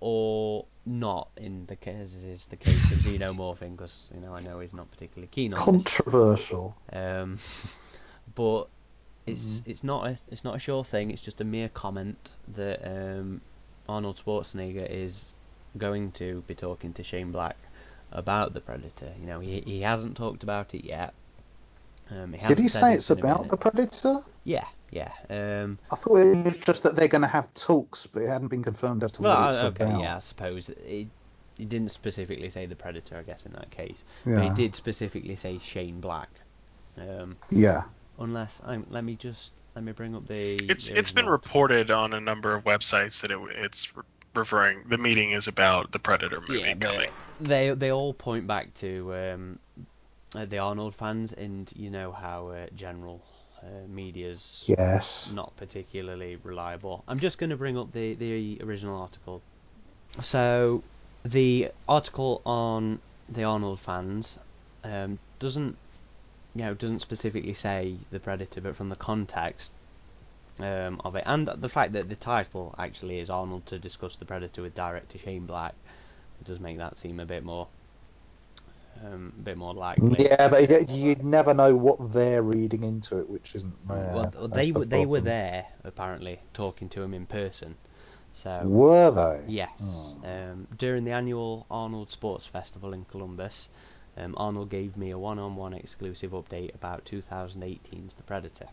or 0.00 0.64
not 0.84 1.28
in 1.36 1.66
the 1.66 1.76
case 1.76 2.14
is 2.14 2.46
the 2.46 2.56
case 2.56 2.90
of 2.90 2.98
Xenomorphine 2.98 3.76
because 3.76 4.10
you 4.14 4.20
know 4.20 4.32
I 4.32 4.40
know 4.40 4.60
he's 4.60 4.74
not 4.74 4.90
particularly 4.90 5.28
keen 5.30 5.52
on. 5.54 5.60
Controversial. 5.60 6.76
Um, 6.92 7.38
but 8.34 8.68
it's 9.26 9.62
it's 9.64 9.84
not 9.84 10.06
a 10.06 10.18
it's 10.30 10.44
not 10.44 10.56
a 10.56 10.58
sure 10.58 10.84
thing. 10.84 11.10
It's 11.10 11.22
just 11.22 11.40
a 11.40 11.44
mere 11.44 11.68
comment 11.68 12.30
that 12.56 12.80
um, 12.84 13.40
Arnold 13.88 14.20
Schwarzenegger 14.24 14.88
is 14.88 15.34
going 15.78 16.12
to 16.12 16.42
be 16.46 16.54
talking 16.54 16.92
to 16.94 17.02
Shane 17.02 17.30
Black 17.30 17.56
about 18.10 18.54
the 18.54 18.60
Predator. 18.60 19.12
You 19.20 19.26
know, 19.26 19.40
he 19.40 19.60
he 19.60 19.80
hasn't 19.82 20.16
talked 20.16 20.42
about 20.42 20.74
it 20.74 20.84
yet. 20.84 21.14
Um, 22.12 22.32
he 22.32 22.46
Did 22.46 22.58
he 22.58 22.68
say 22.68 22.94
it's 22.94 23.08
gonna 23.08 23.22
be 23.22 23.28
in 23.28 23.34
about 23.34 23.48
the 23.48 23.56
predator? 23.56 24.20
Yeah, 24.44 24.64
yeah. 24.90 25.12
Um, 25.30 25.78
I 25.90 25.96
thought 25.96 26.16
it 26.16 26.44
was 26.44 26.56
just 26.58 26.82
that 26.82 26.96
they're 26.96 27.08
going 27.08 27.22
to 27.22 27.28
have 27.28 27.52
talks, 27.54 28.06
but 28.06 28.22
it 28.22 28.28
hadn't 28.28 28.48
been 28.48 28.64
confirmed 28.64 29.04
as 29.04 29.12
to 29.12 29.22
well, 29.22 29.40
what 29.40 29.50
it's 29.50 29.58
okay, 29.60 29.84
about. 29.84 30.00
yeah. 30.00 30.16
I 30.16 30.18
suppose 30.18 30.68
it. 30.68 31.06
He 31.58 31.64
didn't 31.66 31.90
specifically 31.90 32.50
say 32.50 32.66
the 32.66 32.74
Predator, 32.74 33.16
I 33.18 33.22
guess, 33.22 33.46
in 33.46 33.52
that 33.52 33.70
case. 33.70 34.02
But 34.24 34.42
he 34.42 34.50
did 34.50 34.74
specifically 34.74 35.36
say 35.36 35.58
Shane 35.58 36.00
Black. 36.00 36.28
Um, 36.98 37.36
Yeah. 37.50 37.84
unless 38.18 38.60
I'm, 38.66 38.86
let 38.90 39.04
me 39.04 39.14
just 39.16 39.52
let 39.74 39.84
me 39.84 39.92
bring 39.92 40.14
up 40.16 40.26
the. 40.26 40.54
It's 40.56 40.88
the 40.88 40.98
it's 40.98 41.12
been 41.12 41.24
original- 41.26 41.32
reported 41.32 41.90
on 41.90 42.14
a 42.14 42.20
number 42.20 42.54
of 42.54 42.64
websites 42.64 43.20
that 43.20 43.30
it, 43.30 43.38
it's 43.56 43.92
referring. 44.34 44.82
The 44.88 44.98
meeting 44.98 45.32
is 45.32 45.46
about 45.46 45.92
the 45.92 45.98
Predator 45.98 46.40
movie 46.40 46.60
yeah, 46.60 46.74
coming. 46.74 47.10
but 47.38 47.48
they 47.48 47.70
they 47.70 47.92
all 47.92 48.12
point 48.14 48.46
back 48.46 48.74
to 48.74 49.14
um, 49.14 49.58
uh, 50.34 50.44
the 50.46 50.58
Arnold 50.58 50.94
fans, 50.94 51.32
and 51.32 51.72
you 51.76 51.90
know 51.90 52.12
how 52.12 52.48
uh, 52.48 52.66
general 52.76 53.20
uh, 53.62 53.86
media's 53.88 54.64
Yes. 54.66 55.30
not 55.32 55.56
particularly 55.56 56.36
reliable. 56.36 57.04
I'm 57.08 57.20
just 57.20 57.38
going 57.38 57.50
to 57.50 57.56
bring 57.56 57.78
up 57.78 57.92
the 57.92 58.14
the 58.14 58.60
original 58.62 59.00
article. 59.00 59.42
So, 60.20 60.82
the 61.24 61.70
article 61.88 62.42
on 62.44 63.00
the 63.28 63.44
Arnold 63.44 63.80
fans 63.80 64.38
um, 64.84 65.18
doesn't 65.38 65.76
you 66.54 66.62
know 66.64 66.74
doesn't 66.74 67.00
specifically 67.00 67.54
say 67.54 67.94
the 68.10 68.20
Predator, 68.20 68.60
but 68.60 68.76
from 68.76 68.88
the 68.88 68.96
context 68.96 69.70
um, 70.58 71.00
of 71.04 71.16
it, 71.16 71.24
and 71.26 71.46
the 71.46 71.68
fact 71.68 71.92
that 71.92 72.08
the 72.08 72.16
title 72.16 72.74
actually 72.78 73.18
is 73.20 73.30
Arnold 73.30 73.66
to 73.66 73.78
discuss 73.78 74.16
the 74.16 74.24
Predator 74.24 74.62
with 74.62 74.74
director 74.74 75.18
Shane 75.18 75.46
Black, 75.46 75.74
it 76.40 76.46
does 76.46 76.60
make 76.60 76.78
that 76.78 76.96
seem 76.96 77.20
a 77.20 77.26
bit 77.26 77.44
more 77.44 77.68
um, 79.04 79.32
a 79.38 79.42
bit 79.42 79.56
more 79.58 79.74
likely. 79.74 80.24
Yeah, 80.24 80.48
but 80.48 80.68
you- 80.68 80.86
you'd 81.08 81.24
never 81.24 81.54
know 81.54 81.74
what 81.74 82.12
they're 82.12 82.42
reading 82.42 82.82
into 82.84 83.18
it, 83.18 83.28
which 83.28 83.54
isn't 83.54 83.88
there. 83.88 84.12
well, 84.14 84.48
they 84.48 84.70
the 84.70 84.78
were 84.80 84.84
they 84.84 85.06
were 85.06 85.20
there 85.20 85.66
apparently 85.84 86.40
talking 86.52 86.88
to 86.90 87.02
him 87.02 87.14
in 87.14 87.26
person. 87.26 87.76
So 88.34 88.62
Were 88.64 89.10
they? 89.10 89.42
Yes. 89.52 89.70
Oh. 89.82 90.16
Um, 90.24 90.66
during 90.78 91.04
the 91.04 91.10
annual 91.12 91.66
Arnold 91.70 92.10
Sports 92.10 92.46
Festival 92.46 92.92
in 92.94 93.04
Columbus, 93.04 93.68
um, 94.16 94.34
Arnold 94.38 94.70
gave 94.70 94.96
me 94.96 95.10
a 95.10 95.18
one 95.18 95.38
on 95.38 95.54
one 95.56 95.74
exclusive 95.74 96.30
update 96.32 96.74
about 96.74 97.04
2018's 97.04 98.14
The 98.14 98.22
Predator. 98.22 98.68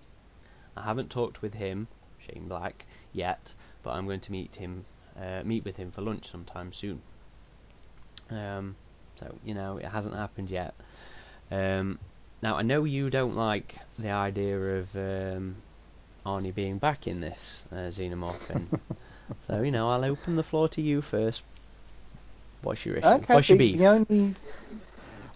I 0.77 0.83
haven't 0.83 1.09
talked 1.09 1.41
with 1.41 1.55
him, 1.55 1.87
Shane 2.19 2.47
Black, 2.47 2.85
yet, 3.11 3.53
but 3.83 3.91
I'm 3.91 4.05
going 4.05 4.21
to 4.21 4.31
meet 4.31 4.55
him, 4.55 4.85
uh, 5.21 5.41
meet 5.43 5.65
with 5.65 5.75
him 5.75 5.91
for 5.91 6.01
lunch 6.01 6.29
sometime 6.29 6.71
soon. 6.71 7.01
Um, 8.29 8.77
so, 9.19 9.35
you 9.43 9.53
know, 9.53 9.77
it 9.77 9.85
hasn't 9.85 10.15
happened 10.15 10.49
yet. 10.49 10.73
Um, 11.51 11.99
now, 12.41 12.55
I 12.55 12.61
know 12.61 12.83
you 12.85 13.09
don't 13.09 13.35
like 13.35 13.75
the 13.97 14.11
idea 14.11 14.57
of 14.57 14.95
um, 14.95 15.55
Arnie 16.25 16.53
being 16.55 16.77
back 16.77 17.07
in 17.07 17.19
this 17.21 17.63
uh, 17.71 17.89
Xenomorph, 17.89 18.79
so, 19.47 19.61
you 19.61 19.71
know, 19.71 19.89
I'll 19.89 20.05
open 20.05 20.35
the 20.35 20.43
floor 20.43 20.69
to 20.69 20.81
you 20.81 21.01
first. 21.01 21.43
What's 22.61 22.85
your 22.85 22.95
issue? 22.95 23.07
Okay, 23.07 23.33
What's 23.33 23.49
your 23.49 23.57
the, 23.57 23.71
beef? 23.71 23.79
the 23.79 23.87
only 23.87 24.35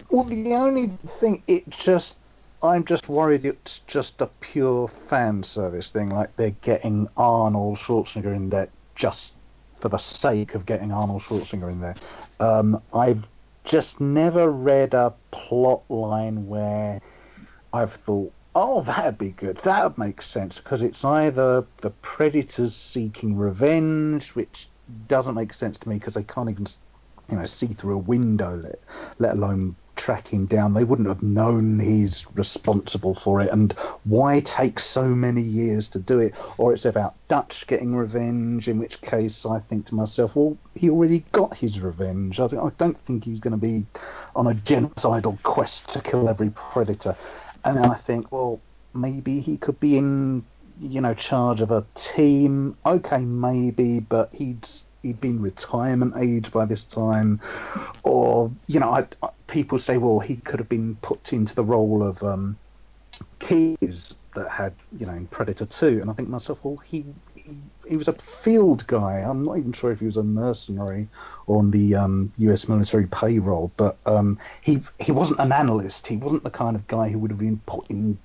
well, 0.09 0.25
the 0.25 0.53
only 0.53 0.87
thing 0.87 1.41
it 1.47 1.69
just 1.69 2.17
I'm 2.61 2.85
just 2.85 3.09
worried 3.09 3.45
it's 3.45 3.79
just 3.87 4.21
a 4.21 4.27
pure 4.27 4.87
fan 4.87 5.43
service 5.43 5.91
thing, 5.91 6.09
like 6.09 6.35
they're 6.35 6.55
getting 6.61 7.09
Arnold 7.17 7.77
Schwarzenegger 7.77 8.35
in 8.35 8.49
there 8.49 8.69
just 8.95 9.35
for 9.79 9.89
the 9.89 9.97
sake 9.97 10.55
of 10.55 10.65
getting 10.65 10.91
Arnold 10.91 11.23
Schwarzenegger 11.23 11.71
in 11.71 11.81
there. 11.81 11.95
Um, 12.39 12.81
I've 12.93 13.27
just 13.63 14.01
never 14.01 14.49
read 14.49 14.93
a 14.93 15.13
plot 15.31 15.83
line 15.89 16.47
where 16.47 17.01
I've 17.71 17.93
thought, 17.93 18.31
oh, 18.55 18.81
that'd 18.81 19.17
be 19.17 19.29
good. 19.29 19.57
That 19.57 19.83
would 19.83 19.97
make 19.97 20.21
sense 20.21 20.59
because 20.59 20.81
it's 20.81 21.03
either 21.03 21.65
the 21.77 21.89
predators 22.01 22.75
seeking 22.75 23.35
revenge, 23.35 24.29
which 24.29 24.69
doesn't 25.07 25.35
make 25.35 25.53
sense 25.53 25.77
to 25.79 25.89
me 25.89 25.95
because 25.95 26.13
they 26.13 26.23
can't 26.23 26.49
even, 26.49 26.65
you 27.29 27.37
know, 27.37 27.45
see 27.45 27.67
through 27.67 27.95
a 27.95 27.97
window, 27.97 28.57
let, 28.57 28.79
let 29.19 29.33
alone 29.33 29.75
track 29.95 30.27
him 30.27 30.45
down. 30.45 30.73
They 30.73 30.83
wouldn't 30.83 31.07
have 31.07 31.23
known 31.23 31.79
he's 31.79 32.25
responsible 32.35 33.15
for 33.15 33.41
it. 33.41 33.49
And 33.51 33.71
why 34.03 34.39
take 34.39 34.79
so 34.79 35.07
many 35.07 35.41
years 35.41 35.89
to 35.89 35.99
do 35.99 36.19
it? 36.19 36.33
Or 36.57 36.73
it's 36.73 36.85
about 36.85 37.15
Dutch 37.27 37.67
getting 37.67 37.95
revenge, 37.95 38.67
in 38.67 38.79
which 38.79 39.01
case 39.01 39.45
I 39.45 39.59
think 39.59 39.87
to 39.87 39.95
myself, 39.95 40.35
well, 40.35 40.57
he 40.75 40.89
already 40.89 41.23
got 41.31 41.57
his 41.57 41.79
revenge. 41.79 42.39
I, 42.39 42.47
think, 42.47 42.61
I 42.61 42.69
don't 42.77 42.99
think 42.99 43.23
he's 43.23 43.39
going 43.39 43.51
to 43.51 43.57
be 43.57 43.85
on 44.35 44.47
a 44.47 44.53
genocidal 44.53 45.41
quest 45.43 45.89
to 45.93 46.01
kill 46.01 46.29
every 46.29 46.49
predator. 46.49 47.15
And 47.63 47.77
then 47.77 47.85
I 47.85 47.95
think, 47.95 48.31
well, 48.31 48.59
maybe 48.93 49.39
he 49.39 49.57
could 49.57 49.79
be 49.79 49.97
in, 49.97 50.45
you 50.81 51.01
know, 51.01 51.13
charge 51.13 51.61
of 51.61 51.71
a 51.71 51.85
team. 51.95 52.77
Okay, 52.85 53.19
maybe, 53.19 53.99
but 53.99 54.33
he'd 54.33 54.67
he'd 55.03 55.19
been 55.19 55.41
retirement 55.41 56.13
age 56.17 56.51
by 56.51 56.65
this 56.65 56.85
time, 56.85 57.41
or 58.03 58.51
you 58.67 58.79
know, 58.79 58.91
I, 58.91 59.07
I- 59.21 59.29
people 59.47 59.77
say, 59.77 59.97
well, 59.97 60.19
he 60.19 60.37
could 60.37 60.59
have 60.59 60.69
been 60.69 60.95
put 60.97 61.33
into 61.33 61.53
the 61.55 61.63
role 61.63 62.01
of 62.03 62.23
um, 62.23 62.57
Keyes 63.39 64.15
that 64.35 64.49
had, 64.49 64.75
you 64.91 65.05
know, 65.05 65.13
in 65.13 65.27
Predator 65.27 65.65
2, 65.65 65.99
and 66.01 66.09
I 66.09 66.13
think 66.13 66.29
myself, 66.29 66.63
well, 66.63 66.77
he, 66.77 67.13
he 67.35 67.61
he 67.87 67.97
was 67.97 68.07
a 68.07 68.13
field 68.13 68.87
guy. 68.87 69.19
I'm 69.19 69.43
not 69.43 69.57
even 69.57 69.73
sure 69.73 69.91
if 69.91 69.99
he 69.99 70.05
was 70.07 70.17
a 70.17 70.23
mercenary 70.23 71.09
on 71.47 71.69
the 71.71 71.95
um, 71.95 72.33
U.S. 72.37 72.67
military 72.67 73.07
payroll, 73.07 73.73
but 73.77 73.99
um, 74.07 74.39
he 74.61 74.81
he 74.99 75.11
wasn't 75.11 75.39
an 75.41 75.51
analyst. 75.51 76.07
He 76.07 76.17
wasn't 76.17 76.43
the 76.43 76.49
kind 76.51 76.75
of 76.75 76.87
guy 76.87 77.09
who 77.09 77.19
would 77.19 77.31
have 77.31 77.39
been 77.39 77.59
put 77.67 77.85
in 77.89 78.19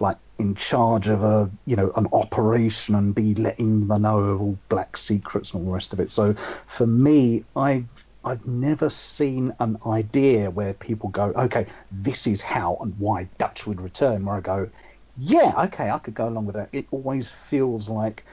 like 0.00 0.18
in 0.38 0.54
charge 0.54 1.08
of 1.08 1.22
a 1.22 1.50
you 1.64 1.76
know 1.76 1.90
an 1.96 2.06
operation 2.12 2.94
and 2.94 3.14
be 3.14 3.34
letting 3.34 3.88
them 3.88 4.02
know 4.02 4.18
of 4.18 4.40
all 4.40 4.58
black 4.68 4.96
secrets 4.96 5.52
and 5.52 5.60
all 5.60 5.66
the 5.66 5.72
rest 5.72 5.92
of 5.92 6.00
it. 6.00 6.10
So 6.10 6.34
for 6.66 6.86
me, 6.86 7.44
I 7.54 7.84
I've 8.24 8.46
never 8.46 8.90
seen 8.90 9.54
an 9.60 9.78
idea 9.86 10.50
where 10.50 10.74
people 10.74 11.10
go, 11.10 11.26
okay, 11.36 11.66
this 11.92 12.26
is 12.26 12.42
how 12.42 12.76
and 12.80 12.92
why 12.98 13.28
Dutch 13.38 13.68
would 13.68 13.80
return. 13.80 14.24
Where 14.24 14.36
I 14.36 14.40
go, 14.40 14.68
yeah, 15.16 15.54
okay, 15.66 15.90
I 15.90 15.98
could 15.98 16.14
go 16.14 16.28
along 16.28 16.46
with 16.46 16.56
that. 16.56 16.68
It 16.72 16.86
always 16.90 17.30
feels 17.30 17.88
like 17.88 18.24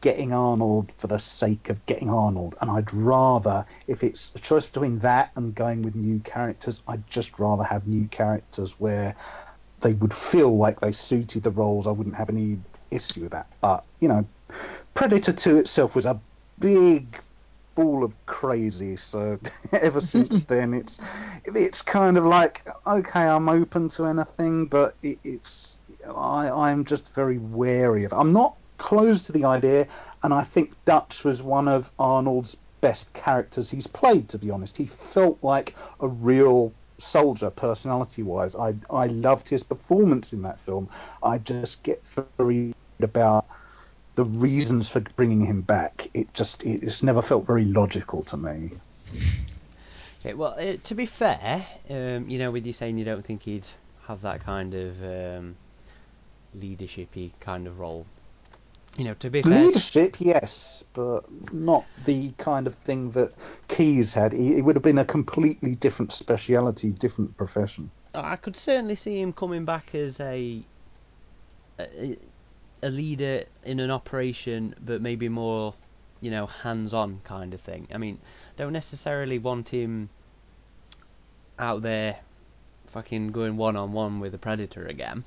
getting 0.00 0.32
Arnold 0.32 0.92
for 0.98 1.06
the 1.06 1.18
sake 1.18 1.70
of 1.70 1.84
getting 1.86 2.10
Arnold, 2.10 2.56
and 2.60 2.70
I'd 2.70 2.92
rather, 2.92 3.66
if 3.86 4.04
it's 4.04 4.30
a 4.34 4.38
choice 4.38 4.66
between 4.66 4.98
that 5.00 5.30
and 5.34 5.54
going 5.54 5.82
with 5.82 5.96
new 5.96 6.20
characters, 6.20 6.82
I'd 6.86 7.08
just 7.08 7.38
rather 7.38 7.64
have 7.64 7.86
new 7.88 8.06
characters 8.08 8.78
where 8.78 9.16
they 9.80 9.92
would 9.94 10.14
feel 10.14 10.56
like 10.56 10.80
they 10.80 10.92
suited 10.92 11.42
the 11.42 11.50
roles. 11.50 11.86
I 11.86 11.90
wouldn't 11.90 12.16
have 12.16 12.30
any 12.30 12.58
issue 12.90 13.22
with 13.22 13.32
that. 13.32 13.46
But 13.60 13.84
you 14.00 14.08
know, 14.08 14.26
Predator 14.94 15.32
Two 15.32 15.56
itself 15.56 15.94
was 15.94 16.06
a 16.06 16.20
big 16.58 17.20
ball 17.74 18.02
of 18.02 18.12
crazy. 18.26 18.96
So 18.96 19.38
ever 19.72 20.00
since 20.00 20.40
then, 20.52 20.74
it's 20.74 20.98
it's 21.44 21.82
kind 21.82 22.16
of 22.16 22.24
like 22.24 22.66
okay, 22.86 23.22
I'm 23.22 23.48
open 23.48 23.88
to 23.90 24.06
anything, 24.06 24.66
but 24.66 24.94
it, 25.02 25.18
it's 25.24 25.76
I 26.04 26.50
I'm 26.50 26.84
just 26.84 27.14
very 27.14 27.38
wary 27.38 28.04
of. 28.04 28.12
I'm 28.12 28.32
not 28.32 28.56
closed 28.78 29.26
to 29.26 29.32
the 29.32 29.44
idea, 29.44 29.86
and 30.22 30.34
I 30.34 30.42
think 30.42 30.72
Dutch 30.84 31.24
was 31.24 31.42
one 31.42 31.68
of 31.68 31.90
Arnold's 31.98 32.56
best 32.80 33.12
characters 33.12 33.70
he's 33.70 33.86
played. 33.86 34.28
To 34.30 34.38
be 34.38 34.50
honest, 34.50 34.76
he 34.76 34.86
felt 34.86 35.38
like 35.42 35.74
a 36.00 36.08
real 36.08 36.72
soldier 36.98 37.50
personality 37.50 38.22
wise 38.22 38.54
i 38.56 38.74
i 38.90 39.06
loved 39.06 39.48
his 39.48 39.62
performance 39.62 40.32
in 40.32 40.42
that 40.42 40.58
film 40.60 40.88
i 41.22 41.38
just 41.38 41.82
get 41.82 42.02
very 42.36 42.72
about 43.00 43.46
the 44.16 44.24
reasons 44.24 44.88
for 44.88 45.00
bringing 45.16 45.44
him 45.44 45.60
back 45.60 46.10
it 46.14 46.32
just 46.34 46.64
it, 46.64 46.82
it's 46.82 47.02
never 47.02 47.22
felt 47.22 47.46
very 47.46 47.64
logical 47.64 48.22
to 48.22 48.36
me 48.36 48.72
Okay, 50.20 50.34
well, 50.34 50.56
uh, 50.58 50.76
to 50.82 50.94
be 50.94 51.06
fair, 51.06 51.64
um, 51.88 52.28
you 52.28 52.38
know, 52.38 52.50
with 52.50 52.66
you 52.66 52.72
saying 52.72 52.98
you 52.98 53.04
don't 53.04 53.24
think 53.24 53.44
he'd 53.44 53.68
have 54.08 54.20
that 54.22 54.44
kind 54.44 54.74
of 54.74 55.02
um, 55.02 55.56
leadershipy 56.58 57.30
kind 57.40 57.66
of 57.68 57.78
role. 57.78 58.04
You 58.98 59.04
know, 59.04 59.14
to 59.14 59.30
be 59.30 59.42
fair, 59.42 59.66
leadership 59.66 60.16
yes 60.18 60.84
but 60.92 61.24
not 61.52 61.84
the 62.04 62.32
kind 62.32 62.66
of 62.66 62.74
thing 62.74 63.12
that 63.12 63.32
Keyes 63.68 64.12
had 64.12 64.32
he, 64.32 64.58
it 64.58 64.62
would 64.62 64.74
have 64.74 64.82
been 64.82 64.98
a 64.98 65.04
completely 65.04 65.76
different 65.76 66.12
speciality 66.12 66.92
different 66.92 67.36
profession 67.36 67.90
oh, 68.14 68.22
I 68.22 68.36
could 68.36 68.56
certainly 68.56 68.96
see 68.96 69.20
him 69.20 69.32
coming 69.32 69.64
back 69.64 69.94
as 69.94 70.18
a, 70.18 70.62
a 71.78 72.18
a 72.82 72.90
leader 72.90 73.44
in 73.64 73.80
an 73.80 73.90
operation, 73.90 74.74
but 74.84 75.00
maybe 75.00 75.28
more, 75.28 75.74
you 76.20 76.30
know, 76.30 76.46
hands-on 76.46 77.20
kind 77.24 77.54
of 77.54 77.60
thing. 77.60 77.88
I 77.92 77.98
mean, 77.98 78.18
don't 78.56 78.72
necessarily 78.72 79.38
want 79.38 79.68
him 79.68 80.10
out 81.58 81.82
there, 81.82 82.18
fucking 82.86 83.32
going 83.32 83.56
one-on-one 83.56 84.20
with 84.20 84.34
a 84.34 84.38
predator 84.38 84.86
again. 84.86 85.24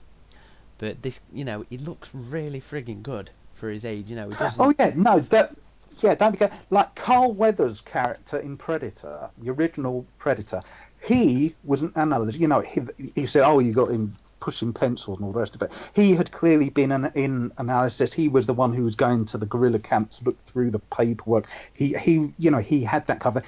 But 0.77 1.01
this, 1.01 1.19
you 1.31 1.43
know, 1.43 1.65
he 1.69 1.77
looks 1.77 2.09
really 2.13 2.61
frigging 2.61 3.03
good 3.03 3.31
for 3.61 3.69
his 3.69 3.85
age. 3.85 4.09
You 4.09 4.17
know, 4.17 4.29
doesn't. 4.31 4.59
Oh 4.59 4.73
yeah, 4.77 4.91
no, 4.95 5.19
that 5.19 5.55
yeah, 5.99 6.15
don't 6.15 6.37
be 6.37 6.45
like 6.71 6.93
Carl 6.95 7.31
Weathers' 7.31 7.79
character 7.79 8.39
in 8.39 8.57
Predator, 8.57 9.29
the 9.37 9.51
original 9.51 10.05
Predator. 10.17 10.61
He 11.01 11.55
was 11.63 11.81
an 11.81 11.93
analyst. 11.95 12.39
You 12.39 12.47
know, 12.47 12.59
he, 12.59 12.81
he 13.15 13.25
said, 13.25 13.43
"Oh, 13.43 13.59
you 13.59 13.71
got 13.71 13.91
him 13.91 14.17
pushing 14.39 14.73
pencils 14.73 15.19
and 15.19 15.25
all 15.25 15.31
the 15.31 15.39
rest 15.39 15.55
of 15.55 15.61
it." 15.61 15.71
He 15.93 16.15
had 16.15 16.31
clearly 16.31 16.69
been 16.69 16.91
an, 16.91 17.11
in 17.13 17.51
analysis. 17.59 18.11
He 18.11 18.27
was 18.27 18.47
the 18.47 18.53
one 18.53 18.73
who 18.73 18.83
was 18.83 18.95
going 18.95 19.25
to 19.25 19.37
the 19.37 19.45
guerrilla 19.45 19.79
camp 19.79 20.09
to 20.11 20.25
look 20.25 20.43
through 20.43 20.71
the 20.71 20.79
paperwork. 20.79 21.47
He 21.73 21.93
he, 21.93 22.33
you 22.39 22.51
know, 22.51 22.59
he 22.59 22.83
had 22.83 23.05
that 23.07 23.19
cover. 23.19 23.43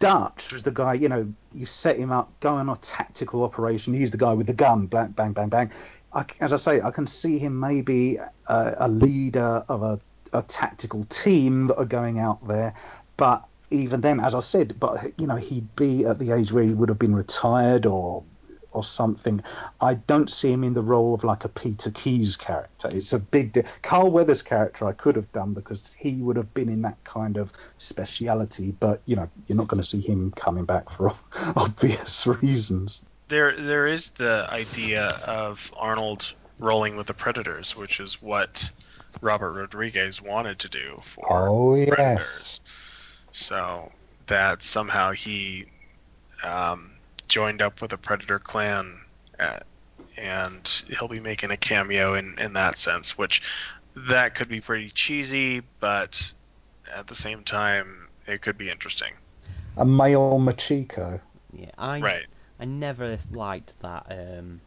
Dutch 0.00 0.52
was 0.52 0.62
the 0.62 0.70
guy, 0.70 0.94
you 0.94 1.08
know, 1.08 1.26
you 1.52 1.66
set 1.66 1.96
him 1.96 2.12
up, 2.12 2.30
go 2.38 2.54
on 2.54 2.68
a 2.68 2.76
tactical 2.76 3.42
operation. 3.42 3.92
He's 3.94 4.12
the 4.12 4.16
guy 4.16 4.32
with 4.32 4.46
the 4.46 4.52
gun, 4.52 4.86
bang, 4.86 5.08
bang, 5.08 5.32
bang, 5.32 5.48
bang. 5.48 5.72
I, 6.12 6.24
as 6.40 6.52
I 6.52 6.56
say, 6.56 6.80
I 6.80 6.90
can 6.90 7.06
see 7.06 7.38
him 7.38 7.58
maybe 7.58 8.16
a, 8.16 8.74
a 8.78 8.88
leader 8.88 9.64
of 9.68 9.82
a, 9.82 10.00
a 10.32 10.42
tactical 10.42 11.04
team 11.04 11.66
that 11.68 11.76
are 11.76 11.84
going 11.84 12.18
out 12.18 12.46
there. 12.46 12.74
But 13.16 13.44
even 13.70 14.00
then, 14.00 14.20
as 14.20 14.34
I 14.34 14.40
said, 14.40 14.78
but 14.80 15.12
you 15.18 15.26
know, 15.26 15.36
he'd 15.36 15.74
be 15.76 16.04
at 16.06 16.18
the 16.18 16.32
age 16.32 16.52
where 16.52 16.64
he 16.64 16.72
would 16.72 16.88
have 16.88 16.98
been 16.98 17.14
retired 17.14 17.86
or 17.86 18.24
or 18.72 18.84
something. 18.84 19.42
I 19.80 19.94
don't 19.94 20.30
see 20.30 20.52
him 20.52 20.62
in 20.62 20.74
the 20.74 20.82
role 20.82 21.14
of 21.14 21.24
like 21.24 21.44
a 21.44 21.48
Peter 21.48 21.90
Keyes 21.90 22.36
character. 22.36 22.88
It's 22.92 23.12
a 23.12 23.18
big. 23.18 23.52
Di- 23.52 23.64
Carl 23.82 24.10
Weathers' 24.10 24.42
character 24.42 24.86
I 24.86 24.92
could 24.92 25.16
have 25.16 25.30
done 25.32 25.54
because 25.54 25.90
he 25.98 26.14
would 26.16 26.36
have 26.36 26.52
been 26.54 26.68
in 26.68 26.82
that 26.82 27.02
kind 27.04 27.36
of 27.36 27.52
speciality. 27.78 28.72
But 28.72 29.02
you 29.06 29.16
know, 29.16 29.28
you're 29.46 29.56
not 29.56 29.68
going 29.68 29.82
to 29.82 29.88
see 29.88 30.00
him 30.00 30.30
coming 30.32 30.64
back 30.64 30.90
for 30.90 31.12
obvious 31.56 32.26
reasons. 32.26 33.02
There, 33.28 33.54
there 33.56 33.86
is 33.86 34.10
the 34.10 34.46
idea 34.50 35.08
of 35.24 35.72
Arnold 35.76 36.34
rolling 36.58 36.96
with 36.96 37.06
the 37.06 37.14
Predators, 37.14 37.76
which 37.76 38.00
is 38.00 38.20
what 38.20 38.70
Robert 39.20 39.52
Rodriguez 39.52 40.20
wanted 40.20 40.58
to 40.60 40.68
do 40.68 40.98
for 41.02 41.24
Oh 41.30 41.74
yes. 41.74 41.88
Predators. 41.94 42.60
So 43.30 43.92
that 44.26 44.62
somehow 44.62 45.12
he 45.12 45.66
um, 46.44 46.92
joined 47.28 47.62
up 47.62 47.82
with 47.82 47.92
a 47.92 47.98
Predator 47.98 48.38
clan, 48.38 49.00
uh, 49.38 49.58
and 50.16 50.84
he'll 50.88 51.08
be 51.08 51.20
making 51.20 51.50
a 51.50 51.56
cameo 51.56 52.14
in 52.14 52.38
in 52.38 52.54
that 52.54 52.78
sense, 52.78 53.16
which 53.16 53.42
that 53.94 54.34
could 54.34 54.48
be 54.48 54.60
pretty 54.60 54.90
cheesy, 54.90 55.62
but 55.80 56.32
at 56.94 57.06
the 57.06 57.14
same 57.14 57.44
time, 57.44 58.08
it 58.26 58.42
could 58.42 58.56
be 58.56 58.70
interesting. 58.70 59.12
A 59.76 59.84
male 59.84 60.38
Machiko. 60.38 61.20
Yeah, 61.52 61.70
I 61.76 62.00
Right. 62.00 62.26
I 62.60 62.64
never 62.64 63.18
liked 63.32 63.80
that 63.80 64.06
um, 64.10 64.60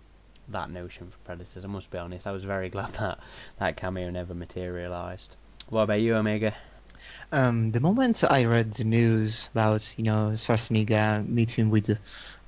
that 0.49 0.69
notion 0.69 1.09
for 1.09 1.17
Predators. 1.19 1.65
I 1.65 1.67
must 1.67 1.91
be 1.91 1.97
honest. 1.97 2.27
I 2.27 2.31
was 2.31 2.43
very 2.43 2.69
glad 2.75 2.93
that 2.93 3.19
that 3.59 3.77
cameo 3.77 4.09
never 4.09 4.33
materialised. 4.33 5.35
What 5.69 5.83
about 5.83 6.01
you, 6.01 6.15
Omega? 6.15 6.53
Um, 7.31 7.71
the 7.71 7.79
moment 7.79 8.23
I 8.23 8.45
read 8.45 8.73
the 8.73 8.83
news 8.83 9.49
about 9.53 9.93
you 9.97 10.03
know 10.03 10.31
Schwarzenegger 10.35 11.27
meeting 11.27 11.69
with 11.69 11.97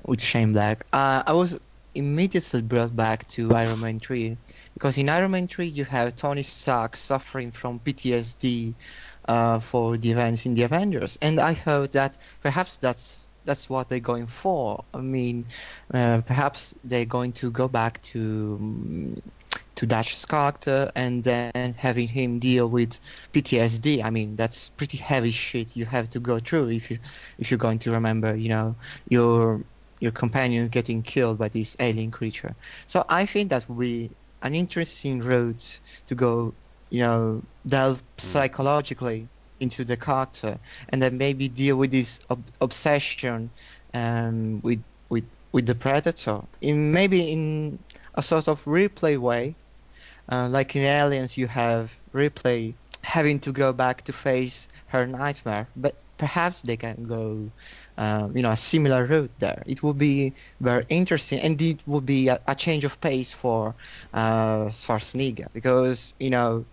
with 0.06 0.22
Shane 0.22 0.54
Black, 0.54 0.86
uh, 0.94 1.24
I 1.26 1.34
was 1.34 1.60
immediately 1.96 2.62
brought 2.62 2.96
back 2.96 3.28
to 3.28 3.54
Iron 3.54 3.80
Man 3.80 4.00
3 4.00 4.36
because 4.74 4.98
in 4.98 5.10
Iron 5.10 5.32
Man 5.32 5.48
3 5.48 5.68
you 5.68 5.86
have 5.86 6.16
Tony 6.16 6.42
Stark 6.42 6.96
suffering 6.96 7.52
from 7.52 7.80
PTSD 7.80 8.74
uh, 9.28 9.60
for 9.60 9.98
the 9.98 10.12
events 10.12 10.46
in 10.46 10.56
the 10.56 10.64
Avengers, 10.64 11.18
and 11.22 11.40
I 11.40 11.54
thought 11.54 11.92
that 11.94 12.18
perhaps 12.42 12.78
that's 12.78 13.28
that's 13.46 13.70
what 13.70 13.90
they're 13.90 14.00
going 14.00 14.28
for. 14.28 14.84
I 14.94 15.00
mean, 15.00 15.46
uh, 15.94 16.22
perhaps 16.26 16.76
they're 16.84 17.06
going 17.06 17.34
to 17.34 17.52
go 17.52 17.68
back 17.68 18.02
to 18.04 18.58
mm, 18.62 19.22
to 19.76 19.86
Dutch's 19.86 20.26
character 20.26 20.92
and 20.96 21.24
then 21.24 21.76
having 21.78 22.08
him 22.08 22.40
deal 22.40 22.70
with 22.70 23.00
PTSD. 23.34 24.04
I 24.04 24.10
mean, 24.10 24.36
that's 24.36 24.70
pretty 24.70 24.98
heavy 24.98 25.32
shit 25.32 25.76
you 25.76 25.86
have 25.86 26.10
to 26.12 26.20
go 26.20 26.40
through 26.40 26.70
if 26.70 26.92
you 26.92 27.00
if 27.38 27.52
you're 27.52 27.58
going 27.58 27.80
to 27.80 27.92
remember, 27.92 28.36
you 28.36 28.50
know, 28.50 28.76
your 29.10 29.62
your 30.00 30.12
companions 30.12 30.70
getting 30.70 31.02
killed 31.02 31.38
by 31.38 31.50
this 31.50 31.76
alien 31.80 32.12
creature. 32.12 32.56
So 32.88 33.06
I 33.08 33.26
think 33.26 33.50
that 33.50 33.68
would 33.70 33.80
be 33.80 34.10
an 34.42 34.54
interesting 34.54 35.22
route 35.22 35.80
to 36.08 36.16
go, 36.16 36.54
you 36.90 37.00
know, 37.00 37.42
delve 37.66 38.04
psychologically 38.18 39.28
into 39.64 39.84
the 39.84 39.98
character 39.98 40.60
and 40.90 41.02
then 41.02 41.18
maybe 41.18 41.50
deal 41.50 41.78
with 41.78 41.92
this 41.92 42.20
ob- 42.30 42.52
obsession 42.62 43.50
um, 43.94 44.62
with 44.62 44.84
with 45.10 45.26
with 45.52 45.66
the 45.66 45.76
predator. 45.76 46.42
In 46.62 46.92
maybe 46.92 47.32
in 47.32 47.80
a 48.16 48.22
sort 48.22 48.48
of 48.48 48.66
Ripley 48.68 49.18
way 49.18 49.56
uh, 50.32 50.48
like 50.50 50.76
in 50.76 50.84
aliens 50.84 51.38
you 51.38 51.48
have 51.48 51.92
Ripley 52.12 52.76
having 53.02 53.40
to 53.40 53.52
go 53.52 53.74
back 53.74 54.04
to 54.04 54.14
face 54.14 54.68
her 54.88 55.06
nightmare 55.06 55.68
but 55.76 56.04
perhaps 56.18 56.62
they 56.62 56.78
can 56.78 57.04
go 57.04 57.52
um, 57.98 58.36
you 58.36 58.44
know 58.44 58.52
a 58.52 58.58
similar 58.58 59.06
route 59.06 59.34
there. 59.40 59.64
It 59.66 59.84
would 59.84 59.98
be 59.98 60.36
very 60.62 60.86
interesting 60.90 61.40
and 61.40 61.62
it 61.62 61.84
would 61.86 62.06
be 62.06 62.30
a, 62.30 62.40
a 62.48 62.56
change 62.56 62.86
of 62.86 63.00
pace 63.02 63.32
for 63.32 63.76
uh, 64.14 64.70
Schwarzenegger 64.70 65.48
because 65.54 66.14
you 66.20 66.30
know 66.30 66.66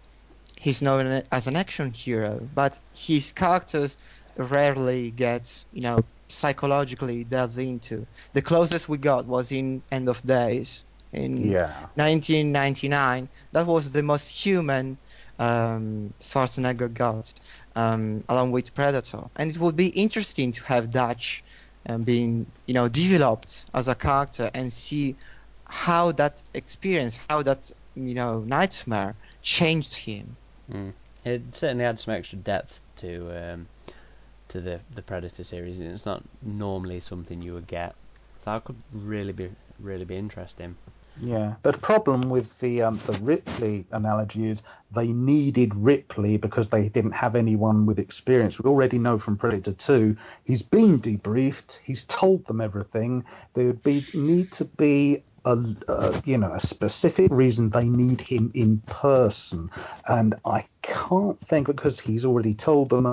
he's 0.61 0.83
known 0.83 1.23
as 1.33 1.47
an 1.47 1.57
action 1.57 1.93
hero, 1.93 2.49
but 2.53 2.79
his 2.93 3.33
characters 3.33 3.97
rarely 4.37 5.11
get, 5.11 5.65
you 5.73 5.83
know, 5.83 6.05
psychologically 6.29 7.25
delved 7.25 7.59
into. 7.59 8.07
The 8.35 8.43
closest 8.43 8.89
we 8.89 8.99
got 8.99 9.27
was 9.27 9.53
in 9.53 9.83
End 9.91 10.09
of 10.09 10.23
Days 10.23 10.85
in 11.13 11.57
Yeah. 11.57 11.89
1999. 11.95 13.29
That 13.53 13.67
was 13.67 13.91
the 13.93 14.03
most 14.03 14.29
human 14.29 14.99
um, 15.39 16.15
Schwarzenegger 16.21 16.93
got, 16.93 17.33
um, 17.75 18.25
along 18.29 18.53
with 18.53 18.75
Predator. 18.75 19.25
And 19.37 19.51
it 19.51 19.59
would 19.59 19.77
be 19.77 19.89
interesting 19.89 20.53
to 20.53 20.65
have 20.65 20.91
Dutch 20.91 21.45
um, 21.89 22.05
being, 22.05 22.53
you 22.67 22.75
know, 22.75 22.89
developed 22.89 23.67
as 23.75 23.89
a 23.89 23.95
character 23.95 24.51
and 24.55 24.73
see 24.73 25.19
how 25.67 26.13
that 26.13 26.43
experience, 26.55 27.19
how 27.29 27.43
that, 27.43 27.71
you 27.95 28.15
know, 28.15 28.41
nightmare 28.41 29.17
changed 29.43 29.95
him. 29.97 30.37
Mm. 30.73 30.93
It 31.25 31.43
certainly 31.53 31.85
adds 31.85 32.05
some 32.05 32.15
extra 32.15 32.39
depth 32.39 32.81
to 32.97 33.53
um, 33.53 33.69
to 34.49 34.61
the 34.61 34.81
the 34.95 35.03
Predator 35.03 35.45
series. 35.45 35.81
It's 35.81 36.07
not 36.07 36.23
normally 36.43 37.01
something 37.01 37.43
you 37.43 37.55
would 37.55 37.67
get, 37.67 37.95
so 38.45 38.53
that 38.53 38.65
could 38.65 38.77
really 38.93 39.33
be 39.33 39.51
really 39.79 40.05
be 40.05 40.17
interesting. 40.17 40.77
Yeah, 41.19 41.57
the 41.63 41.73
problem 41.73 42.31
with 42.31 42.59
the 42.61 42.83
um, 42.83 42.99
the 43.07 43.13
Ripley 43.15 43.85
analogy 43.91 44.49
is 44.49 44.63
they 44.93 45.09
needed 45.09 45.75
Ripley 45.75 46.39
because 46.39 46.69
they 46.69 46.89
didn't 46.89 47.13
have 47.13 47.35
anyone 47.35 47.85
with 47.85 47.99
experience. 47.99 48.59
We 48.59 48.71
already 48.71 48.99
know 48.99 49.19
from 49.19 49.37
Predator 49.37 49.73
Two, 49.73 50.17
he's 50.45 50.63
been 50.63 51.01
debriefed, 51.01 51.79
he's 51.81 52.05
told 52.05 52.47
them 52.47 52.61
everything. 52.61 53.25
There 53.53 53.67
would 53.67 53.83
be 53.83 54.07
need 54.15 54.53
to 54.53 54.65
be 54.65 55.23
a, 55.45 55.59
a 55.89 56.23
you 56.25 56.39
know 56.39 56.53
a 56.53 56.61
specific 56.61 57.31
reason 57.31 57.71
they 57.71 57.89
need 57.89 58.21
him 58.21 58.51
in 58.55 58.79
person, 58.87 59.71
and 60.09 60.35
I 60.45 60.67
can't 60.83 61.39
think 61.41 61.67
because 61.67 62.01
he's 62.01 62.25
already 62.25 62.55
told 62.55 62.91
them 62.91 63.07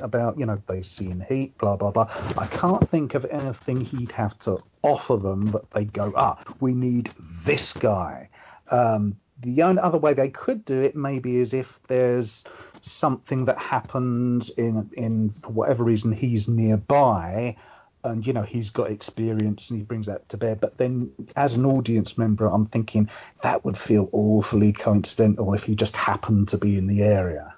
about 0.00 0.38
you 0.38 0.46
know 0.46 0.60
they 0.66 0.82
see 0.82 1.10
in 1.10 1.20
heat, 1.20 1.56
blah 1.58 1.76
blah 1.76 1.90
blah. 1.90 2.08
I 2.38 2.46
can't 2.46 2.86
think 2.88 3.14
of 3.14 3.24
anything 3.26 3.80
he'd 3.80 4.12
have 4.12 4.38
to 4.40 4.58
offer 4.82 5.16
them 5.16 5.50
that 5.52 5.70
they 5.70 5.84
go, 5.84 6.12
ah, 6.16 6.38
we 6.60 6.74
need 6.74 7.10
this 7.44 7.72
guy. 7.72 8.28
Um, 8.70 9.16
the 9.40 9.62
only 9.62 9.82
other 9.82 9.98
way 9.98 10.14
they 10.14 10.30
could 10.30 10.64
do 10.64 10.80
it 10.80 10.94
maybe 10.94 11.36
is 11.36 11.52
if 11.52 11.80
there's 11.88 12.44
something 12.80 13.44
that 13.46 13.58
happens 13.58 14.50
in 14.50 14.90
in 14.94 15.30
for 15.30 15.50
whatever 15.50 15.84
reason 15.84 16.12
he's 16.12 16.48
nearby 16.48 17.56
and 18.04 18.26
you 18.26 18.32
know 18.32 18.42
he's 18.42 18.70
got 18.70 18.90
experience 18.90 19.70
and 19.70 19.78
he 19.78 19.84
brings 19.84 20.06
that 20.06 20.28
to 20.28 20.36
bear 20.36 20.56
but 20.56 20.76
then 20.78 21.10
as 21.36 21.54
an 21.54 21.64
audience 21.66 22.18
member 22.18 22.46
i'm 22.46 22.66
thinking 22.66 23.08
that 23.42 23.64
would 23.64 23.78
feel 23.78 24.08
awfully 24.12 24.72
coincidental 24.72 25.54
if 25.54 25.64
he 25.64 25.74
just 25.74 25.96
happened 25.96 26.48
to 26.48 26.58
be 26.58 26.78
in 26.78 26.86
the 26.86 27.02
area 27.02 27.54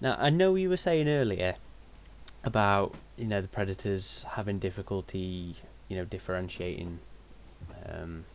Now 0.00 0.16
I 0.18 0.30
know 0.30 0.54
you 0.54 0.68
were 0.68 0.76
saying 0.76 1.08
earlier 1.08 1.54
about 2.44 2.96
you 3.16 3.26
know 3.26 3.40
the 3.40 3.48
predators 3.48 4.24
having 4.30 4.58
difficulty 4.58 5.56
you 5.88 5.96
know 5.96 6.04
differentiating 6.04 7.00
um, 7.86 8.26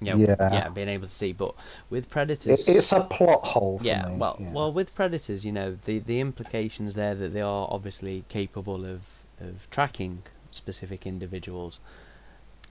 you 0.00 0.06
know, 0.06 0.16
Yeah. 0.18 0.68
being 0.70 0.88
able 0.88 1.06
to 1.08 1.14
see. 1.14 1.32
But 1.32 1.54
with 1.90 2.08
predators, 2.08 2.68
it, 2.68 2.76
it's 2.76 2.92
a 2.92 3.00
plot 3.00 3.44
hole 3.44 3.78
for 3.78 3.84
yeah, 3.84 4.08
me 4.08 4.18
well, 4.18 4.36
yeah. 4.40 4.52
well, 4.54 4.72
with 4.72 4.94
predators, 4.94 5.44
you 5.44 5.52
know, 5.52 5.74
the 5.74 5.98
the 6.00 6.20
implications 6.20 6.94
there 6.94 7.14
that 7.14 7.32
they 7.32 7.40
are 7.42 7.68
obviously 7.70 8.24
capable 8.28 8.84
of 8.86 9.24
of 9.40 9.68
tracking 9.70 10.24
specific 10.50 11.06
individuals. 11.06 11.80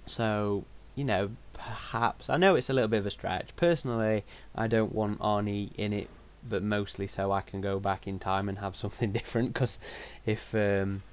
So, 0.05 0.65
you 0.95 1.03
know, 1.03 1.29
perhaps 1.53 2.29
I 2.29 2.37
know 2.37 2.55
it's 2.55 2.69
a 2.69 2.73
little 2.73 2.87
bit 2.87 2.99
of 2.99 3.05
a 3.05 3.11
stretch. 3.11 3.55
Personally, 3.55 4.23
I 4.55 4.67
don't 4.67 4.93
want 4.93 5.19
Arnie 5.19 5.71
in 5.75 5.93
it, 5.93 6.09
but 6.47 6.63
mostly 6.63 7.07
so 7.07 7.31
I 7.31 7.41
can 7.41 7.61
go 7.61 7.79
back 7.79 8.07
in 8.07 8.19
time 8.19 8.49
and 8.49 8.57
have 8.57 8.75
something 8.83 9.11
different. 9.11 9.53
Because 9.53 9.79
if 10.25 10.53
um, 10.55 11.03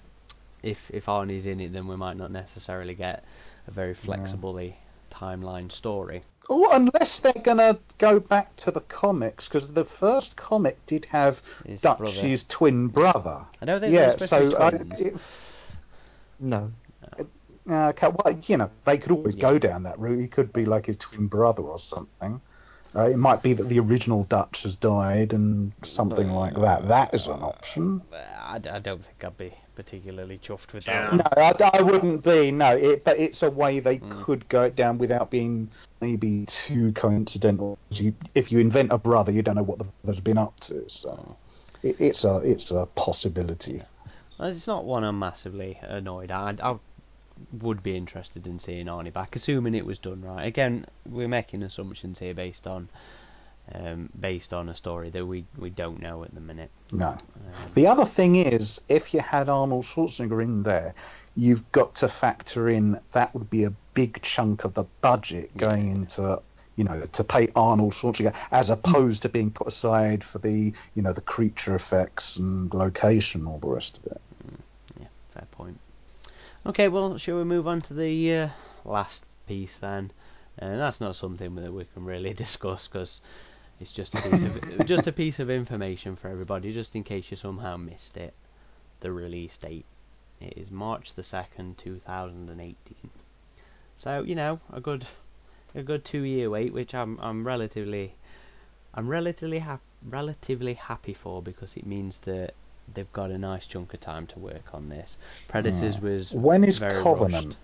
if 0.63 0.91
if 0.93 1.07
Arnie's 1.07 1.47
in 1.47 1.61
it, 1.61 1.73
then 1.73 1.87
we 1.87 1.97
might 1.97 2.17
not 2.17 2.31
necessarily 2.31 2.95
get 2.95 3.25
a 3.67 3.71
very 3.71 3.95
flexibly 3.95 4.77
timeline 5.11 5.71
story. 5.71 6.23
Oh, 6.49 6.69
unless 6.73 7.19
they're 7.19 7.33
gonna 7.33 7.79
go 7.99 8.21
back 8.21 8.55
to 8.57 8.71
the 8.71 8.81
comics, 8.83 9.49
because 9.49 9.73
the 9.73 9.85
first 9.85 10.37
comic 10.37 10.85
did 10.87 11.05
have 11.07 11.43
His 11.67 11.81
brother. 11.81 12.37
Twin 12.49 12.89
brother. 12.89 13.45
I 13.61 13.65
don't 13.65 13.81
think 13.81 13.93
yeah, 13.93 14.15
they're 14.15 14.19
supposed 14.19 14.53
so 14.53 14.59
to 14.59 14.63
I, 14.63 14.71
be 14.71 14.79
twins. 14.79 15.01
it, 15.01 15.21
No. 16.39 16.73
uh, 17.69 17.89
okay, 17.89 18.09
well, 18.09 18.39
you 18.47 18.57
know, 18.57 18.71
they 18.85 18.97
could 18.99 19.11
always 19.13 19.35
Yeah. 19.35 19.43
go 19.43 19.59
down 19.59 19.83
that 19.85 19.99
route. 19.99 20.21
He 20.21 20.29
could 20.29 20.53
be 20.53 20.65
like 20.65 20.87
his 20.87 20.97
twin 20.97 21.27
brother 21.27 21.63
or 21.63 21.79
something. 21.79 22.41
Uh, 22.95 23.09
it 23.11 23.17
might 23.19 23.43
be 23.43 23.53
that 23.53 23.69
the 23.69 23.79
original 23.79 24.25
Dutch 24.25 24.63
has 24.63 24.77
died 24.77 25.33
and 25.35 25.73
something 25.83 26.31
like 26.31 26.55
that. 26.55 26.89
That 26.89 27.13
is 27.13 27.27
an 27.27 27.43
option. 27.43 28.01
I, 28.13 28.55
I 28.55 28.79
don't 28.79 29.05
think 29.05 29.23
I'd 29.23 29.37
be 29.37 29.53
particularly 29.75 30.39
chuffed 30.39 30.73
with 30.73 30.85
that 30.85 31.09
one. 31.11 31.19
No, 31.19 31.25
I, 31.37 31.71
I 31.79 31.83
wouldn't 31.83 32.25
be. 32.25 32.51
No, 32.53 32.75
it, 32.77 33.05
but 33.05 33.19
it's 33.19 33.43
a 33.43 33.51
way 33.51 33.81
they 33.81 33.99
Mm. 33.99 34.23
could 34.23 34.49
go 34.49 34.63
it 34.63 34.77
down 34.77 34.97
without 34.97 35.31
being 35.31 35.69
maybe 36.01 36.47
too 36.47 36.93
coincidental. 36.93 37.79
You, 37.91 38.15
if 38.35 38.51
you 38.51 38.61
invent 38.61 38.93
a 38.93 38.99
brother, 38.99 39.31
you 39.33 39.43
don't 39.43 39.57
know 39.57 39.63
what 39.63 39.79
the 39.79 39.85
brother's 40.03 40.21
been 40.21 40.39
up 40.39 40.59
to. 40.61 40.85
So 40.89 41.37
it, 41.83 42.01
it's 42.01 42.25
a 42.25 42.39
it's 42.39 42.71
a 42.71 42.87
possibility. 42.95 43.83
It's 44.41 44.67
not 44.67 44.85
one 44.85 45.05
I'm 45.05 45.19
massively 45.19 45.79
annoyed 45.83 46.31
at. 46.31 46.63
I, 46.63 46.71
I 46.73 46.77
would 47.61 47.83
be 47.83 47.97
interested 47.97 48.47
in 48.47 48.59
seeing 48.59 48.87
Arnie 48.87 49.13
back, 49.13 49.37
assuming 49.37 49.75
it 49.75 49.85
was 49.87 49.99
done 49.99 50.23
right. 50.23 50.47
Again, 50.47 50.87
we're 51.09 51.29
making 51.29 51.63
assumptions 51.63 52.19
here 52.19 52.35
based 52.35 52.67
on 52.67 52.89
um, 53.75 54.11
based 54.19 54.55
on 54.55 54.69
a 54.69 54.75
story 54.77 55.11
that 55.11 55.27
we, 55.27 55.45
we 55.59 55.71
don't 55.71 56.01
know 56.01 56.23
at 56.23 56.33
the 56.33 56.41
minute. 56.41 56.71
No. 56.93 57.09
Um, 57.09 57.19
The 57.75 57.89
other 57.89 58.05
thing 58.05 58.37
is, 58.37 58.81
if 58.89 59.13
you 59.13 59.19
had 59.21 59.49
Arnold 59.49 59.85
Schwarzenegger 59.85 60.41
in 60.43 60.63
there, 60.63 60.95
you've 61.35 61.71
got 61.73 61.97
to 61.97 62.09
factor 62.09 62.69
in 62.69 63.01
that 63.13 63.35
would 63.35 63.51
be 63.51 63.65
a 63.65 63.73
big 63.95 64.23
chunk 64.23 64.65
of 64.65 64.75
the 64.75 64.85
budget 65.01 65.57
going 65.57 65.89
Yeah. 65.89 65.95
into, 65.95 66.43
you 66.77 66.85
know, 66.85 67.03
to 67.13 67.25
pay 67.25 67.49
Arnold 67.57 67.93
Schwarzenegger, 67.93 68.37
as 68.53 68.71
opposed 68.71 69.23
to 69.23 69.29
being 69.29 69.51
put 69.51 69.67
aside 69.67 70.23
for 70.23 70.39
the, 70.39 70.73
you 70.95 71.03
know, 71.03 71.13
the 71.13 71.21
creature 71.21 71.75
effects 71.75 72.37
and 72.37 72.73
location, 72.73 73.49
all 73.49 73.59
the 73.59 73.67
rest 73.67 73.99
of 73.99 74.07
it. 74.13 74.21
Okay, 76.67 76.89
well, 76.89 77.17
shall 77.17 77.37
we 77.37 77.45
move 77.45 77.69
on 77.69 77.81
to 77.83 77.95
the 77.95 78.35
uh, 78.35 78.49
last 78.85 79.23
piece 79.47 79.77
then? 79.77 80.11
And 80.59 80.81
that's 80.81 81.01
not 81.01 81.15
something 81.15 81.55
that 81.55 81.73
we 81.73 81.85
can 81.85 82.05
really 82.05 82.35
discuss 82.45 82.89
because 82.89 83.21
it's 83.81 83.93
just 83.93 84.17
a 84.17 84.23
piece 84.29 84.43
of 84.43 84.87
just 84.87 85.07
a 85.07 85.13
piece 85.13 85.39
of 85.39 85.49
information 85.49 86.17
for 86.17 86.27
everybody, 86.27 86.73
just 86.73 86.97
in 86.97 87.05
case 87.05 87.31
you 87.31 87.37
somehow 87.37 87.77
missed 87.77 88.17
it. 88.17 88.35
The 88.99 89.13
release 89.13 89.57
date 89.57 89.85
it 90.41 90.55
is 90.57 90.73
March 90.73 91.15
the 91.15 91.23
second, 91.23 91.79
two 91.79 92.01
thousand 92.01 92.51
and 92.51 92.61
eighteen. 92.61 93.11
So 93.97 94.23
you 94.23 94.35
know, 94.35 94.59
a 94.73 94.81
good 94.81 95.07
a 95.73 95.85
good 95.85 96.05
two 96.05 96.25
year 96.25 96.51
wait, 96.51 96.73
which 96.73 96.97
I'm 96.97 97.17
I'm 97.21 97.47
relatively 97.47 98.17
I'm 98.93 99.07
relatively 99.07 99.61
ha- 99.61 99.79
relatively 100.03 100.75
happy 100.75 101.15
for 101.15 101.41
because 101.41 101.77
it 101.77 101.87
means 101.87 102.19
that 102.21 102.55
they've 102.95 103.13
got 103.13 103.31
a 103.31 103.39
nice 103.39 103.67
chunk 103.67 103.93
of 103.95 104.01
time 104.01 104.27
to 104.29 104.39
work 104.39 104.75
on 104.75 104.89
this. 104.89 105.17
Predators 105.49 106.01
was 106.01 106.33
When 106.33 106.65
is 106.65 106.79
very 106.79 107.03
Covenant? 107.03 107.57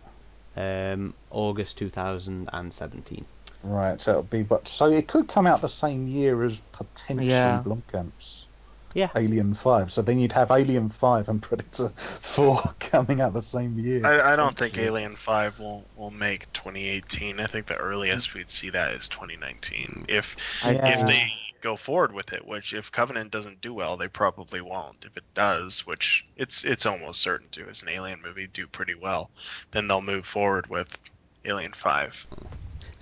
rushed. 0.56 0.94
Um, 0.94 1.14
August 1.30 1.78
2017. 1.78 3.24
Right, 3.64 4.00
so 4.00 4.10
it'll 4.10 4.22
be, 4.24 4.42
but 4.42 4.66
so 4.68 4.90
it 4.90 5.06
could 5.06 5.28
come 5.28 5.46
out 5.46 5.60
the 5.60 5.68
same 5.68 6.08
year 6.08 6.42
as 6.44 6.60
potentially 6.72 7.30
Yeah. 7.30 7.62
Blomkamp's 7.64 8.46
Yeah. 8.92 9.08
Alien 9.14 9.54
Five. 9.54 9.90
So 9.92 10.02
then 10.02 10.18
you'd 10.18 10.32
have 10.32 10.50
Alien 10.50 10.88
Five 10.90 11.28
and 11.28 11.40
Predator 11.40 11.88
Four 11.96 12.60
coming 12.80 13.20
out 13.20 13.32
the 13.34 13.40
same 13.42 13.78
year. 13.78 14.04
I, 14.04 14.32
I 14.32 14.36
don't 14.36 14.56
think. 14.56 14.76
Alien 14.78 15.14
Five 15.16 15.58
will 15.60 15.84
will 15.96 16.10
make 16.10 16.52
2018. 16.52 17.38
I 17.40 17.46
think 17.46 17.66
the 17.66 17.76
earliest 17.76 18.34
we'd 18.34 18.50
see 18.50 18.70
that 18.70 18.92
is 18.94 19.08
2019. 19.08 20.06
If 20.08 20.36
I- 20.64 20.72
if 20.92 21.06
they 21.06 21.32
go 21.62 21.76
forward 21.76 22.12
with 22.12 22.32
it, 22.32 22.46
which 22.46 22.74
if 22.74 22.92
Covenant 22.92 23.30
doesn't 23.30 23.60
do 23.60 23.72
well, 23.72 23.96
they 23.96 24.08
probably 24.08 24.60
won't. 24.60 25.04
If 25.04 25.16
it 25.16 25.24
does, 25.34 25.86
which 25.86 26.26
it's 26.36 26.64
it's 26.64 26.84
almost 26.84 27.20
certain 27.20 27.48
to, 27.52 27.68
as 27.68 27.82
an 27.82 27.88
Alien 27.88 28.20
movie 28.20 28.48
do 28.48 28.66
pretty 28.66 28.94
well, 28.94 29.30
then 29.70 29.86
they'll 29.86 30.02
move 30.02 30.26
forward 30.26 30.66
with 30.66 30.98
Alien 31.44 31.72
Five. 31.72 32.26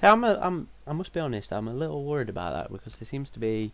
So 0.01 0.07
I'm, 0.07 0.25
a, 0.25 0.39
I'm, 0.41 0.69
I 0.87 0.93
must 0.93 1.13
be 1.13 1.21
honest, 1.21 1.53
I'm 1.53 1.69
a 1.69 1.75
little 1.75 2.05
worried 2.05 2.29
about 2.29 2.53
that 2.53 2.73
because 2.73 2.97
there 2.97 3.07
seems 3.07 3.29
to 3.31 3.39
be 3.39 3.73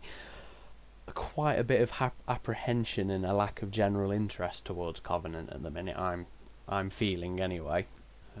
quite 1.13 1.57
a 1.57 1.63
bit 1.63 1.81
of 1.81 1.91
hap- 1.91 2.21
apprehension 2.27 3.09
and 3.09 3.25
a 3.25 3.33
lack 3.33 3.61
of 3.61 3.71
general 3.71 4.11
interest 4.11 4.65
towards 4.65 4.99
Covenant 4.99 5.49
at 5.51 5.63
the 5.63 5.71
minute. 5.71 5.97
I'm, 5.97 6.25
I'm 6.67 6.89
feeling 6.89 7.39
anyway. 7.39 7.85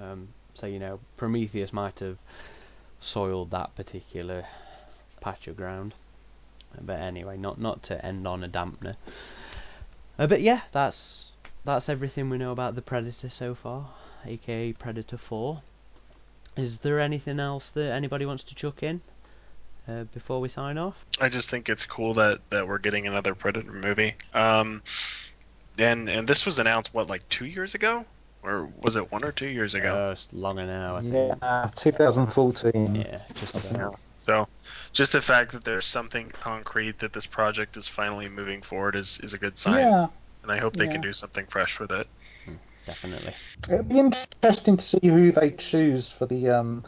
Um, 0.01 0.29
so 0.53 0.65
you 0.67 0.79
know, 0.79 0.99
Prometheus 1.15 1.71
might 1.71 1.99
have 1.99 2.17
soiled 2.99 3.51
that 3.51 3.75
particular 3.75 4.45
patch 5.21 5.47
of 5.47 5.55
ground. 5.55 5.93
But 6.79 6.99
anyway, 6.99 7.37
not 7.37 7.59
not 7.59 7.83
to 7.83 8.05
end 8.05 8.27
on 8.27 8.43
a 8.43 8.49
dampener. 8.49 8.95
Uh, 10.19 10.27
but 10.27 10.41
yeah, 10.41 10.61
that's 10.71 11.33
that's 11.63 11.89
everything 11.89 12.29
we 12.29 12.37
know 12.37 12.51
about 12.51 12.75
the 12.75 12.81
Predator 12.81 13.29
so 13.29 13.53
far, 13.53 13.89
aka 14.25 14.73
Predator 14.73 15.17
4. 15.17 15.61
Is 16.55 16.79
there 16.79 16.99
anything 16.99 17.39
else 17.39 17.69
that 17.71 17.91
anybody 17.91 18.25
wants 18.25 18.43
to 18.45 18.55
chuck 18.55 18.81
in 18.81 19.01
uh, 19.87 20.05
before 20.05 20.39
we 20.41 20.49
sign 20.49 20.77
off? 20.77 21.05
I 21.21 21.29
just 21.29 21.49
think 21.49 21.69
it's 21.69 21.85
cool 21.85 22.13
that 22.15 22.39
that 22.49 22.67
we're 22.67 22.79
getting 22.79 23.05
another 23.05 23.35
Predator 23.35 23.71
movie. 23.71 24.15
Um, 24.33 24.81
and 25.77 26.09
and 26.09 26.27
this 26.27 26.45
was 26.45 26.57
announced 26.57 26.93
what 26.93 27.07
like 27.07 27.27
two 27.29 27.45
years 27.45 27.75
ago, 27.75 28.05
or 28.43 28.69
was 28.81 28.95
it 28.95 29.11
one 29.11 29.23
or 29.23 29.31
two 29.31 29.47
years 29.47 29.75
ago? 29.75 30.07
Uh, 30.07 30.11
it's 30.11 30.31
longer 30.33 30.65
now, 30.65 30.95
I 30.95 31.01
think. 31.01 31.13
Yeah, 31.41 31.69
2014. 31.75 32.95
Yeah, 32.95 33.21
just 33.35 33.55
about. 33.55 33.99
So, 34.17 34.47
just 34.93 35.11
the 35.13 35.21
fact 35.21 35.51
that 35.53 35.63
there's 35.63 35.85
something 35.85 36.29
concrete 36.29 36.99
that 36.99 37.13
this 37.13 37.25
project 37.27 37.77
is 37.77 37.87
finally 37.87 38.27
moving 38.27 38.61
forward 38.61 38.95
is, 38.95 39.19
is 39.23 39.33
a 39.33 39.37
good 39.37 39.57
sign. 39.57 39.83
Yeah, 39.83 40.07
And 40.43 40.51
I 40.51 40.57
hope 40.57 40.75
they 40.75 40.85
yeah. 40.85 40.91
can 40.93 41.01
do 41.01 41.13
something 41.13 41.45
fresh 41.47 41.79
with 41.79 41.91
it. 41.91 42.07
Definitely. 42.85 43.33
it'd 43.69 43.89
be 43.89 43.99
interesting 43.99 44.77
to 44.77 44.83
see 44.83 44.99
who 45.03 45.31
they 45.31 45.51
choose 45.51 46.09
for 46.11 46.25
the 46.25 46.49
um, 46.49 46.83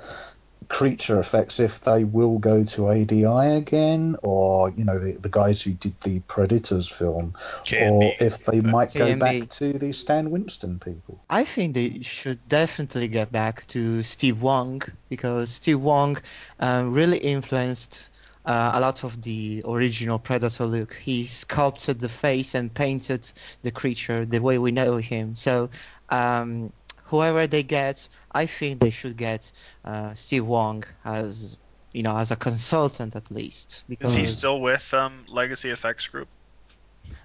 creature 0.70 1.20
effects. 1.20 1.60
If 1.60 1.82
they 1.82 2.04
will 2.06 2.38
go 2.38 2.64
to 2.64 2.90
ADI 2.90 3.26
again, 3.58 4.16
or 4.24 4.70
you 4.70 4.86
know 4.86 4.98
the, 5.00 5.14
the 5.14 5.30
guys 5.30 5.62
who 5.62 5.72
did 5.72 6.00
the 6.02 6.20
Predators 6.22 6.88
film, 6.88 7.34
Can 7.66 7.94
or 7.94 8.00
be, 8.00 8.16
if 8.26 8.46
they 8.46 8.62
but- 8.62 8.72
might 8.72 8.94
go 8.94 9.14
be. 9.14 9.20
back 9.20 9.50
to 9.50 9.74
the 9.74 9.92
Stan 9.92 10.32
Winston 10.32 10.80
people. 10.80 11.20
I 11.30 11.44
think 11.44 11.74
they 11.74 12.00
should 12.02 12.40
definitely 12.48 13.08
get 13.10 13.32
back 13.32 13.68
to 13.68 14.02
Steve 14.04 14.42
Wang 14.42 14.82
because 15.10 15.50
Steve 15.50 15.82
Wang 15.82 16.18
um, 16.60 16.94
really 16.94 17.18
influenced 17.18 18.10
uh, 18.46 18.72
a 18.76 18.80
lot 18.80 19.04
of 19.04 19.22
the 19.22 19.64
original 19.66 20.18
Predator 20.20 20.66
look. 20.66 20.94
He 20.94 21.26
sculpted 21.26 22.00
the 22.00 22.10
face 22.10 22.56
and 22.56 22.74
painted 22.74 23.30
the 23.64 23.72
creature 23.72 24.26
the 24.26 24.40
way 24.40 24.58
we 24.58 24.72
know 24.72 24.98
him. 24.98 25.36
So 25.36 25.70
um, 26.10 26.72
whoever 27.06 27.48
they 27.48 27.64
get, 27.64 28.08
I 28.32 28.46
think 28.46 28.80
they 28.80 28.90
should 28.92 29.18
get 29.18 29.52
uh, 29.84 30.14
Steve 30.14 30.46
Wang 30.46 30.84
as 31.04 31.58
you 31.94 32.04
know 32.04 32.16
as 32.18 32.32
a 32.32 32.36
consultant 32.36 33.16
at 33.16 33.32
least 33.32 33.70
Is 33.72 33.84
because 33.88 34.14
he 34.16 34.26
still 34.26 34.62
with 34.62 34.94
um, 34.94 35.26
Legacy 35.30 35.70
Effects 35.72 36.08
Group? 36.08 36.28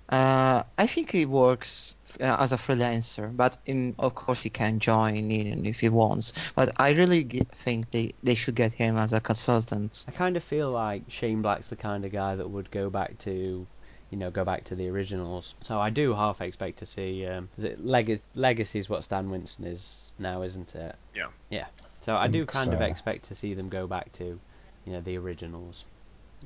uh, 0.08 0.62
I 0.78 0.86
think 0.86 1.10
he 1.10 1.26
works 1.26 1.94
uh, 2.20 2.36
as 2.38 2.52
a 2.52 2.56
freelancer, 2.56 3.34
but 3.34 3.56
in, 3.66 3.94
of 3.98 4.14
course 4.14 4.42
he 4.42 4.50
can 4.50 4.78
join 4.78 5.30
in 5.30 5.66
if 5.66 5.80
he 5.80 5.88
wants. 5.88 6.32
But 6.54 6.72
I 6.76 6.90
really 6.90 7.24
ge- 7.24 7.46
think 7.54 7.90
they, 7.90 8.14
they 8.22 8.34
should 8.34 8.54
get 8.54 8.72
him 8.72 8.96
as 8.96 9.12
a 9.12 9.20
consultant. 9.20 10.04
I 10.06 10.12
kind 10.12 10.36
of 10.36 10.44
feel 10.44 10.70
like 10.70 11.04
Shane 11.08 11.42
Black's 11.42 11.68
the 11.68 11.76
kind 11.76 12.04
of 12.04 12.12
guy 12.12 12.36
that 12.36 12.48
would 12.48 12.70
go 12.70 12.90
back 12.90 13.18
to, 13.20 13.66
you 14.10 14.18
know, 14.18 14.30
go 14.30 14.44
back 14.44 14.64
to 14.64 14.74
the 14.74 14.88
originals. 14.88 15.54
So 15.62 15.80
I 15.80 15.90
do 15.90 16.14
half 16.14 16.40
expect 16.40 16.78
to 16.80 16.86
see. 16.86 17.26
Um, 17.26 17.48
is 17.58 17.64
it 17.64 17.84
Leg- 17.84 18.22
Legacy 18.34 18.78
is 18.78 18.88
what 18.88 19.04
Stan 19.04 19.30
Winston 19.30 19.66
is 19.66 20.03
now, 20.18 20.42
isn't 20.42 20.74
it? 20.74 20.96
Yeah. 21.14 21.28
Yeah. 21.50 21.66
So 22.02 22.16
I 22.16 22.28
do 22.28 22.40
Think 22.40 22.48
kind 22.50 22.72
of 22.74 22.80
expect 22.80 23.24
to 23.26 23.34
see 23.34 23.54
them 23.54 23.68
go 23.68 23.86
back 23.86 24.12
to, 24.14 24.38
you 24.84 24.92
know, 24.92 25.00
the 25.00 25.16
originals, 25.16 25.84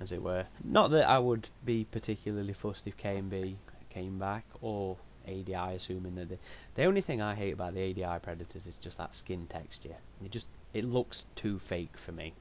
as 0.01 0.13
it 0.13 0.23
were. 0.23 0.47
Not 0.65 0.91
that 0.93 1.09
I 1.09 1.19
would 1.19 1.49
be 1.65 1.85
particularly 1.91 2.53
fussed 2.53 2.87
if 2.87 2.97
KNB 2.97 3.57
came 3.91 4.19
back 4.19 4.45
or 4.61 4.97
ADI, 5.27 5.75
assuming 5.75 6.15
that 6.15 6.29
they, 6.29 6.39
the 6.75 6.85
only 6.85 7.01
thing 7.01 7.21
I 7.21 7.35
hate 7.35 7.53
about 7.53 7.75
the 7.75 7.91
ADI 7.91 8.21
Predators 8.21 8.67
is 8.67 8.77
just 8.77 8.99
that 8.99 9.15
skin 9.15 9.47
texture. 9.49 9.97
It 10.25 10.31
just 10.31 10.47
it 10.73 10.85
looks 10.85 11.25
too 11.35 11.59
fake 11.59 11.97
for 11.97 12.13
me. 12.13 12.35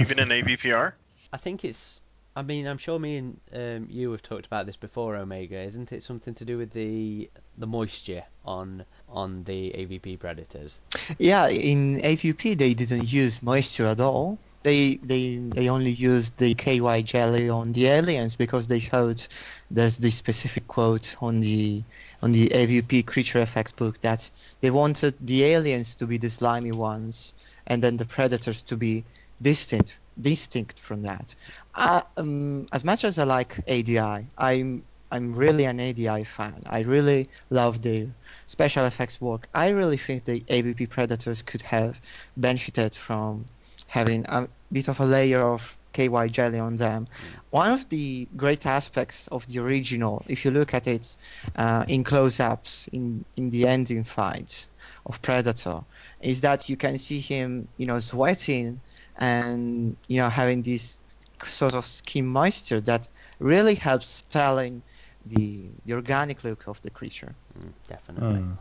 Even 0.00 0.18
in 0.18 0.28
AVPR? 0.28 0.92
I 1.32 1.36
think 1.36 1.64
it's. 1.64 2.02
I 2.36 2.42
mean, 2.42 2.66
I'm 2.66 2.78
sure 2.78 2.98
me 2.98 3.16
and 3.16 3.40
um, 3.52 3.88
you 3.90 4.12
have 4.12 4.22
talked 4.22 4.46
about 4.46 4.66
this 4.66 4.76
before, 4.76 5.16
Omega. 5.16 5.60
Isn't 5.60 5.92
it 5.92 6.02
something 6.02 6.34
to 6.34 6.44
do 6.44 6.58
with 6.58 6.72
the 6.72 7.28
the 7.58 7.66
moisture 7.66 8.22
on 8.44 8.84
on 9.08 9.44
the 9.44 9.72
AVP 9.76 10.18
predators? 10.20 10.78
Yeah, 11.18 11.48
in 11.48 12.00
AVP 12.00 12.56
they 12.56 12.74
didn't 12.74 13.12
use 13.12 13.42
moisture 13.42 13.86
at 13.86 14.00
all. 14.00 14.38
They 14.62 14.96
they 14.96 15.36
they 15.36 15.68
only 15.70 15.90
used 15.90 16.36
the 16.36 16.54
KY 16.54 17.02
jelly 17.02 17.48
on 17.48 17.72
the 17.72 17.86
aliens 17.86 18.36
because 18.36 18.68
they 18.68 18.80
thought 18.80 19.26
there's 19.70 19.98
this 19.98 20.14
specific 20.14 20.68
quote 20.68 21.16
on 21.20 21.40
the 21.40 21.82
on 22.22 22.30
the 22.30 22.50
AVP 22.50 23.06
creature 23.06 23.40
effects 23.40 23.72
book 23.72 24.00
that 24.02 24.30
they 24.60 24.70
wanted 24.70 25.14
the 25.20 25.44
aliens 25.44 25.96
to 25.96 26.06
be 26.06 26.18
the 26.18 26.28
slimy 26.28 26.72
ones 26.72 27.34
and 27.66 27.82
then 27.82 27.96
the 27.96 28.04
predators 28.04 28.62
to 28.62 28.76
be 28.76 29.04
distinct 29.40 29.96
distinct 30.20 30.78
from 30.78 31.02
that. 31.02 31.34
Uh, 31.74 32.02
um, 32.16 32.68
as 32.72 32.84
much 32.84 33.04
as 33.04 33.18
I 33.18 33.24
like 33.24 33.58
ADI, 33.68 34.26
I'm 34.36 34.84
I'm 35.12 35.34
really 35.34 35.64
an 35.64 35.80
ADI 35.80 36.24
fan. 36.24 36.62
I 36.66 36.80
really 36.80 37.28
love 37.50 37.82
their 37.82 38.06
special 38.46 38.84
effects 38.84 39.20
work. 39.20 39.48
I 39.54 39.70
really 39.70 39.96
think 39.96 40.24
the 40.24 40.40
AVP 40.40 40.88
Predators 40.88 41.42
could 41.42 41.62
have 41.62 42.00
benefited 42.36 42.94
from 42.94 43.46
having 43.88 44.24
a 44.28 44.48
bit 44.70 44.88
of 44.88 45.00
a 45.00 45.04
layer 45.04 45.40
of 45.40 45.76
KY 45.92 46.28
jelly 46.28 46.60
on 46.60 46.76
them. 46.76 47.08
One 47.50 47.72
of 47.72 47.88
the 47.88 48.28
great 48.36 48.64
aspects 48.66 49.26
of 49.28 49.44
the 49.48 49.58
original, 49.58 50.24
if 50.28 50.44
you 50.44 50.52
look 50.52 50.74
at 50.74 50.86
it 50.86 51.16
uh, 51.56 51.84
in 51.88 52.04
close-ups 52.04 52.88
in 52.92 53.24
in 53.36 53.50
the 53.50 53.66
ending 53.66 54.04
fight 54.04 54.68
of 55.04 55.20
Predator, 55.22 55.82
is 56.20 56.42
that 56.42 56.68
you 56.68 56.76
can 56.76 56.98
see 56.98 57.18
him, 57.18 57.66
you 57.76 57.86
know, 57.86 57.98
sweating 57.98 58.80
and 59.20 59.96
you 60.08 60.16
know 60.16 60.28
having 60.28 60.62
this 60.62 60.98
sort 61.44 61.74
of 61.74 61.84
skin 61.84 62.26
moisture 62.26 62.80
that 62.80 63.08
really 63.38 63.74
helps 63.74 64.22
telling 64.22 64.82
the 65.26 65.68
the 65.84 65.92
organic 65.92 66.42
look 66.42 66.66
of 66.66 66.80
the 66.82 66.90
creature. 66.90 67.34
Mm, 67.58 67.72
definitely. 67.86 68.40
Hmm. 68.40 68.52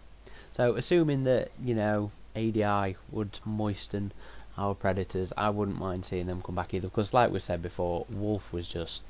So, 0.51 0.75
assuming 0.75 1.23
that 1.23 1.49
you 1.63 1.73
know 1.73 2.11
ADI 2.35 2.97
would 3.11 3.39
moisten 3.45 4.11
our 4.57 4.75
predators, 4.75 5.31
I 5.37 5.49
wouldn't 5.49 5.79
mind 5.79 6.05
seeing 6.05 6.27
them 6.27 6.41
come 6.41 6.55
back 6.55 6.73
either. 6.73 6.89
Because, 6.89 7.13
like 7.13 7.31
we 7.31 7.39
said 7.39 7.61
before, 7.61 8.05
Wolf 8.09 8.51
was 8.51 8.67
just 8.67 9.03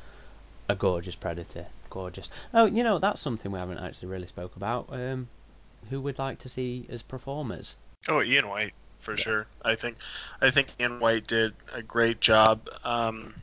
a 0.67 0.75
gorgeous 0.75 1.15
predator, 1.15 1.65
gorgeous. 1.89 2.29
Oh, 2.53 2.65
you 2.65 2.83
know 2.83 2.99
that's 2.99 3.21
something 3.21 3.51
we 3.51 3.59
haven't 3.59 3.79
actually 3.79 4.09
really 4.09 4.27
spoke 4.27 4.55
about. 4.55 4.87
Um, 4.91 5.27
who 5.89 6.01
would 6.01 6.19
like 6.19 6.39
to 6.39 6.49
see 6.49 6.85
as 6.89 7.01
performers? 7.01 7.75
Oh, 8.07 8.21
Ian 8.21 8.47
Whyte 8.47 8.73
for 8.99 9.13
Yeah. 9.15 9.23
sure. 9.23 9.47
I 9.63 9.75
think 9.75 9.97
I 10.41 10.51
think 10.51 10.69
Ian 10.79 10.99
Whyte 10.99 11.27
did 11.27 11.53
a 11.73 11.81
great 11.81 12.19
job. 12.21 12.69
Um, 12.83 13.33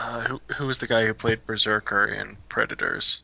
uh, 0.00 0.20
who 0.22 0.40
who 0.56 0.66
was 0.66 0.78
the 0.78 0.86
guy 0.86 1.06
who 1.06 1.14
played 1.14 1.46
Berserker 1.46 2.06
in 2.06 2.36
Predators? 2.48 3.20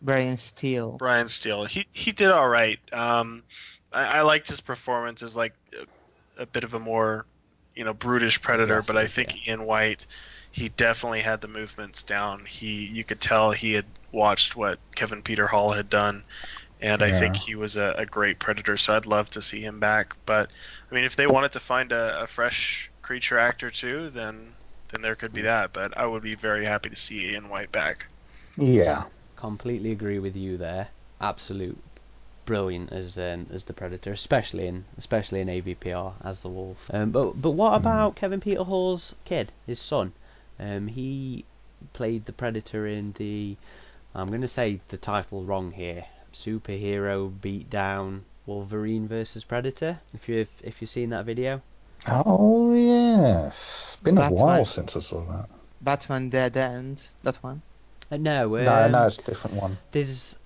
Brian 0.00 0.36
Steele. 0.36 0.92
Brian 0.92 1.28
Steele. 1.28 1.64
He 1.64 1.86
he 1.92 2.12
did 2.12 2.30
all 2.30 2.48
right. 2.48 2.78
Um, 2.92 3.42
I, 3.92 4.18
I 4.18 4.20
liked 4.22 4.48
his 4.48 4.60
performance 4.60 5.22
as 5.22 5.36
like 5.36 5.54
a, 6.38 6.42
a 6.42 6.46
bit 6.46 6.64
of 6.64 6.74
a 6.74 6.80
more, 6.80 7.24
you 7.74 7.84
know, 7.84 7.94
brutish 7.94 8.40
predator. 8.42 8.82
but 8.82 8.96
I 8.96 9.06
think 9.06 9.46
Ian 9.46 9.64
Whyte, 9.64 10.06
he 10.50 10.68
definitely 10.70 11.20
had 11.20 11.40
the 11.40 11.48
movements 11.48 12.02
down. 12.02 12.44
He, 12.46 12.84
you 12.86 13.04
could 13.04 13.20
tell 13.20 13.52
he 13.52 13.72
had 13.74 13.86
watched 14.10 14.56
what 14.56 14.78
Kevin 14.94 15.22
Peter 15.22 15.46
Hall 15.46 15.70
had 15.72 15.88
done, 15.88 16.24
and 16.82 17.02
I 17.02 17.12
think 17.12 17.36
he 17.36 17.54
was 17.54 17.76
a, 17.76 17.94
a 17.98 18.06
great 18.06 18.38
predator. 18.38 18.76
So 18.76 18.94
I'd 18.96 19.06
love 19.06 19.30
to 19.30 19.42
see 19.42 19.62
him 19.62 19.80
back. 19.80 20.16
But 20.26 20.50
I 20.90 20.94
mean, 20.94 21.04
if 21.04 21.16
they 21.16 21.26
wanted 21.26 21.52
to 21.52 21.60
find 21.60 21.92
a, 21.92 22.22
a 22.22 22.26
fresh 22.26 22.92
creature 23.02 23.38
actor 23.38 23.70
too, 23.70 24.10
then 24.10 24.56
then 24.90 25.02
there 25.02 25.16
could 25.16 25.32
be 25.32 25.42
that. 25.42 25.72
But 25.72 25.96
I 25.96 26.06
would 26.06 26.22
be 26.22 26.34
very 26.34 26.66
happy 26.66 26.90
to 26.90 26.96
see 26.96 27.30
Ian 27.30 27.48
Whyte 27.48 27.72
back. 27.72 28.08
Yeah. 28.56 29.04
completely 29.36 29.92
agree 29.92 30.18
with 30.18 30.36
you 30.36 30.56
there. 30.58 30.88
Absolute 31.20 31.82
brilliant 32.44 32.92
as 32.92 33.18
um, 33.18 33.46
as 33.52 33.64
the 33.64 33.72
Predator, 33.74 34.12
especially 34.12 34.66
in 34.66 34.84
especially 34.98 35.40
in 35.40 35.48
AVPR 35.48 36.14
as 36.24 36.40
the 36.40 36.48
Wolf. 36.48 36.90
Um, 36.92 37.10
but 37.12 37.40
but 37.40 37.52
what 37.52 37.74
about 37.74 38.16
Kevin 38.16 38.40
Peter 38.40 38.64
Hall's 38.64 39.14
kid, 39.24 39.52
his 39.66 39.80
son? 39.80 40.12
Um, 40.58 40.88
he 40.88 41.44
played 41.92 42.26
the 42.26 42.32
Predator 42.32 42.86
in 42.86 43.12
the. 43.12 43.56
I'm 44.14 44.28
going 44.28 44.42
to 44.42 44.48
say 44.48 44.80
the 44.88 44.98
title 44.98 45.44
wrong 45.44 45.72
here. 45.72 46.06
Superhero 46.32 47.30
beatdown 47.30 48.22
Wolverine 48.46 49.08
versus 49.08 49.44
Predator. 49.44 50.00
If 50.14 50.28
you 50.28 50.38
have 50.38 50.48
if 50.62 50.80
you've 50.80 50.90
seen 50.90 51.10
that 51.10 51.24
video. 51.24 51.62
Oh 52.08 52.74
yes. 52.74 53.96
Been 54.02 54.18
a 54.18 54.30
while 54.30 54.64
since 54.64 54.96
I 54.96 55.00
saw 55.00 55.24
that. 55.32 55.48
Batman 55.80 56.28
Dead 56.30 56.56
End. 56.56 57.08
That 57.22 57.36
one. 57.36 57.62
Uh, 58.10 58.16
no, 58.16 58.56
um, 58.56 58.64
no, 58.64 58.88
no, 58.88 59.06
it's 59.06 59.18
a 59.18 59.22
different 59.22 59.56
one. 59.56 59.78
there's 59.92 60.38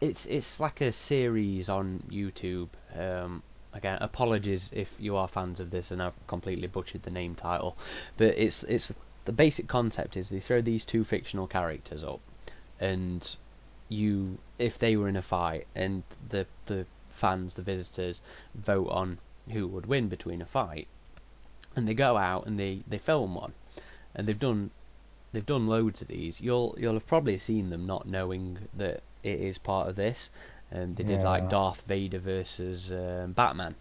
it's 0.00 0.26
it's 0.26 0.60
like 0.60 0.80
a 0.80 0.92
series 0.92 1.68
on 1.68 2.02
YouTube. 2.10 2.68
Um, 2.96 3.42
again, 3.72 3.98
apologies 4.00 4.68
if 4.72 4.92
you 4.98 5.16
are 5.16 5.28
fans 5.28 5.60
of 5.60 5.70
this 5.70 5.90
and 5.90 6.02
I've 6.02 6.26
completely 6.26 6.66
butchered 6.66 7.02
the 7.04 7.10
name 7.10 7.34
title, 7.34 7.76
but 8.16 8.34
it's 8.36 8.62
it's 8.64 8.92
the 9.24 9.32
basic 9.32 9.68
concept 9.68 10.16
is 10.16 10.28
they 10.28 10.40
throw 10.40 10.60
these 10.60 10.84
two 10.84 11.04
fictional 11.04 11.46
characters 11.46 12.04
up, 12.04 12.20
and 12.80 13.36
you 13.92 14.38
if 14.58 14.78
they 14.78 14.96
were 14.96 15.08
in 15.08 15.16
a 15.16 15.22
fight 15.22 15.66
and 15.74 16.02
the 16.28 16.46
the 16.66 16.86
fans 17.10 17.54
the 17.54 17.62
visitors 17.62 18.20
vote 18.54 18.88
on 18.88 19.18
who 19.50 19.66
would 19.66 19.86
win 19.86 20.08
between 20.08 20.40
a 20.42 20.46
fight, 20.46 20.88
and 21.76 21.86
they 21.86 21.94
go 21.94 22.16
out 22.16 22.46
and 22.46 22.58
they 22.58 22.82
they 22.86 22.98
film 22.98 23.34
one, 23.34 23.52
and 24.14 24.26
they've 24.26 24.38
done 24.38 24.70
they've 25.32 25.46
done 25.46 25.66
loads 25.66 26.02
of 26.02 26.08
these. 26.08 26.40
You'll 26.40 26.74
you'll 26.78 26.94
have 26.94 27.06
probably 27.06 27.38
seen 27.38 27.70
them 27.70 27.86
not 27.86 28.06
knowing 28.06 28.68
that 28.74 29.02
it 29.22 29.40
is 29.40 29.58
part 29.58 29.88
of 29.88 29.96
this. 29.96 30.30
Um, 30.74 30.94
they 30.94 31.04
did 31.04 31.22
like 31.22 31.50
Darth 31.50 31.82
Vader 31.82 32.18
versus 32.18 32.90
um, 32.90 33.32
Batman, 33.32 33.74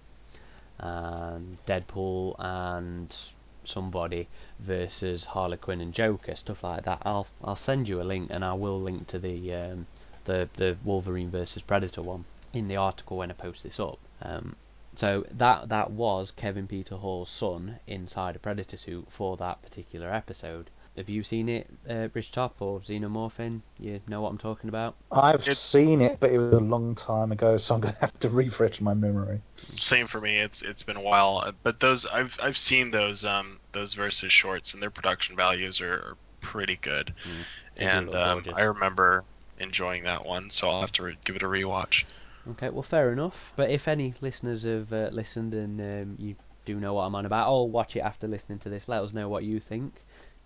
and 0.78 1.58
Deadpool 1.66 2.36
and 2.40 3.16
somebody 3.64 4.28
versus 4.60 5.26
Harley 5.26 5.58
Quinn 5.58 5.82
and 5.82 5.94
Joker, 5.94 6.36
stuff 6.36 6.64
like 6.64 6.84
that. 6.84 7.02
I'll 7.06 7.28
I'll 7.44 7.56
send 7.56 7.88
you 7.88 8.02
a 8.02 8.04
link, 8.04 8.30
and 8.32 8.44
I 8.44 8.54
will 8.54 8.82
link 8.82 9.08
to 9.08 9.20
the 9.20 9.54
um, 9.54 9.88
the 10.32 10.50
the 10.56 10.78
Wolverine 10.84 11.30
versus 11.30 11.62
Predator 11.62 12.02
one 12.02 12.26
in 12.54 12.68
the 12.68 12.78
article 12.78 13.18
when 13.18 13.32
I 13.32 13.34
post 13.34 13.64
this 13.64 13.80
up. 13.80 14.00
Um, 14.22 14.56
so 14.96 15.26
that 15.32 15.70
that 15.70 15.92
was 15.92 16.32
Kevin 16.32 16.68
Peter 16.68 16.96
Hall's 16.96 17.30
son 17.30 17.80
inside 17.88 18.36
a 18.36 18.40
Predator 18.40 18.78
suit 18.78 19.06
for 19.10 19.38
that 19.38 19.62
particular 19.62 20.12
episode. 20.14 20.70
Have 20.98 21.08
you 21.08 21.24
seen 21.24 21.48
it, 21.48 21.70
uh, 21.90 22.10
RidgeTop 22.14 22.52
or 22.60 22.82
Xenomorphine? 22.82 23.62
You 23.80 24.02
know 24.08 24.20
what 24.22 24.30
I'm 24.30 24.38
talking 24.38 24.68
about? 24.68 24.96
I've 25.10 25.36
It's- 25.36 25.58
seen 25.58 26.02
it, 26.02 26.20
but 26.20 26.32
it 26.32 26.38
was 26.38 26.52
a 26.52 26.60
long 26.60 26.96
time 26.96 27.32
ago, 27.32 27.56
so 27.56 27.76
I'm 27.76 27.82
gonna 27.82 27.96
have 28.02 28.20
to 28.20 28.30
refresh 28.44 28.82
my 28.82 28.94
memory. 28.94 29.42
Same 29.78 30.08
for 30.08 30.20
me. 30.20 30.38
It's 30.40 30.62
it's 30.62 30.84
been 30.84 30.98
a 30.98 31.02
while, 31.02 31.42
uh, 31.46 31.54
but 31.64 31.80
those 31.80 32.06
I've 32.06 32.38
I've 32.44 32.58
seen 32.58 32.92
those 32.92 33.24
um 33.24 33.60
those 33.72 33.94
versus 33.94 34.34
shorts, 34.34 34.74
and 34.74 34.84
their 34.84 34.90
production 34.92 35.36
values 35.38 35.80
are, 35.80 35.94
are 35.94 36.18
pretty 36.42 36.76
good. 36.76 37.14
Mm, 37.24 37.44
and 37.78 38.16
um. 38.16 38.44
I 38.54 38.64
remember 38.64 39.24
enjoying 39.62 40.04
that 40.04 40.26
one, 40.26 40.50
so 40.50 40.70
I'll 40.70 40.82
have 40.82 40.92
to 40.94 41.04
re- 41.04 41.18
give 41.24 41.36
it 41.36 41.44
a 41.44 41.48
rewatch. 41.48 42.04
Okay, 42.52 42.70
well, 42.70 42.84
fair 42.84 43.12
enough. 43.14 43.54
But 43.56 43.70
if 43.70 43.88
any 43.88 44.14
listeners 44.22 44.64
have 44.64 44.92
uh, 44.92 45.10
listened 45.12 45.54
and 45.54 45.80
um, 45.80 46.16
you 46.20 46.36
do 46.66 46.80
know 46.80 46.94
what 46.94 47.04
I'm 47.04 47.16
on 47.16 47.26
about, 47.26 47.52
or 47.52 47.70
watch 47.70 47.96
it 47.96 48.00
after 48.02 48.28
listening 48.28 48.60
to 48.60 48.70
this, 48.70 48.88
let 48.88 49.02
us 49.02 49.14
know 49.14 49.30
what 49.30 49.44
you 49.44 49.60
think. 49.60 49.94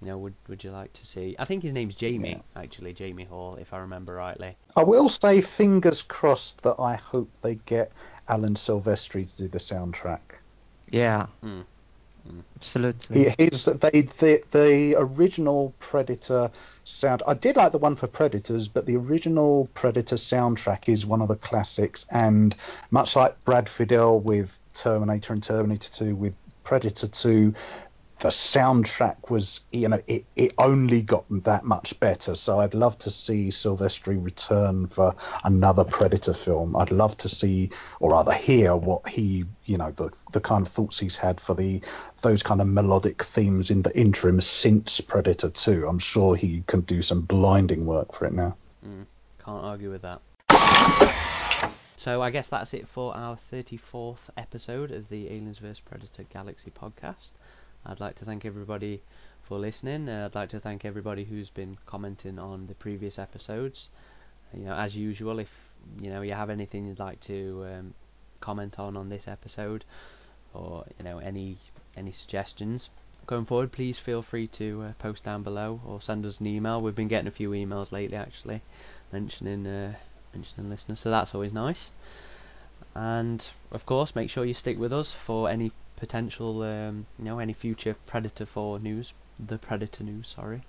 You 0.02 0.08
know, 0.08 0.18
would 0.18 0.34
would 0.50 0.64
you 0.64 0.72
like 0.72 0.92
to 0.94 1.08
see? 1.08 1.36
I 1.40 1.46
think 1.46 1.64
his 1.64 1.72
name's 1.72 1.96
Jamie, 1.96 2.44
actually, 2.56 2.94
Jamie 2.94 3.24
Hall, 3.24 3.56
if 3.56 3.74
I 3.74 3.78
remember 3.78 4.16
rightly. 4.16 4.58
I 4.76 4.84
will 4.84 5.08
say, 5.08 5.40
fingers 5.40 6.02
crossed, 6.02 6.62
that 6.64 6.76
I 6.80 6.96
hope 6.96 7.30
they 7.42 7.56
get 7.56 7.92
Alan 8.28 8.56
Silvestri 8.56 9.24
to 9.32 9.44
do 9.44 9.48
the 9.48 9.58
soundtrack. 9.60 10.20
Yeah. 10.90 11.28
Mm. 11.44 11.64
Mm. 12.30 12.44
Absolutely. 12.58 13.30
He- 13.38 13.46
He's 13.50 13.66
they 13.66 14.02
the 14.02 14.44
the 14.52 14.96
original 14.98 15.74
Predator 15.80 16.52
sound. 16.86 17.24
I 17.28 17.34
did 17.34 17.56
like 17.58 17.72
the 17.72 17.78
one 17.78 17.96
for 17.96 18.08
Predators, 18.08 18.68
but 18.68 18.86
the 18.86 18.96
original 18.96 19.70
Predator 19.74 20.16
soundtrack 20.16 20.88
is 20.88 21.06
one 21.06 21.22
of 21.22 21.28
the 21.28 21.36
classics. 21.36 22.06
And 22.10 22.56
much 22.92 23.16
like 23.16 23.44
Brad 23.44 23.66
Fiedel 23.66 24.22
with 24.22 24.58
Terminator 24.74 25.34
and 25.34 25.44
Terminator 25.44 25.92
Two, 25.92 26.16
with 26.16 26.36
Predator 26.64 27.08
Two, 27.08 27.54
the 28.20 28.30
soundtrack 28.30 29.30
was 29.30 29.62
you 29.72 29.90
know 29.90 30.02
it, 30.08 30.26
it 30.36 30.54
only 30.58 31.02
got 31.02 31.26
that 31.44 31.66
much 31.66 32.00
better. 32.00 32.36
So 32.36 32.60
I'd 32.60 32.74
love 32.74 32.98
to 33.00 33.12
see 33.12 33.50
Silvestri 33.50 34.24
return 34.24 34.88
for 34.88 35.16
another 35.44 35.84
Predator 35.84 36.34
film. 36.34 36.76
I'd 36.76 36.92
love 36.92 37.18
to 37.18 37.30
see 37.30 37.72
or 38.00 38.12
rather 38.12 38.34
hear 38.34 38.76
what 38.76 39.08
he 39.08 39.46
you 39.66 39.78
know 39.78 39.92
the 39.92 40.12
the 40.32 40.40
kind 40.40 40.66
of 40.66 40.72
thoughts 40.72 41.00
he's 41.00 41.18
had 41.18 41.42
for 41.42 41.54
the 41.54 41.82
those 42.22 42.44
kind 42.44 42.62
of 42.62 42.68
melodic 42.68 43.24
themes 43.24 43.70
in 43.70 43.82
the 43.82 43.98
interim 43.98 44.40
since 44.42 45.02
Predator 45.02 45.50
2. 45.50 45.88
I'm 45.88 46.00
sure 46.00 46.36
he 46.36 46.64
can 46.68 46.82
do 46.82 47.02
some 47.02 47.22
blinding 47.22 47.86
work 47.86 48.14
for 48.14 48.26
it 48.26 48.34
now. 48.34 48.56
Mm, 48.86 49.06
can't 49.44 49.64
argue 49.64 49.92
with 49.92 50.04
that. 50.04 50.22
So 52.06 52.22
I 52.22 52.30
guess 52.30 52.50
that's 52.50 52.76
it 52.76 52.88
for 52.88 53.16
our 53.16 53.36
34th 53.52 54.30
episode 54.38 54.92
of 54.92 55.10
the 55.10 55.26
Aliens 55.26 55.58
vs 55.58 55.80
Predator 55.80 56.24
Galaxy 56.32 56.70
podcast. 56.70 57.32
I'd 57.86 58.00
like 58.00 58.16
to 58.16 58.26
thank 58.26 58.46
everybody 58.46 59.02
for 59.44 59.60
listening. 59.60 60.10
Uh, 60.10 60.26
I'd 60.26 60.36
like 60.36 60.50
to 60.50 60.60
thank 60.60 60.86
everybody 60.86 61.24
who's 61.24 61.50
been 61.50 61.78
commenting 61.86 62.40
on 62.40 62.68
the 62.68 62.74
previous 62.76 63.20
episodes. 63.20 63.90
You 64.54 64.66
know, 64.66 64.76
as 64.76 64.96
usual, 64.96 65.40
if 65.40 65.52
you 66.02 66.10
know 66.10 66.22
you 66.22 66.34
have 66.34 66.50
anything 66.50 66.88
you'd 66.88 67.00
like 67.00 67.20
to 67.22 67.68
um, 67.72 67.94
comment 68.42 68.80
on 68.80 68.98
on 68.98 69.10
this 69.10 69.28
episode, 69.28 69.86
or 70.54 70.86
you 70.98 71.04
know 71.04 71.20
any 71.20 71.58
any 71.96 72.12
suggestions 72.12 72.90
going 73.28 73.46
forward, 73.46 73.72
please 73.72 73.98
feel 73.98 74.22
free 74.22 74.48
to 74.48 74.84
uh, 74.84 74.94
post 75.00 75.24
down 75.24 75.44
below 75.44 75.82
or 75.86 76.02
send 76.02 76.26
us 76.26 76.40
an 76.40 76.48
email. 76.48 76.82
We've 76.82 76.96
been 76.96 77.08
getting 77.08 77.28
a 77.28 77.32
few 77.32 77.52
emails 77.52 77.92
lately, 77.92 78.18
actually, 78.18 78.62
mentioning 79.12 79.66
uh, 79.68 79.94
mentioning 80.34 80.70
listeners, 80.70 81.00
so 81.00 81.10
that's 81.10 81.34
always 81.34 81.54
nice. 81.54 81.92
And 82.94 83.46
of 83.72 83.86
course, 83.86 84.16
make 84.16 84.30
sure 84.30 84.46
you 84.46 84.54
stick 84.54 84.80
with 84.80 84.94
us 84.94 85.14
for 85.14 85.50
any 85.50 85.72
potential, 85.96 86.62
um, 86.64 87.06
you 87.18 87.26
know, 87.26 87.40
any 87.40 87.54
future 87.54 87.96
Predator 88.06 88.46
4 88.46 88.80
news, 88.80 89.14
the 89.40 89.58
Predator 89.58 90.04
news, 90.04 90.28
sorry, 90.30 90.62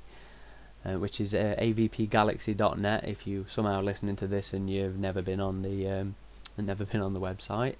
uh, 0.85 0.99
which 0.99 1.21
is 1.21 1.35
uh, 1.35 1.55
avpgalaxy.net. 1.59 3.05
If 3.09 3.27
you 3.27 3.47
somehow 3.49 3.81
listening 3.83 4.17
to 4.17 4.27
this 4.27 4.53
and 4.53 4.69
you've 4.71 4.99
never 4.99 5.23
been 5.23 5.41
on 5.41 5.63
the, 5.63 5.89
um, 5.89 6.15
never 6.57 6.85
been 6.85 7.01
on 7.01 7.13
the 7.13 7.21
website. 7.21 7.77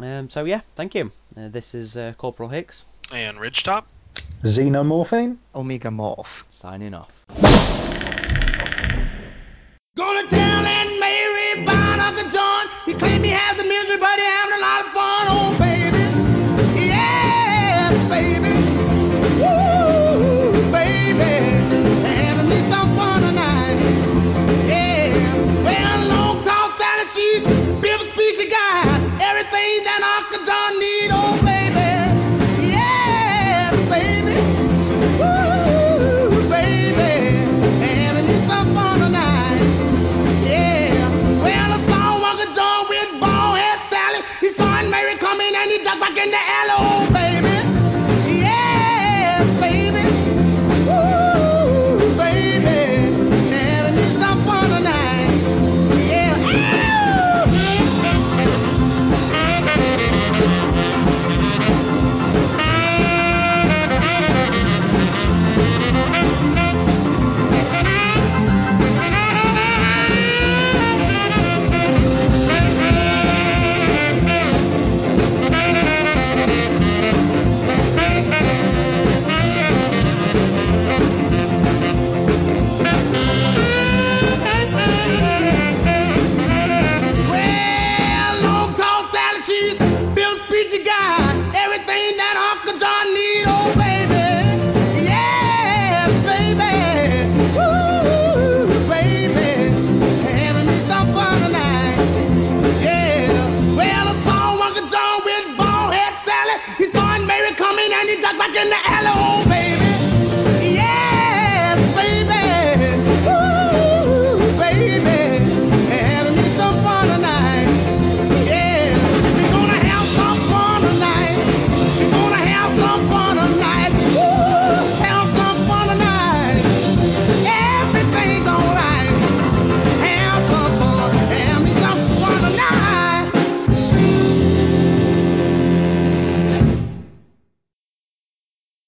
Um, 0.00 0.30
so 0.30 0.44
yeah, 0.44 0.60
thank 0.76 0.94
you. 0.94 1.10
Uh, 1.36 1.48
this 1.48 1.74
is 1.74 1.96
uh, 1.96 2.12
Corporal 2.18 2.48
Hicks 2.48 2.84
And 3.12 3.38
Ridgetop. 3.38 3.84
Xenomorphine? 4.42 5.38
Omega 5.54 5.88
Morph. 5.88 6.44
signing 6.50 6.94
off. 6.94 7.24
Gonna 9.96 10.28
tell 10.28 10.62
Aunt 10.64 11.00
Mary 11.00 11.62
about 11.64 11.98
Uncle 11.98 12.30
John. 12.30 12.66
He 12.86 12.94
claimed 12.94 13.24
he 13.24 13.30
has 13.34 13.58
a 13.58 13.64
misery, 13.66 13.98
but 13.98 14.14
he 14.16 14.24
having 14.24 14.54
a 14.54 14.60
lot 14.62 14.86
of 14.86 14.87